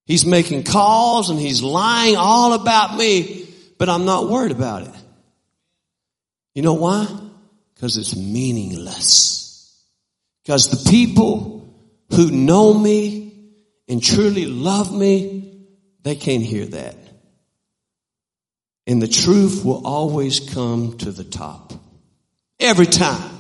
He's 0.07 0.27
making 0.27 0.65
calls 0.65 1.31
and 1.31 1.39
he's 1.39 1.63
lying 1.63 2.17
all 2.17 2.53
about 2.55 2.97
me 2.97 3.41
but 3.81 3.89
I'm 3.89 4.05
not 4.05 4.29
worried 4.29 4.53
about 4.53 4.83
it. 4.83 4.95
You 6.55 6.61
know 6.61 6.75
why? 6.75 7.09
Because 7.81 7.97
it's 7.97 8.15
meaningless. 8.15 9.75
Because 10.45 10.69
the 10.69 10.91
people 10.91 11.75
who 12.11 12.31
know 12.31 12.75
me 12.75 13.33
and 13.89 14.03
truly 14.03 14.45
love 14.45 14.93
me, 14.93 15.65
they 16.03 16.15
can't 16.15 16.43
hear 16.43 16.67
that. 16.67 16.95
And 18.87 19.01
the 19.01 19.09
truth 19.09 19.65
will 19.65 19.87
always 19.87 20.41
come 20.41 20.99
to 20.99 21.11
the 21.11 21.25
top. 21.25 21.73
Every 22.59 22.85
time. 22.85 23.31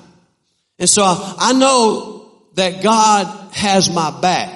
And 0.78 0.88
so 0.88 1.02
I 1.04 1.52
know 1.52 2.32
that 2.54 2.82
God 2.82 3.52
has 3.52 3.92
my 3.94 4.22
back. 4.22 4.48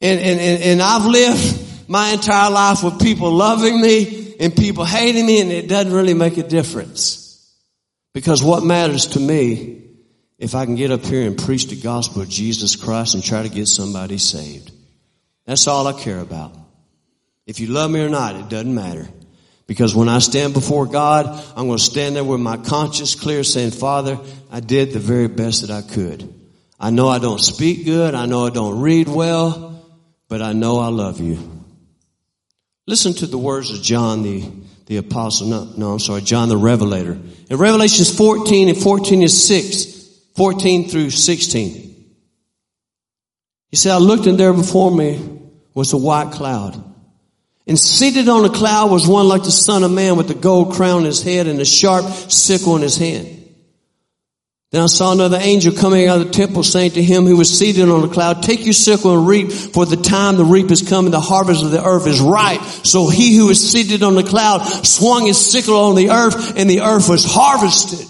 And, 0.00 0.18
and, 0.18 0.40
and, 0.40 0.62
and 0.64 0.82
I've 0.82 1.06
lived 1.06 1.88
my 1.88 2.08
entire 2.08 2.50
life 2.50 2.82
with 2.82 3.00
people 3.00 3.30
loving 3.30 3.80
me 3.80 4.34
and 4.40 4.56
people 4.56 4.84
hating 4.84 5.26
me 5.26 5.40
and 5.42 5.52
it 5.52 5.68
doesn't 5.68 5.92
really 5.92 6.14
make 6.14 6.38
a 6.38 6.42
difference. 6.42 7.29
Because 8.12 8.42
what 8.42 8.64
matters 8.64 9.06
to 9.08 9.20
me, 9.20 9.82
if 10.38 10.54
I 10.54 10.64
can 10.64 10.74
get 10.74 10.90
up 10.90 11.04
here 11.04 11.26
and 11.26 11.38
preach 11.38 11.66
the 11.66 11.76
gospel 11.76 12.22
of 12.22 12.28
Jesus 12.28 12.74
Christ 12.74 13.14
and 13.14 13.22
try 13.22 13.42
to 13.42 13.48
get 13.48 13.68
somebody 13.68 14.18
saved. 14.18 14.72
That's 15.44 15.68
all 15.68 15.86
I 15.86 15.92
care 15.92 16.20
about. 16.20 16.56
If 17.46 17.60
you 17.60 17.66
love 17.68 17.90
me 17.90 18.00
or 18.00 18.08
not, 18.08 18.36
it 18.36 18.48
doesn't 18.48 18.74
matter. 18.74 19.08
Because 19.66 19.94
when 19.94 20.08
I 20.08 20.18
stand 20.18 20.54
before 20.54 20.86
God, 20.86 21.26
I'm 21.54 21.66
going 21.66 21.78
to 21.78 21.84
stand 21.84 22.16
there 22.16 22.24
with 22.24 22.40
my 22.40 22.56
conscience 22.56 23.14
clear 23.14 23.44
saying, 23.44 23.72
Father, 23.72 24.18
I 24.50 24.60
did 24.60 24.92
the 24.92 24.98
very 24.98 25.28
best 25.28 25.60
that 25.60 25.70
I 25.70 25.82
could. 25.82 26.32
I 26.78 26.90
know 26.90 27.08
I 27.08 27.18
don't 27.18 27.38
speak 27.38 27.84
good. 27.84 28.14
I 28.14 28.26
know 28.26 28.46
I 28.46 28.50
don't 28.50 28.80
read 28.80 29.06
well, 29.08 29.84
but 30.28 30.40
I 30.40 30.54
know 30.54 30.78
I 30.78 30.88
love 30.88 31.20
you. 31.20 31.38
Listen 32.86 33.12
to 33.14 33.26
the 33.26 33.38
words 33.38 33.70
of 33.70 33.82
John 33.82 34.22
the, 34.22 34.50
the 34.90 34.96
apostle. 34.96 35.46
No, 35.46 35.72
no, 35.76 35.92
I'm 35.92 36.00
sorry, 36.00 36.20
John 36.20 36.48
the 36.48 36.56
Revelator. 36.56 37.16
In 37.48 37.56
Revelations 37.56 38.12
14 38.12 38.70
and 38.70 38.76
14 38.76 39.22
is 39.22 39.46
6, 39.46 40.08
14 40.34 40.88
through 40.88 41.10
16. 41.10 42.12
He 43.68 43.76
said, 43.76 43.92
I 43.92 43.98
looked 43.98 44.26
and 44.26 44.36
there 44.36 44.52
before 44.52 44.90
me 44.90 45.38
was 45.74 45.92
a 45.92 45.96
white 45.96 46.32
cloud. 46.32 46.82
And 47.68 47.78
seated 47.78 48.28
on 48.28 48.44
a 48.44 48.48
cloud 48.48 48.90
was 48.90 49.06
one 49.06 49.28
like 49.28 49.44
the 49.44 49.52
son 49.52 49.84
of 49.84 49.92
man 49.92 50.16
with 50.16 50.28
a 50.32 50.34
gold 50.34 50.72
crown 50.72 50.98
on 50.98 51.04
his 51.04 51.22
head 51.22 51.46
and 51.46 51.60
a 51.60 51.64
sharp 51.64 52.04
sickle 52.28 52.74
in 52.74 52.82
his 52.82 52.96
hand. 52.96 53.39
Then 54.72 54.82
I 54.82 54.86
saw 54.86 55.10
another 55.10 55.38
angel 55.40 55.74
coming 55.74 56.06
out 56.06 56.20
of 56.20 56.28
the 56.28 56.32
temple 56.32 56.62
saying 56.62 56.92
to 56.92 57.02
him 57.02 57.24
who 57.26 57.36
was 57.36 57.58
seated 57.58 57.88
on 57.88 58.02
the 58.02 58.08
cloud, 58.08 58.44
take 58.44 58.64
your 58.64 58.72
sickle 58.72 59.18
and 59.18 59.26
reap 59.26 59.50
for 59.50 59.84
the 59.84 59.96
time 59.96 60.36
the 60.36 60.44
reap 60.44 60.70
is 60.70 60.88
coming. 60.88 61.10
The 61.10 61.20
harvest 61.20 61.64
of 61.64 61.72
the 61.72 61.84
earth 61.84 62.06
is 62.06 62.20
ripe. 62.20 62.60
So 62.60 63.08
he 63.08 63.36
who 63.36 63.46
was 63.46 63.72
seated 63.72 64.04
on 64.04 64.14
the 64.14 64.22
cloud 64.22 64.60
swung 64.62 65.26
his 65.26 65.44
sickle 65.44 65.76
on 65.76 65.96
the 65.96 66.10
earth 66.10 66.56
and 66.56 66.70
the 66.70 66.82
earth 66.82 67.08
was 67.08 67.24
harvested. 67.24 68.06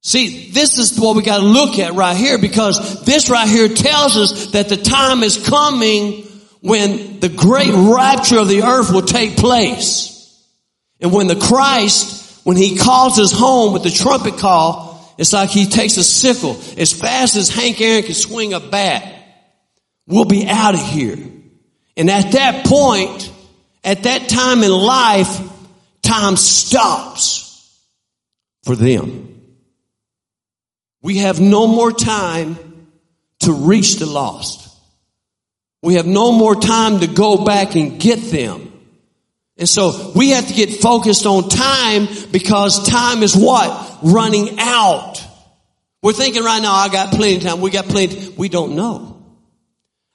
See, 0.00 0.50
this 0.52 0.78
is 0.78 0.98
what 0.98 1.16
we 1.16 1.22
got 1.22 1.38
to 1.38 1.44
look 1.44 1.80
at 1.80 1.94
right 1.94 2.16
here 2.16 2.38
because 2.38 3.04
this 3.04 3.30
right 3.30 3.48
here 3.48 3.68
tells 3.68 4.16
us 4.16 4.52
that 4.52 4.68
the 4.68 4.76
time 4.76 5.24
is 5.24 5.44
coming 5.48 6.22
when 6.60 7.18
the 7.18 7.28
great 7.28 7.72
rapture 7.72 8.38
of 8.38 8.48
the 8.48 8.62
earth 8.62 8.92
will 8.92 9.02
take 9.02 9.36
place. 9.36 10.14
And 11.00 11.12
when 11.12 11.26
the 11.26 11.36
Christ, 11.36 12.17
when 12.48 12.56
he 12.56 12.78
calls 12.78 13.18
us 13.18 13.30
home 13.30 13.74
with 13.74 13.82
the 13.82 13.90
trumpet 13.90 14.38
call, 14.38 15.14
it's 15.18 15.34
like 15.34 15.50
he 15.50 15.66
takes 15.66 15.98
a 15.98 16.02
sickle 16.02 16.58
as 16.78 16.94
fast 16.94 17.36
as 17.36 17.50
Hank 17.50 17.78
Aaron 17.78 18.02
can 18.02 18.14
swing 18.14 18.54
a 18.54 18.58
bat. 18.58 19.04
We'll 20.06 20.24
be 20.24 20.46
out 20.48 20.72
of 20.72 20.80
here. 20.80 21.18
And 21.98 22.08
at 22.08 22.32
that 22.32 22.64
point, 22.64 23.30
at 23.84 24.04
that 24.04 24.30
time 24.30 24.62
in 24.62 24.70
life, 24.70 25.42
time 26.00 26.38
stops 26.38 27.78
for 28.62 28.74
them. 28.74 29.42
We 31.02 31.18
have 31.18 31.40
no 31.40 31.66
more 31.66 31.92
time 31.92 32.56
to 33.40 33.52
reach 33.52 33.96
the 33.96 34.06
lost. 34.06 34.74
We 35.82 35.96
have 35.96 36.06
no 36.06 36.32
more 36.32 36.54
time 36.56 37.00
to 37.00 37.08
go 37.08 37.44
back 37.44 37.76
and 37.76 38.00
get 38.00 38.22
them. 38.22 38.67
And 39.58 39.68
so 39.68 40.12
we 40.14 40.30
have 40.30 40.46
to 40.46 40.54
get 40.54 40.70
focused 40.70 41.26
on 41.26 41.48
time 41.48 42.06
because 42.30 42.88
time 42.88 43.24
is 43.24 43.36
what? 43.36 43.98
Running 44.02 44.58
out. 44.60 45.20
We're 46.00 46.12
thinking 46.12 46.44
right 46.44 46.62
now, 46.62 46.72
I 46.72 46.88
got 46.88 47.12
plenty 47.12 47.36
of 47.38 47.42
time. 47.42 47.60
We 47.60 47.70
got 47.70 47.86
plenty. 47.86 48.32
We 48.36 48.48
don't 48.48 48.76
know. 48.76 49.20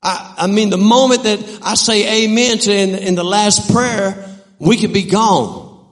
I, 0.02 0.36
I 0.40 0.48
mean, 0.48 0.70
the 0.70 0.78
moment 0.78 1.24
that 1.24 1.60
I 1.62 1.76
say 1.76 2.24
amen 2.24 2.58
to 2.60 2.74
in, 2.74 2.96
in 2.96 3.16
the 3.16 3.24
last 3.24 3.72
prayer, 3.72 4.30
we 4.60 4.78
could 4.78 4.94
be 4.94 5.04
gone 5.04 5.86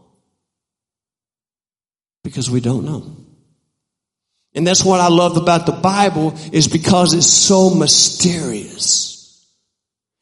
because 2.24 2.49
we 2.49 2.62
don't 2.62 2.86
know. 2.86 3.18
And 4.54 4.66
that's 4.66 4.84
what 4.84 5.02
I 5.02 5.10
love 5.10 5.36
about 5.36 5.66
the 5.66 5.72
Bible 5.74 6.38
is 6.54 6.68
because 6.70 7.14
it's 7.14 7.28
so 7.28 7.70
mysterious. 7.70 9.45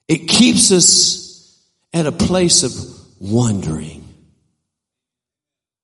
It 0.07 0.27
keeps 0.27 0.71
us 0.71 1.63
at 1.93 2.07
a 2.07 2.11
place 2.11 2.63
of 2.63 2.98
wondering. 3.19 4.05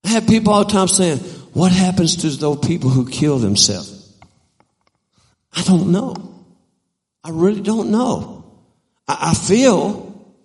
I 0.03 0.09
have 0.09 0.27
people 0.27 0.53
all 0.53 0.63
the 0.65 0.71
time 0.71 0.87
saying, 0.87 1.19
what 1.53 1.71
happens 1.71 2.17
to 2.17 2.29
those 2.29 2.59
people 2.59 2.89
who 2.89 3.07
kill 3.07 3.37
themselves? 3.39 4.17
I 5.53 5.63
don't 5.63 5.91
know. 5.91 6.43
I 7.23 7.29
really 7.29 7.61
don't 7.61 7.91
know. 7.91 8.61
I, 9.07 9.31
I 9.31 9.33
feel 9.33 10.35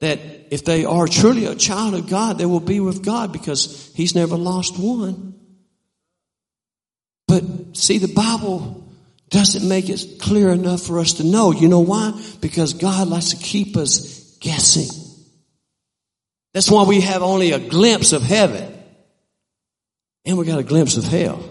that 0.00 0.18
if 0.50 0.64
they 0.64 0.84
are 0.84 1.06
truly 1.06 1.46
a 1.46 1.54
child 1.54 1.94
of 1.94 2.08
God, 2.08 2.38
they 2.38 2.46
will 2.46 2.60
be 2.60 2.80
with 2.80 3.04
God 3.04 3.32
because 3.32 3.92
He's 3.94 4.14
never 4.14 4.36
lost 4.36 4.78
one. 4.78 5.34
But 7.28 7.76
see, 7.76 7.98
the 7.98 8.12
Bible 8.12 8.86
doesn't 9.30 9.66
make 9.68 9.88
it 9.88 10.18
clear 10.20 10.50
enough 10.50 10.82
for 10.82 10.98
us 10.98 11.14
to 11.14 11.24
know. 11.24 11.52
You 11.52 11.68
know 11.68 11.80
why? 11.80 12.20
Because 12.40 12.74
God 12.74 13.08
likes 13.08 13.30
to 13.30 13.36
keep 13.36 13.76
us 13.76 14.36
guessing. 14.40 15.03
That's 16.54 16.70
why 16.70 16.84
we 16.84 17.00
have 17.00 17.22
only 17.22 17.50
a 17.50 17.58
glimpse 17.58 18.12
of 18.12 18.22
heaven. 18.22 18.72
And 20.24 20.38
we 20.38 20.46
got 20.46 20.60
a 20.60 20.62
glimpse 20.62 20.96
of 20.96 21.04
hell. 21.04 21.42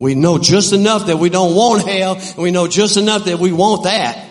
We 0.00 0.14
know 0.14 0.38
just 0.38 0.72
enough 0.72 1.06
that 1.06 1.18
we 1.18 1.28
don't 1.28 1.54
want 1.54 1.86
hell, 1.86 2.16
and 2.16 2.38
we 2.38 2.50
know 2.50 2.66
just 2.66 2.96
enough 2.96 3.26
that 3.26 3.38
we 3.38 3.52
want 3.52 3.84
that. 3.84 4.26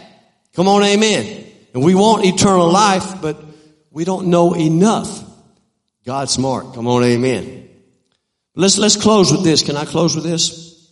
Come 0.53 0.67
on, 0.67 0.83
amen. 0.83 1.45
And 1.73 1.83
we 1.83 1.95
want 1.95 2.25
eternal 2.25 2.69
life, 2.69 3.21
but 3.21 3.41
we 3.91 4.05
don't 4.05 4.27
know 4.27 4.55
enough. 4.55 5.23
God's 6.03 6.33
smart. 6.33 6.73
Come 6.73 6.87
on, 6.87 7.03
amen. 7.03 7.69
Let's, 8.55 8.77
let's 8.77 8.95
close 8.95 9.31
with 9.31 9.43
this. 9.43 9.63
Can 9.63 9.77
I 9.77 9.85
close 9.85 10.15
with 10.15 10.23
this? 10.23 10.89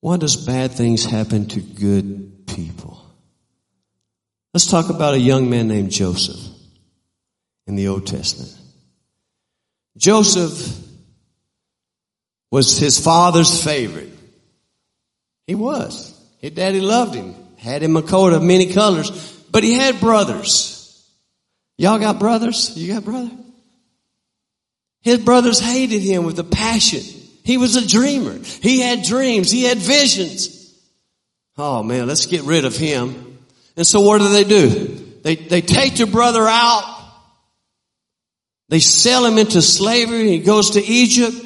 Why 0.00 0.18
does 0.18 0.36
bad 0.36 0.72
things 0.72 1.04
happen 1.04 1.46
to 1.48 1.60
good 1.60 2.46
people? 2.46 3.00
Let's 4.52 4.66
talk 4.66 4.90
about 4.90 5.14
a 5.14 5.18
young 5.18 5.48
man 5.48 5.68
named 5.68 5.90
Joseph 5.90 6.51
in 7.72 7.76
the 7.76 7.88
Old 7.88 8.06
Testament. 8.06 8.54
Joseph 9.96 10.78
was 12.50 12.76
his 12.76 13.02
father's 13.02 13.64
favorite. 13.64 14.10
He 15.46 15.54
was. 15.54 16.14
His 16.38 16.50
daddy 16.50 16.82
loved 16.82 17.14
him, 17.14 17.34
had 17.56 17.82
him 17.82 17.96
a 17.96 18.02
coat 18.02 18.34
of 18.34 18.42
many 18.42 18.74
colors, 18.74 19.10
but 19.50 19.64
he 19.64 19.72
had 19.72 20.00
brothers. 20.00 20.78
Y'all 21.78 21.98
got 21.98 22.18
brothers? 22.18 22.76
You 22.76 22.92
got 22.92 23.04
brother? 23.04 23.30
His 25.00 25.18
brothers 25.18 25.58
hated 25.58 26.02
him 26.02 26.24
with 26.24 26.38
a 26.38 26.44
passion. 26.44 27.00
He 27.42 27.56
was 27.56 27.76
a 27.76 27.88
dreamer. 27.88 28.38
He 28.60 28.80
had 28.80 29.02
dreams. 29.02 29.50
He 29.50 29.64
had 29.64 29.78
visions. 29.78 30.78
Oh 31.56 31.82
man, 31.82 32.06
let's 32.06 32.26
get 32.26 32.42
rid 32.42 32.66
of 32.66 32.76
him. 32.76 33.38
And 33.78 33.86
so 33.86 34.02
what 34.02 34.18
do 34.18 34.28
they 34.28 34.44
do? 34.44 34.68
They, 35.22 35.36
they 35.36 35.62
take 35.62 35.94
their 35.94 36.06
brother 36.06 36.46
out. 36.46 37.01
They 38.72 38.80
sell 38.80 39.26
him 39.26 39.36
into 39.36 39.60
slavery. 39.60 40.30
He 40.30 40.38
goes 40.38 40.70
to 40.70 40.82
Egypt. 40.82 41.36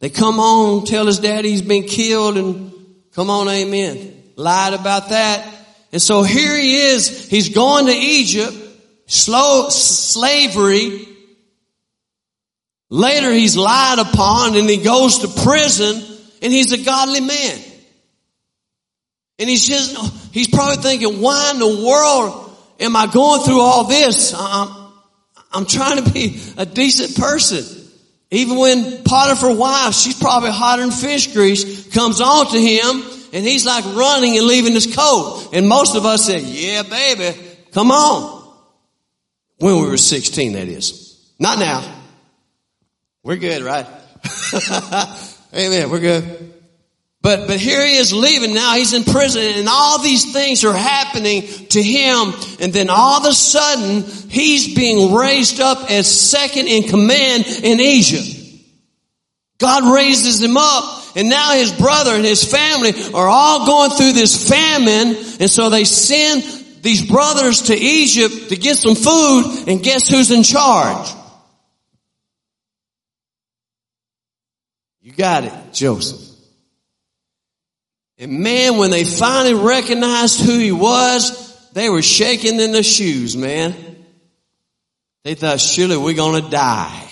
They 0.00 0.08
come 0.08 0.40
on, 0.40 0.86
tell 0.86 1.06
his 1.06 1.18
daddy 1.18 1.50
he's 1.50 1.60
been 1.60 1.84
killed 1.84 2.38
and 2.38 2.72
come 3.12 3.28
on, 3.28 3.48
amen. 3.48 4.22
Lied 4.36 4.72
about 4.72 5.10
that. 5.10 5.46
And 5.92 6.00
so 6.00 6.22
here 6.22 6.56
he 6.56 6.76
is. 6.76 7.28
He's 7.28 7.50
going 7.50 7.86
to 7.86 7.92
Egypt, 7.92 8.56
slow 9.06 9.68
slavery, 9.68 11.06
Later 12.90 13.32
he's 13.32 13.56
lied 13.56 13.98
upon 13.98 14.56
and 14.56 14.70
he 14.70 14.76
goes 14.76 15.18
to 15.18 15.42
prison 15.42 16.00
and 16.42 16.52
he's 16.52 16.70
a 16.70 16.78
godly 16.78 17.20
man. 17.20 17.58
And 19.40 19.50
he's 19.50 19.66
just, 19.66 20.32
he's 20.32 20.46
probably 20.46 20.76
thinking, 20.76 21.20
why 21.20 21.50
in 21.52 21.58
the 21.58 21.84
world 21.84 22.56
am 22.78 22.94
I 22.94 23.08
going 23.08 23.42
through 23.42 23.60
all 23.60 23.84
this? 23.84 24.32
I'm, 24.32 24.83
I'm 25.54 25.66
trying 25.66 26.02
to 26.04 26.10
be 26.10 26.40
a 26.56 26.66
decent 26.66 27.16
person. 27.16 27.64
Even 28.30 28.56
when 28.56 29.04
Potiphar 29.04 29.54
wife, 29.54 29.94
she's 29.94 30.18
probably 30.18 30.50
hotter 30.50 30.82
than 30.82 30.90
fish 30.90 31.32
grease, 31.32 31.88
comes 31.94 32.20
on 32.20 32.48
to 32.48 32.60
him 32.60 33.02
and 33.32 33.44
he's 33.44 33.66
like 33.66 33.84
running 33.84 34.36
and 34.36 34.46
leaving 34.46 34.72
his 34.72 34.94
coat. 34.94 35.50
And 35.52 35.68
most 35.68 35.96
of 35.96 36.04
us 36.04 36.24
say, 36.24 36.40
yeah, 36.40 36.82
baby, 36.82 37.38
come 37.72 37.90
on. 37.90 38.42
When 39.58 39.76
we 39.80 39.88
were 39.88 39.96
16, 39.96 40.52
that 40.54 40.68
is. 40.68 41.32
Not 41.38 41.58
now. 41.58 42.02
We're 43.22 43.36
good, 43.36 43.62
right? 43.62 43.86
Amen. 45.54 45.90
We're 45.90 46.00
good. 46.00 46.53
But, 47.24 47.46
but 47.46 47.58
here 47.58 47.82
he 47.82 47.96
is 47.96 48.12
leaving 48.12 48.52
now. 48.54 48.74
He's 48.74 48.92
in 48.92 49.02
prison 49.02 49.42
and 49.42 49.66
all 49.66 49.98
these 49.98 50.30
things 50.34 50.62
are 50.62 50.76
happening 50.76 51.40
to 51.68 51.82
him. 51.82 52.34
And 52.60 52.70
then 52.70 52.90
all 52.90 53.18
of 53.18 53.24
a 53.24 53.32
sudden, 53.32 54.02
he's 54.28 54.74
being 54.74 55.14
raised 55.14 55.58
up 55.58 55.90
as 55.90 56.06
second 56.06 56.68
in 56.68 56.82
command 56.82 57.46
in 57.46 57.80
Egypt. 57.80 58.28
God 59.56 59.94
raises 59.94 60.42
him 60.42 60.58
up 60.58 61.16
and 61.16 61.30
now 61.30 61.54
his 61.54 61.72
brother 61.72 62.14
and 62.14 62.26
his 62.26 62.44
family 62.44 62.92
are 63.14 63.26
all 63.26 63.64
going 63.64 63.92
through 63.92 64.12
this 64.12 64.46
famine. 64.46 65.16
And 65.40 65.50
so 65.50 65.70
they 65.70 65.84
send 65.84 66.42
these 66.82 67.08
brothers 67.10 67.62
to 67.62 67.74
Egypt 67.74 68.50
to 68.50 68.56
get 68.56 68.76
some 68.76 68.96
food 68.96 69.64
and 69.66 69.82
guess 69.82 70.10
who's 70.10 70.30
in 70.30 70.42
charge? 70.42 71.08
You 75.00 75.12
got 75.12 75.44
it, 75.44 75.54
Joseph. 75.72 76.23
And 78.18 78.40
man, 78.40 78.76
when 78.76 78.90
they 78.90 79.04
finally 79.04 79.54
recognized 79.54 80.40
who 80.40 80.58
he 80.58 80.72
was, 80.72 81.70
they 81.72 81.88
were 81.88 82.02
shaking 82.02 82.60
in 82.60 82.72
their 82.72 82.82
shoes, 82.82 83.36
man. 83.36 83.74
They 85.24 85.34
thought, 85.34 85.60
surely 85.60 85.96
we're 85.96 86.14
gonna 86.14 86.48
die. 86.48 87.08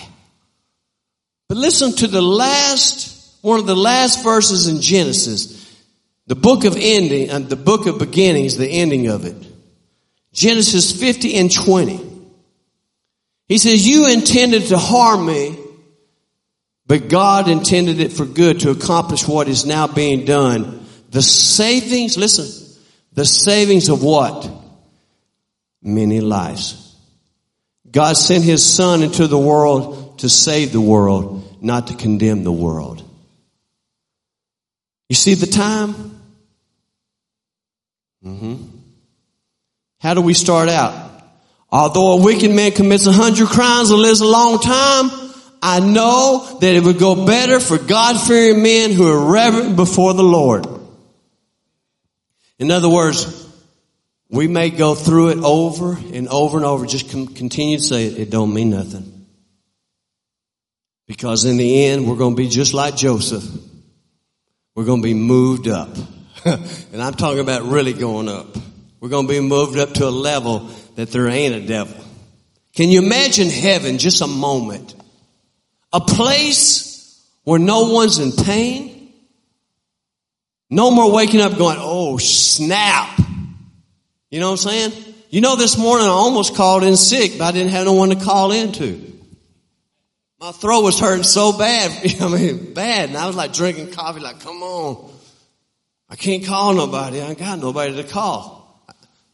But 1.48 1.58
listen 1.58 1.92
to 1.96 2.06
the 2.06 2.22
last, 2.22 3.38
one 3.42 3.58
of 3.58 3.66
the 3.66 3.76
last 3.76 4.22
verses 4.22 4.68
in 4.68 4.80
Genesis. 4.80 5.58
The 6.28 6.36
book 6.36 6.64
of 6.64 6.76
ending, 6.78 7.30
uh, 7.30 7.40
the 7.40 7.56
book 7.56 7.86
of 7.86 7.98
beginnings, 7.98 8.56
the 8.56 8.68
ending 8.68 9.08
of 9.08 9.24
it. 9.24 9.36
Genesis 10.32 10.98
50 10.98 11.34
and 11.34 11.52
20. 11.52 12.00
He 13.48 13.58
says, 13.58 13.86
you 13.86 14.06
intended 14.06 14.66
to 14.68 14.78
harm 14.78 15.26
me, 15.26 15.58
but 16.86 17.08
God 17.08 17.48
intended 17.48 18.00
it 18.00 18.12
for 18.12 18.24
good 18.24 18.60
to 18.60 18.70
accomplish 18.70 19.26
what 19.26 19.48
is 19.48 19.66
now 19.66 19.86
being 19.86 20.24
done. 20.24 20.81
The 21.12 21.22
savings, 21.22 22.18
listen, 22.18 22.76
the 23.12 23.24
savings 23.24 23.88
of 23.88 24.02
what? 24.02 24.50
many 25.82 26.20
lives. 26.20 26.96
God 27.90 28.16
sent 28.16 28.44
his 28.44 28.64
son 28.64 29.02
into 29.02 29.26
the 29.26 29.38
world 29.38 30.20
to 30.20 30.28
save 30.28 30.72
the 30.72 30.80
world, 30.80 31.58
not 31.62 31.88
to 31.88 31.94
condemn 31.94 32.44
the 32.44 32.52
world. 32.52 33.02
You 35.08 35.16
see 35.16 35.34
the 35.34 35.46
time? 35.46 35.94
Mm-hmm. 38.24 38.64
How 40.00 40.14
do 40.14 40.22
we 40.22 40.34
start 40.34 40.68
out? 40.68 41.10
Although 41.70 42.12
a 42.12 42.16
wicked 42.22 42.50
man 42.50 42.72
commits 42.72 43.06
a 43.06 43.12
hundred 43.12 43.48
crimes 43.48 43.90
and 43.90 44.00
lives 44.00 44.20
a 44.20 44.26
long 44.26 44.58
time, 44.60 45.10
I 45.62 45.80
know 45.80 46.58
that 46.60 46.74
it 46.74 46.82
would 46.82 46.98
go 46.98 47.26
better 47.26 47.60
for 47.60 47.78
God-fearing 47.78 48.62
men 48.62 48.92
who 48.92 49.06
are 49.08 49.32
reverent 49.32 49.76
before 49.76 50.14
the 50.14 50.24
Lord. 50.24 50.66
In 52.62 52.70
other 52.70 52.88
words, 52.88 53.26
we 54.30 54.46
may 54.46 54.70
go 54.70 54.94
through 54.94 55.30
it 55.30 55.38
over 55.38 55.94
and 55.94 56.28
over 56.28 56.58
and 56.58 56.64
over, 56.64 56.86
just 56.86 57.10
continue 57.10 57.78
to 57.78 57.82
say 57.82 58.06
it, 58.06 58.18
it 58.20 58.30
don't 58.30 58.54
mean 58.54 58.70
nothing. 58.70 59.26
Because 61.08 61.44
in 61.44 61.56
the 61.56 61.86
end, 61.86 62.06
we're 62.06 62.14
going 62.14 62.36
to 62.36 62.40
be 62.40 62.48
just 62.48 62.72
like 62.72 62.94
Joseph. 62.94 63.42
We're 64.76 64.84
going 64.84 65.02
to 65.02 65.04
be 65.04 65.12
moved 65.12 65.66
up. 65.66 65.88
and 66.44 67.02
I'm 67.02 67.14
talking 67.14 67.40
about 67.40 67.64
really 67.64 67.94
going 67.94 68.28
up. 68.28 68.56
We're 69.00 69.08
going 69.08 69.26
to 69.26 69.32
be 69.32 69.40
moved 69.40 69.76
up 69.76 69.94
to 69.94 70.06
a 70.06 70.10
level 70.10 70.70
that 70.94 71.10
there 71.10 71.26
ain't 71.26 71.56
a 71.56 71.66
devil. 71.66 71.96
Can 72.76 72.90
you 72.90 73.02
imagine 73.02 73.48
heaven 73.48 73.98
just 73.98 74.22
a 74.22 74.28
moment? 74.28 74.94
A 75.92 76.00
place 76.00 77.28
where 77.42 77.58
no 77.58 77.92
one's 77.92 78.20
in 78.20 78.30
pain. 78.44 78.91
No 80.72 80.90
more 80.90 81.12
waking 81.12 81.42
up 81.42 81.58
going, 81.58 81.76
oh 81.78 82.16
snap. 82.16 83.18
You 84.30 84.40
know 84.40 84.46
what 84.46 84.64
I'm 84.64 84.70
saying? 84.70 85.14
You 85.28 85.42
know, 85.42 85.54
this 85.54 85.76
morning 85.76 86.06
I 86.06 86.10
almost 86.10 86.56
called 86.56 86.82
in 86.82 86.96
sick, 86.96 87.32
but 87.36 87.44
I 87.44 87.52
didn't 87.52 87.72
have 87.72 87.84
no 87.84 87.92
one 87.92 88.08
to 88.08 88.16
call 88.16 88.52
into. 88.52 89.12
My 90.40 90.50
throat 90.50 90.80
was 90.80 90.98
hurting 90.98 91.24
so 91.24 91.52
bad. 91.52 91.92
I 92.22 92.28
mean, 92.28 92.72
bad. 92.72 93.10
And 93.10 93.18
I 93.18 93.26
was 93.26 93.36
like 93.36 93.52
drinking 93.52 93.90
coffee, 93.90 94.20
like, 94.20 94.40
come 94.40 94.62
on. 94.62 95.12
I 96.08 96.16
can't 96.16 96.42
call 96.42 96.72
nobody. 96.72 97.20
I 97.20 97.34
got 97.34 97.58
nobody 97.58 97.94
to 97.96 98.04
call. 98.04 98.82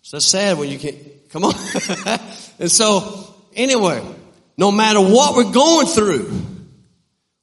It's 0.00 0.10
so 0.10 0.18
sad 0.18 0.58
when 0.58 0.68
you 0.68 0.78
can't, 0.80 0.96
come 1.30 1.44
on. 1.44 1.54
and 2.58 2.68
so, 2.68 3.32
anyway, 3.54 4.04
no 4.56 4.72
matter 4.72 5.00
what 5.00 5.36
we're 5.36 5.52
going 5.52 5.86
through, 5.86 6.32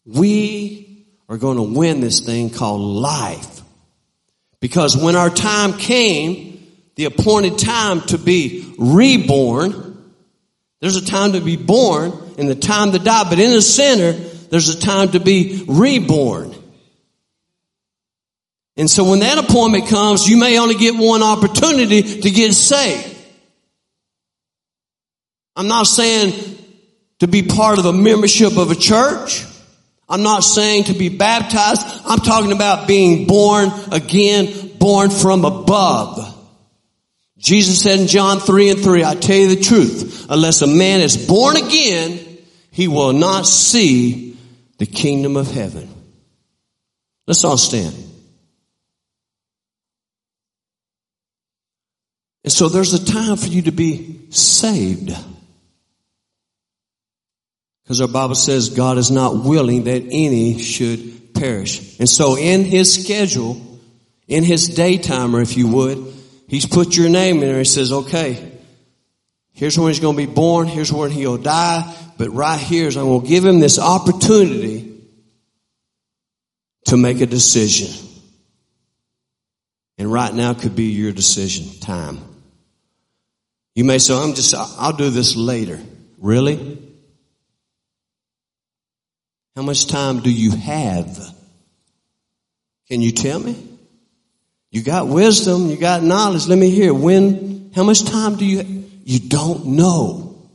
we 0.04 1.08
are 1.30 1.38
going 1.38 1.56
to 1.56 1.80
win 1.80 2.02
this 2.02 2.20
thing 2.20 2.50
called 2.50 2.82
life. 2.82 3.55
Because 4.60 4.98
when 4.98 5.16
our 5.16 5.30
time 5.30 5.74
came, 5.74 6.56
the 6.96 7.06
appointed 7.06 7.60
time 7.60 8.02
to 8.02 8.18
be 8.18 8.74
reborn. 8.78 10.14
There's 10.82 10.96
a 10.96 11.06
time 11.06 11.34
to 11.34 11.42
be 11.42 11.58
born 11.58 12.14
and 12.38 12.50
the 12.50 12.56
time 12.56 12.92
to 12.94 13.00
die, 13.00 13.30
but 13.30 13.40
in 13.40 13.52
the 13.52 13.62
center, 13.62 14.14
there's 14.14 14.70
a 14.70 14.80
time 14.80 15.12
to 15.12 15.20
be 15.20 15.64
reborn. 15.68 16.56
And 18.78 18.90
so 18.90 19.10
when 19.10 19.20
that 19.20 19.38
appointment 19.38 19.88
comes, 19.88 20.28
you 20.28 20.38
may 20.38 20.60
only 20.60 20.76
get 20.76 20.96
one 20.96 21.24
opportunity 21.24 22.22
to 22.22 22.32
get 22.32 22.54
saved. 22.54 23.14
I'm 25.56 25.68
not 25.68 25.88
saying 25.88 26.34
to 27.20 27.28
be 27.28 27.44
part 27.44 27.80
of 27.80 27.86
a 27.86 27.94
membership 27.94 28.58
of 28.58 28.72
a 28.72 28.76
church. 28.76 29.46
I'm 30.08 30.24
not 30.24 30.44
saying 30.44 30.86
to 30.86 30.94
be 30.94 31.10
baptized. 31.10 31.82
I'm 32.06 32.20
talking 32.20 32.52
about 32.52 32.88
being 32.88 33.26
born 33.26 33.72
again, 33.92 34.78
born 34.78 35.10
from 35.10 35.46
above. 35.46 36.32
Jesus 37.38 37.82
said 37.82 38.00
in 38.00 38.08
John 38.08 38.40
3 38.40 38.72
and 38.72 38.80
3, 38.80 39.04
I 39.04 39.16
tell 39.16 39.36
you 39.36 39.56
the 39.56 39.62
truth, 39.62 40.28
unless 40.30 40.62
a 40.62 40.68
man 40.68 41.02
is 41.02 41.28
born 41.28 41.58
again, 41.58 42.20
he 42.72 42.88
will 42.88 43.14
not 43.14 43.46
see 43.46 44.38
the 44.78 44.86
kingdom 44.86 45.38
of 45.38 45.50
heaven. 45.52 45.90
Let's 47.28 47.44
all 47.44 47.58
stand. 47.58 47.96
And 52.44 52.54
so 52.54 52.70
there's 52.70 52.94
a 52.94 53.04
time 53.04 53.38
for 53.38 53.48
you 53.48 53.64
to 53.64 53.72
be 53.72 54.28
saved. 54.30 55.12
Because 57.86 58.02
our 58.02 58.08
Bible 58.08 58.36
says 58.36 58.70
God 58.70 58.98
is 58.98 59.12
not 59.12 59.46
willing 59.46 59.86
that 59.86 60.04
any 60.10 60.60
should 60.60 61.34
perish. 61.34 62.00
And 62.00 62.10
so 62.10 62.38
in 62.38 62.66
his 62.66 62.94
schedule, 62.94 63.80
in 64.28 64.44
his 64.44 64.76
daytimer, 64.76 65.42
if 65.42 65.56
you 65.56 65.68
would, 65.70 66.14
He's 66.48 66.66
put 66.66 66.96
your 66.96 67.10
name 67.10 67.38
in 67.38 67.50
there. 67.50 67.58
He 67.58 67.66
says, 67.66 67.92
okay, 67.92 68.52
here's 69.54 69.78
when 69.78 69.88
he's 69.88 70.00
going 70.00 70.16
to 70.16 70.28
be 70.28 70.32
born. 70.32 70.68
Here's 70.68 70.94
when 70.94 71.12
he'll 71.12 71.38
die. 71.38 71.94
But 72.18 72.30
right 72.30 72.60
here 72.60 72.88
is 72.88 72.98
I'm 72.98 73.06
going 73.06 73.22
to 73.22 73.28
give 73.28 73.46
him 73.46 73.60
this 73.60 73.80
opportunity 73.80 75.02
to 76.86 76.98
make 76.98 77.22
a 77.22 77.26
decision. 77.26 78.08
And 79.98 80.12
right 80.12 80.34
now 80.34 80.54
could 80.54 80.76
be 80.76 80.86
your 80.86 81.12
decision 81.12 81.80
time. 81.80 82.20
You 83.74 83.86
may 83.86 83.98
say, 83.98 84.14
I'm 84.16 84.36
just, 84.36 84.54
I'll 84.54 84.96
do 84.96 85.10
this 85.10 85.36
later. 85.36 85.80
Really? 86.20 86.82
How 89.56 89.62
much 89.62 89.88
time 89.88 90.20
do 90.20 90.30
you 90.30 90.52
have? 90.52 91.34
Can 92.88 93.02
you 93.02 93.12
tell 93.12 93.40
me? 93.40 93.56
You 94.72 94.84
got 94.84 95.08
wisdom, 95.08 95.70
you 95.70 95.78
got 95.78 96.04
knowledge. 96.04 96.48
Let 96.48 96.58
me 96.58 96.70
hear. 96.70 96.94
When, 96.94 97.72
how 97.74 97.84
much 97.84 98.04
time 98.04 98.36
do 98.36 98.46
you, 98.46 98.84
you 99.06 99.20
don't 99.20 99.68
know. 99.68 100.50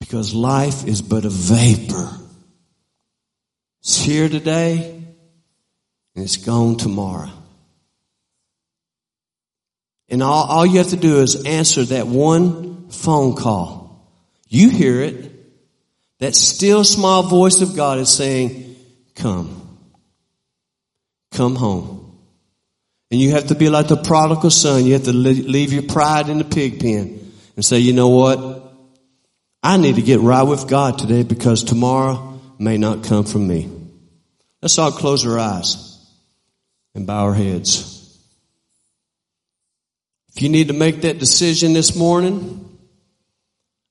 Because 0.00 0.34
life 0.34 0.86
is 0.86 1.00
but 1.00 1.24
a 1.24 1.30
vapor. 1.30 2.10
It's 3.80 3.98
here 3.98 4.28
today 4.28 4.90
and 6.14 6.24
it's 6.24 6.36
gone 6.38 6.76
tomorrow. 6.76 7.30
And 10.08 10.22
all, 10.22 10.44
all 10.44 10.66
you 10.66 10.78
have 10.78 10.88
to 10.88 10.96
do 10.96 11.20
is 11.20 11.44
answer 11.44 11.84
that 11.84 12.06
one 12.06 12.90
phone 12.90 13.36
call. 13.36 14.10
You 14.48 14.70
hear 14.70 15.00
it. 15.00 15.33
That 16.20 16.34
still 16.34 16.84
small 16.84 17.24
voice 17.24 17.60
of 17.60 17.76
God 17.76 17.98
is 17.98 18.08
saying, 18.08 18.76
come. 19.14 19.78
Come 21.32 21.56
home. 21.56 22.18
And 23.10 23.20
you 23.20 23.32
have 23.32 23.48
to 23.48 23.54
be 23.54 23.68
like 23.68 23.88
the 23.88 23.96
prodigal 23.96 24.50
son. 24.50 24.84
You 24.84 24.94
have 24.94 25.04
to 25.04 25.12
leave 25.12 25.72
your 25.72 25.82
pride 25.82 26.28
in 26.28 26.38
the 26.38 26.44
pig 26.44 26.80
pen 26.80 27.32
and 27.56 27.64
say, 27.64 27.78
you 27.78 27.92
know 27.92 28.08
what? 28.08 28.72
I 29.62 29.76
need 29.76 29.96
to 29.96 30.02
get 30.02 30.20
right 30.20 30.42
with 30.42 30.68
God 30.68 30.98
today 30.98 31.22
because 31.22 31.64
tomorrow 31.64 32.40
may 32.58 32.76
not 32.76 33.04
come 33.04 33.24
from 33.24 33.46
me. 33.46 33.70
Let's 34.62 34.78
all 34.78 34.92
close 34.92 35.26
our 35.26 35.38
eyes 35.38 35.98
and 36.94 37.06
bow 37.06 37.24
our 37.24 37.34
heads. 37.34 37.90
If 40.34 40.42
you 40.42 40.48
need 40.48 40.68
to 40.68 40.74
make 40.74 41.02
that 41.02 41.18
decision 41.18 41.72
this 41.72 41.96
morning, 41.96 42.63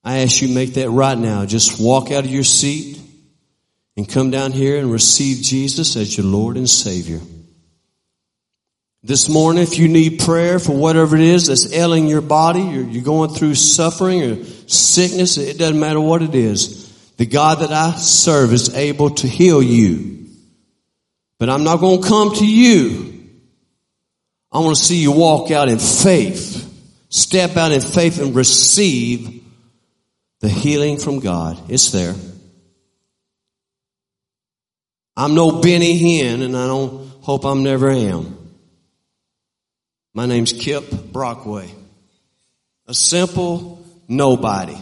I 0.04 0.18
ask 0.18 0.42
you 0.42 0.48
make 0.48 0.74
that 0.74 0.90
right 0.90 1.16
now. 1.16 1.46
Just 1.46 1.80
walk 1.80 2.10
out 2.10 2.24
of 2.24 2.30
your 2.30 2.44
seat 2.44 3.00
and 3.96 4.08
come 4.08 4.30
down 4.30 4.52
here 4.52 4.78
and 4.78 4.92
receive 4.92 5.42
Jesus 5.42 5.96
as 5.96 6.16
your 6.16 6.26
Lord 6.26 6.56
and 6.56 6.68
Savior. 6.68 7.20
This 9.02 9.28
morning, 9.28 9.62
if 9.62 9.78
you 9.78 9.88
need 9.88 10.20
prayer 10.20 10.58
for 10.58 10.72
whatever 10.72 11.14
it 11.16 11.22
is 11.22 11.46
that's 11.46 11.72
ailing 11.72 12.06
your 12.06 12.22
body, 12.22 12.62
you're, 12.62 12.84
you're 12.84 13.04
going 13.04 13.30
through 13.30 13.54
suffering 13.54 14.22
or 14.22 14.44
sickness, 14.66 15.36
it 15.36 15.58
doesn't 15.58 15.78
matter 15.78 16.00
what 16.00 16.22
it 16.22 16.34
is. 16.34 16.90
The 17.16 17.26
God 17.26 17.60
that 17.60 17.70
I 17.70 17.92
serve 17.92 18.52
is 18.52 18.74
able 18.74 19.10
to 19.10 19.28
heal 19.28 19.62
you. 19.62 20.26
But 21.38 21.50
I'm 21.50 21.64
not 21.64 21.80
going 21.80 22.02
to 22.02 22.08
come 22.08 22.34
to 22.36 22.46
you. 22.46 23.28
I 24.50 24.60
want 24.60 24.76
to 24.76 24.82
see 24.82 25.02
you 25.02 25.12
walk 25.12 25.50
out 25.50 25.68
in 25.68 25.78
faith. 25.78 26.62
Step 27.10 27.56
out 27.56 27.72
in 27.72 27.80
faith 27.80 28.20
and 28.20 28.34
receive 28.34 29.43
the 30.44 30.50
healing 30.50 30.98
from 30.98 31.20
God. 31.20 31.58
It's 31.70 31.90
there. 31.90 32.14
I'm 35.16 35.34
no 35.34 35.62
Benny 35.62 35.98
Hinn 35.98 36.42
and 36.42 36.54
I 36.54 36.66
don't 36.66 37.08
hope 37.22 37.46
I'm 37.46 37.62
never 37.62 37.88
am. 37.88 38.36
My 40.12 40.26
name's 40.26 40.52
Kip 40.52 40.84
Brockway. 40.90 41.70
A 42.86 42.92
simple 42.92 43.82
nobody. 44.06 44.76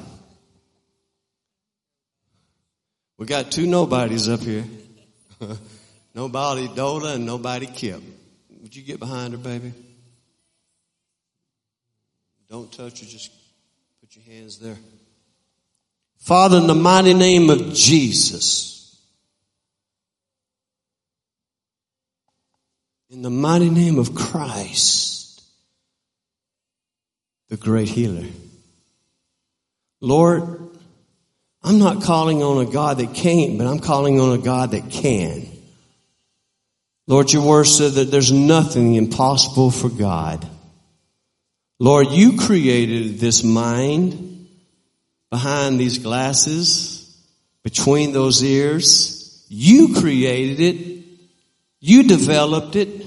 We 3.17 3.27
got 3.27 3.53
two 3.53 3.69
nobodies 3.69 4.29
up 4.29 4.41
here. 4.41 4.65
nobody 6.13 6.67
Dola 6.67 7.15
and 7.15 7.25
nobody 7.25 7.67
Kip. 7.67 8.03
Would 8.63 8.75
you 8.75 8.83
get 8.83 8.99
behind 8.99 9.33
her, 9.33 9.39
baby? 9.39 9.73
Don't 12.51 12.73
touch 12.73 12.99
her, 12.99 13.07
just 13.07 13.31
put 14.01 14.17
your 14.17 14.25
hands 14.25 14.59
there. 14.59 14.77
Father, 16.23 16.59
in 16.59 16.69
the 16.69 16.75
mighty 16.75 17.15
name 17.15 17.51
of 17.51 17.75
Jesus, 17.75 18.97
in 23.11 23.23
the 23.23 23.31
mighty 23.31 23.69
name 23.69 23.99
of 23.99 24.15
Christ, 24.15 25.43
the 27.49 27.57
great 27.57 27.89
healer. 27.89 28.29
Lord, 30.01 30.71
I'm 31.61 31.81
not 31.81 32.05
calling 32.05 32.41
on 32.41 32.65
a 32.65 32.71
God 32.71 32.99
that 32.99 33.15
can't, 33.15 33.59
but 33.59 33.67
I'm 33.67 33.81
calling 33.81 34.21
on 34.21 34.39
a 34.39 34.43
God 34.43 34.71
that 34.71 34.93
can. 34.93 35.49
Lord, 37.09 37.33
your 37.33 37.45
word 37.45 37.65
said 37.65 37.95
that 37.95 38.13
there's 38.13 38.31
nothing 38.31 38.95
impossible 38.95 39.73
for 39.73 39.89
God. 39.89 40.49
Lord, 41.81 42.13
you 42.13 42.39
created 42.39 43.19
this 43.19 43.43
mind 43.43 44.32
behind 45.33 45.81
these 45.81 45.97
glasses, 45.97 47.11
between 47.63 48.13
those 48.13 48.45
ears. 48.45 49.47
You 49.49 49.95
created 49.95 50.61
it. 50.61 51.05
You 51.81 52.03
developed 52.03 52.77
it. 52.77 53.07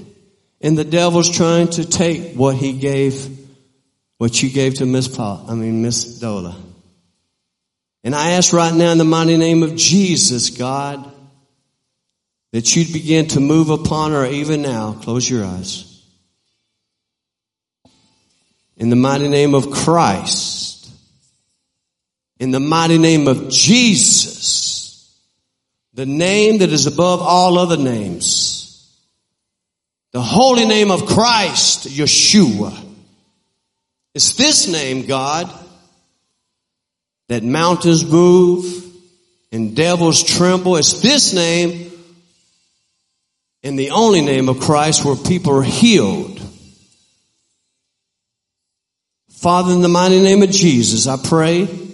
And 0.60 0.76
the 0.76 0.82
devil's 0.82 1.30
trying 1.30 1.68
to 1.68 1.84
take 1.84 2.34
what 2.34 2.56
he 2.56 2.72
gave, 2.72 3.28
what 4.18 4.42
you 4.42 4.50
gave 4.50 4.74
to 4.74 4.86
Miss 4.86 5.06
Paul, 5.06 5.46
I 5.48 5.54
mean, 5.54 5.82
Miss 5.82 6.20
Dola. 6.20 6.56
And 8.02 8.12
I 8.12 8.30
ask 8.30 8.52
right 8.52 8.74
now 8.74 8.90
in 8.90 8.98
the 8.98 9.04
mighty 9.04 9.36
name 9.36 9.62
of 9.62 9.76
Jesus, 9.76 10.50
God, 10.50 11.08
that 12.50 12.74
you'd 12.74 12.92
begin 12.92 13.28
to 13.28 13.40
move 13.40 13.70
upon 13.70 14.10
her 14.10 14.26
even 14.26 14.62
now. 14.62 14.94
Close 14.94 15.30
your 15.30 15.44
eyes. 15.44 16.02
In 18.76 18.90
the 18.90 18.96
mighty 18.96 19.28
name 19.28 19.54
of 19.54 19.70
Christ. 19.70 20.65
In 22.38 22.50
the 22.50 22.60
mighty 22.60 22.98
name 22.98 23.28
of 23.28 23.48
Jesus. 23.48 25.10
The 25.94 26.06
name 26.06 26.58
that 26.58 26.70
is 26.70 26.86
above 26.86 27.22
all 27.22 27.58
other 27.58 27.78
names. 27.78 28.66
The 30.12 30.20
holy 30.20 30.66
name 30.66 30.90
of 30.90 31.06
Christ, 31.06 31.86
Yeshua. 31.88 32.74
It's 34.14 34.32
this 34.32 34.68
name, 34.68 35.06
God, 35.06 35.50
that 37.28 37.42
mountains 37.42 38.04
move 38.04 38.84
and 39.52 39.74
devils 39.74 40.22
tremble. 40.22 40.76
It's 40.76 41.00
this 41.00 41.32
name 41.32 41.90
and 43.62 43.78
the 43.78 43.90
only 43.90 44.20
name 44.20 44.48
of 44.48 44.60
Christ 44.60 45.04
where 45.04 45.16
people 45.16 45.58
are 45.58 45.62
healed. 45.62 46.40
Father, 49.30 49.72
in 49.72 49.82
the 49.82 49.88
mighty 49.88 50.22
name 50.22 50.42
of 50.42 50.50
Jesus, 50.50 51.06
I 51.06 51.16
pray 51.16 51.85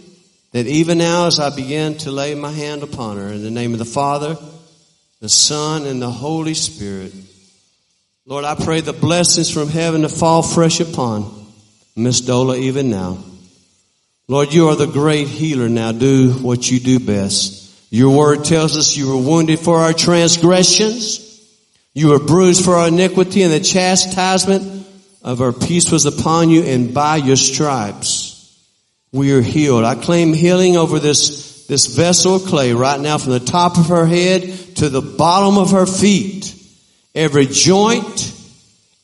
that 0.52 0.66
even 0.66 0.98
now 0.98 1.26
as 1.26 1.40
I 1.40 1.54
begin 1.54 1.96
to 1.98 2.10
lay 2.10 2.34
my 2.34 2.52
hand 2.52 2.82
upon 2.82 3.16
her, 3.16 3.28
in 3.28 3.42
the 3.42 3.50
name 3.50 3.72
of 3.72 3.78
the 3.78 3.84
Father, 3.84 4.36
the 5.20 5.28
Son, 5.28 5.86
and 5.86 6.00
the 6.00 6.10
Holy 6.10 6.54
Spirit, 6.54 7.12
Lord, 8.26 8.44
I 8.44 8.54
pray 8.54 8.80
the 8.80 8.92
blessings 8.92 9.50
from 9.50 9.68
heaven 9.68 10.02
to 10.02 10.08
fall 10.08 10.42
fresh 10.42 10.80
upon 10.80 11.46
Miss 11.96 12.20
Dola 12.20 12.58
even 12.58 12.90
now. 12.90 13.18
Lord, 14.28 14.52
you 14.52 14.68
are 14.68 14.76
the 14.76 14.86
great 14.86 15.26
healer. 15.26 15.68
Now 15.68 15.92
do 15.92 16.32
what 16.32 16.70
you 16.70 16.78
do 16.78 17.00
best. 17.00 17.60
Your 17.90 18.16
word 18.16 18.44
tells 18.44 18.76
us 18.76 18.96
you 18.96 19.08
were 19.08 19.20
wounded 19.20 19.58
for 19.58 19.78
our 19.78 19.92
transgressions. 19.92 21.18
You 21.94 22.10
were 22.10 22.20
bruised 22.20 22.64
for 22.64 22.76
our 22.76 22.88
iniquity 22.88 23.42
and 23.42 23.52
the 23.52 23.60
chastisement 23.60 24.86
of 25.22 25.42
our 25.42 25.52
peace 25.52 25.90
was 25.90 26.06
upon 26.06 26.48
you 26.50 26.62
and 26.62 26.94
by 26.94 27.16
your 27.16 27.36
stripes 27.36 28.21
we 29.12 29.32
are 29.32 29.42
healed. 29.42 29.84
I 29.84 29.94
claim 29.94 30.32
healing 30.32 30.76
over 30.76 30.98
this, 30.98 31.66
this 31.66 31.86
vessel 31.86 32.36
of 32.36 32.44
clay 32.44 32.72
right 32.72 32.98
now 32.98 33.18
from 33.18 33.32
the 33.32 33.40
top 33.40 33.76
of 33.78 33.88
her 33.88 34.06
head 34.06 34.42
to 34.76 34.88
the 34.88 35.02
bottom 35.02 35.58
of 35.58 35.72
her 35.72 35.86
feet 35.86 36.58
every 37.14 37.46
joint, 37.46 38.34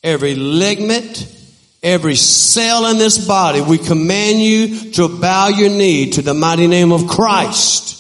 every 0.03 0.35
ligament, 0.35 1.35
every 1.83 2.15
cell 2.15 2.87
in 2.87 2.99
this 2.99 3.27
body. 3.27 3.61
We 3.61 3.79
command 3.79 4.41
you 4.41 4.93
to 4.93 5.09
bow 5.21 5.49
your 5.49 5.69
knee 5.69 6.11
to 6.13 6.23
the 6.23 6.35
mighty 6.35 6.67
name 6.67 6.93
of 6.93 7.07
Christ. 7.07 7.97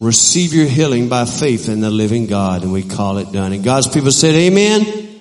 Receive 0.00 0.52
your 0.52 0.66
healing 0.66 1.08
by 1.08 1.24
faith 1.24 1.68
in 1.68 1.80
the 1.80 1.90
living 1.90 2.26
God, 2.26 2.62
and 2.62 2.72
we 2.72 2.82
call 2.84 3.18
it 3.18 3.32
done. 3.32 3.52
And 3.52 3.64
God's 3.64 3.88
people 3.88 4.12
said, 4.12 4.34
Amen 4.34 5.20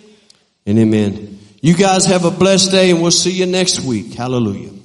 and 0.67 0.77
Amen. 0.77 1.39
You 1.61 1.73
guys 1.73 2.05
have 2.05 2.25
a 2.25 2.31
blessed 2.31 2.71
day, 2.71 2.91
and 2.91 3.01
we'll 3.01 3.09
see 3.09 3.31
you 3.31 3.47
next 3.47 3.79
week. 3.79 4.13
Hallelujah. 4.13 4.76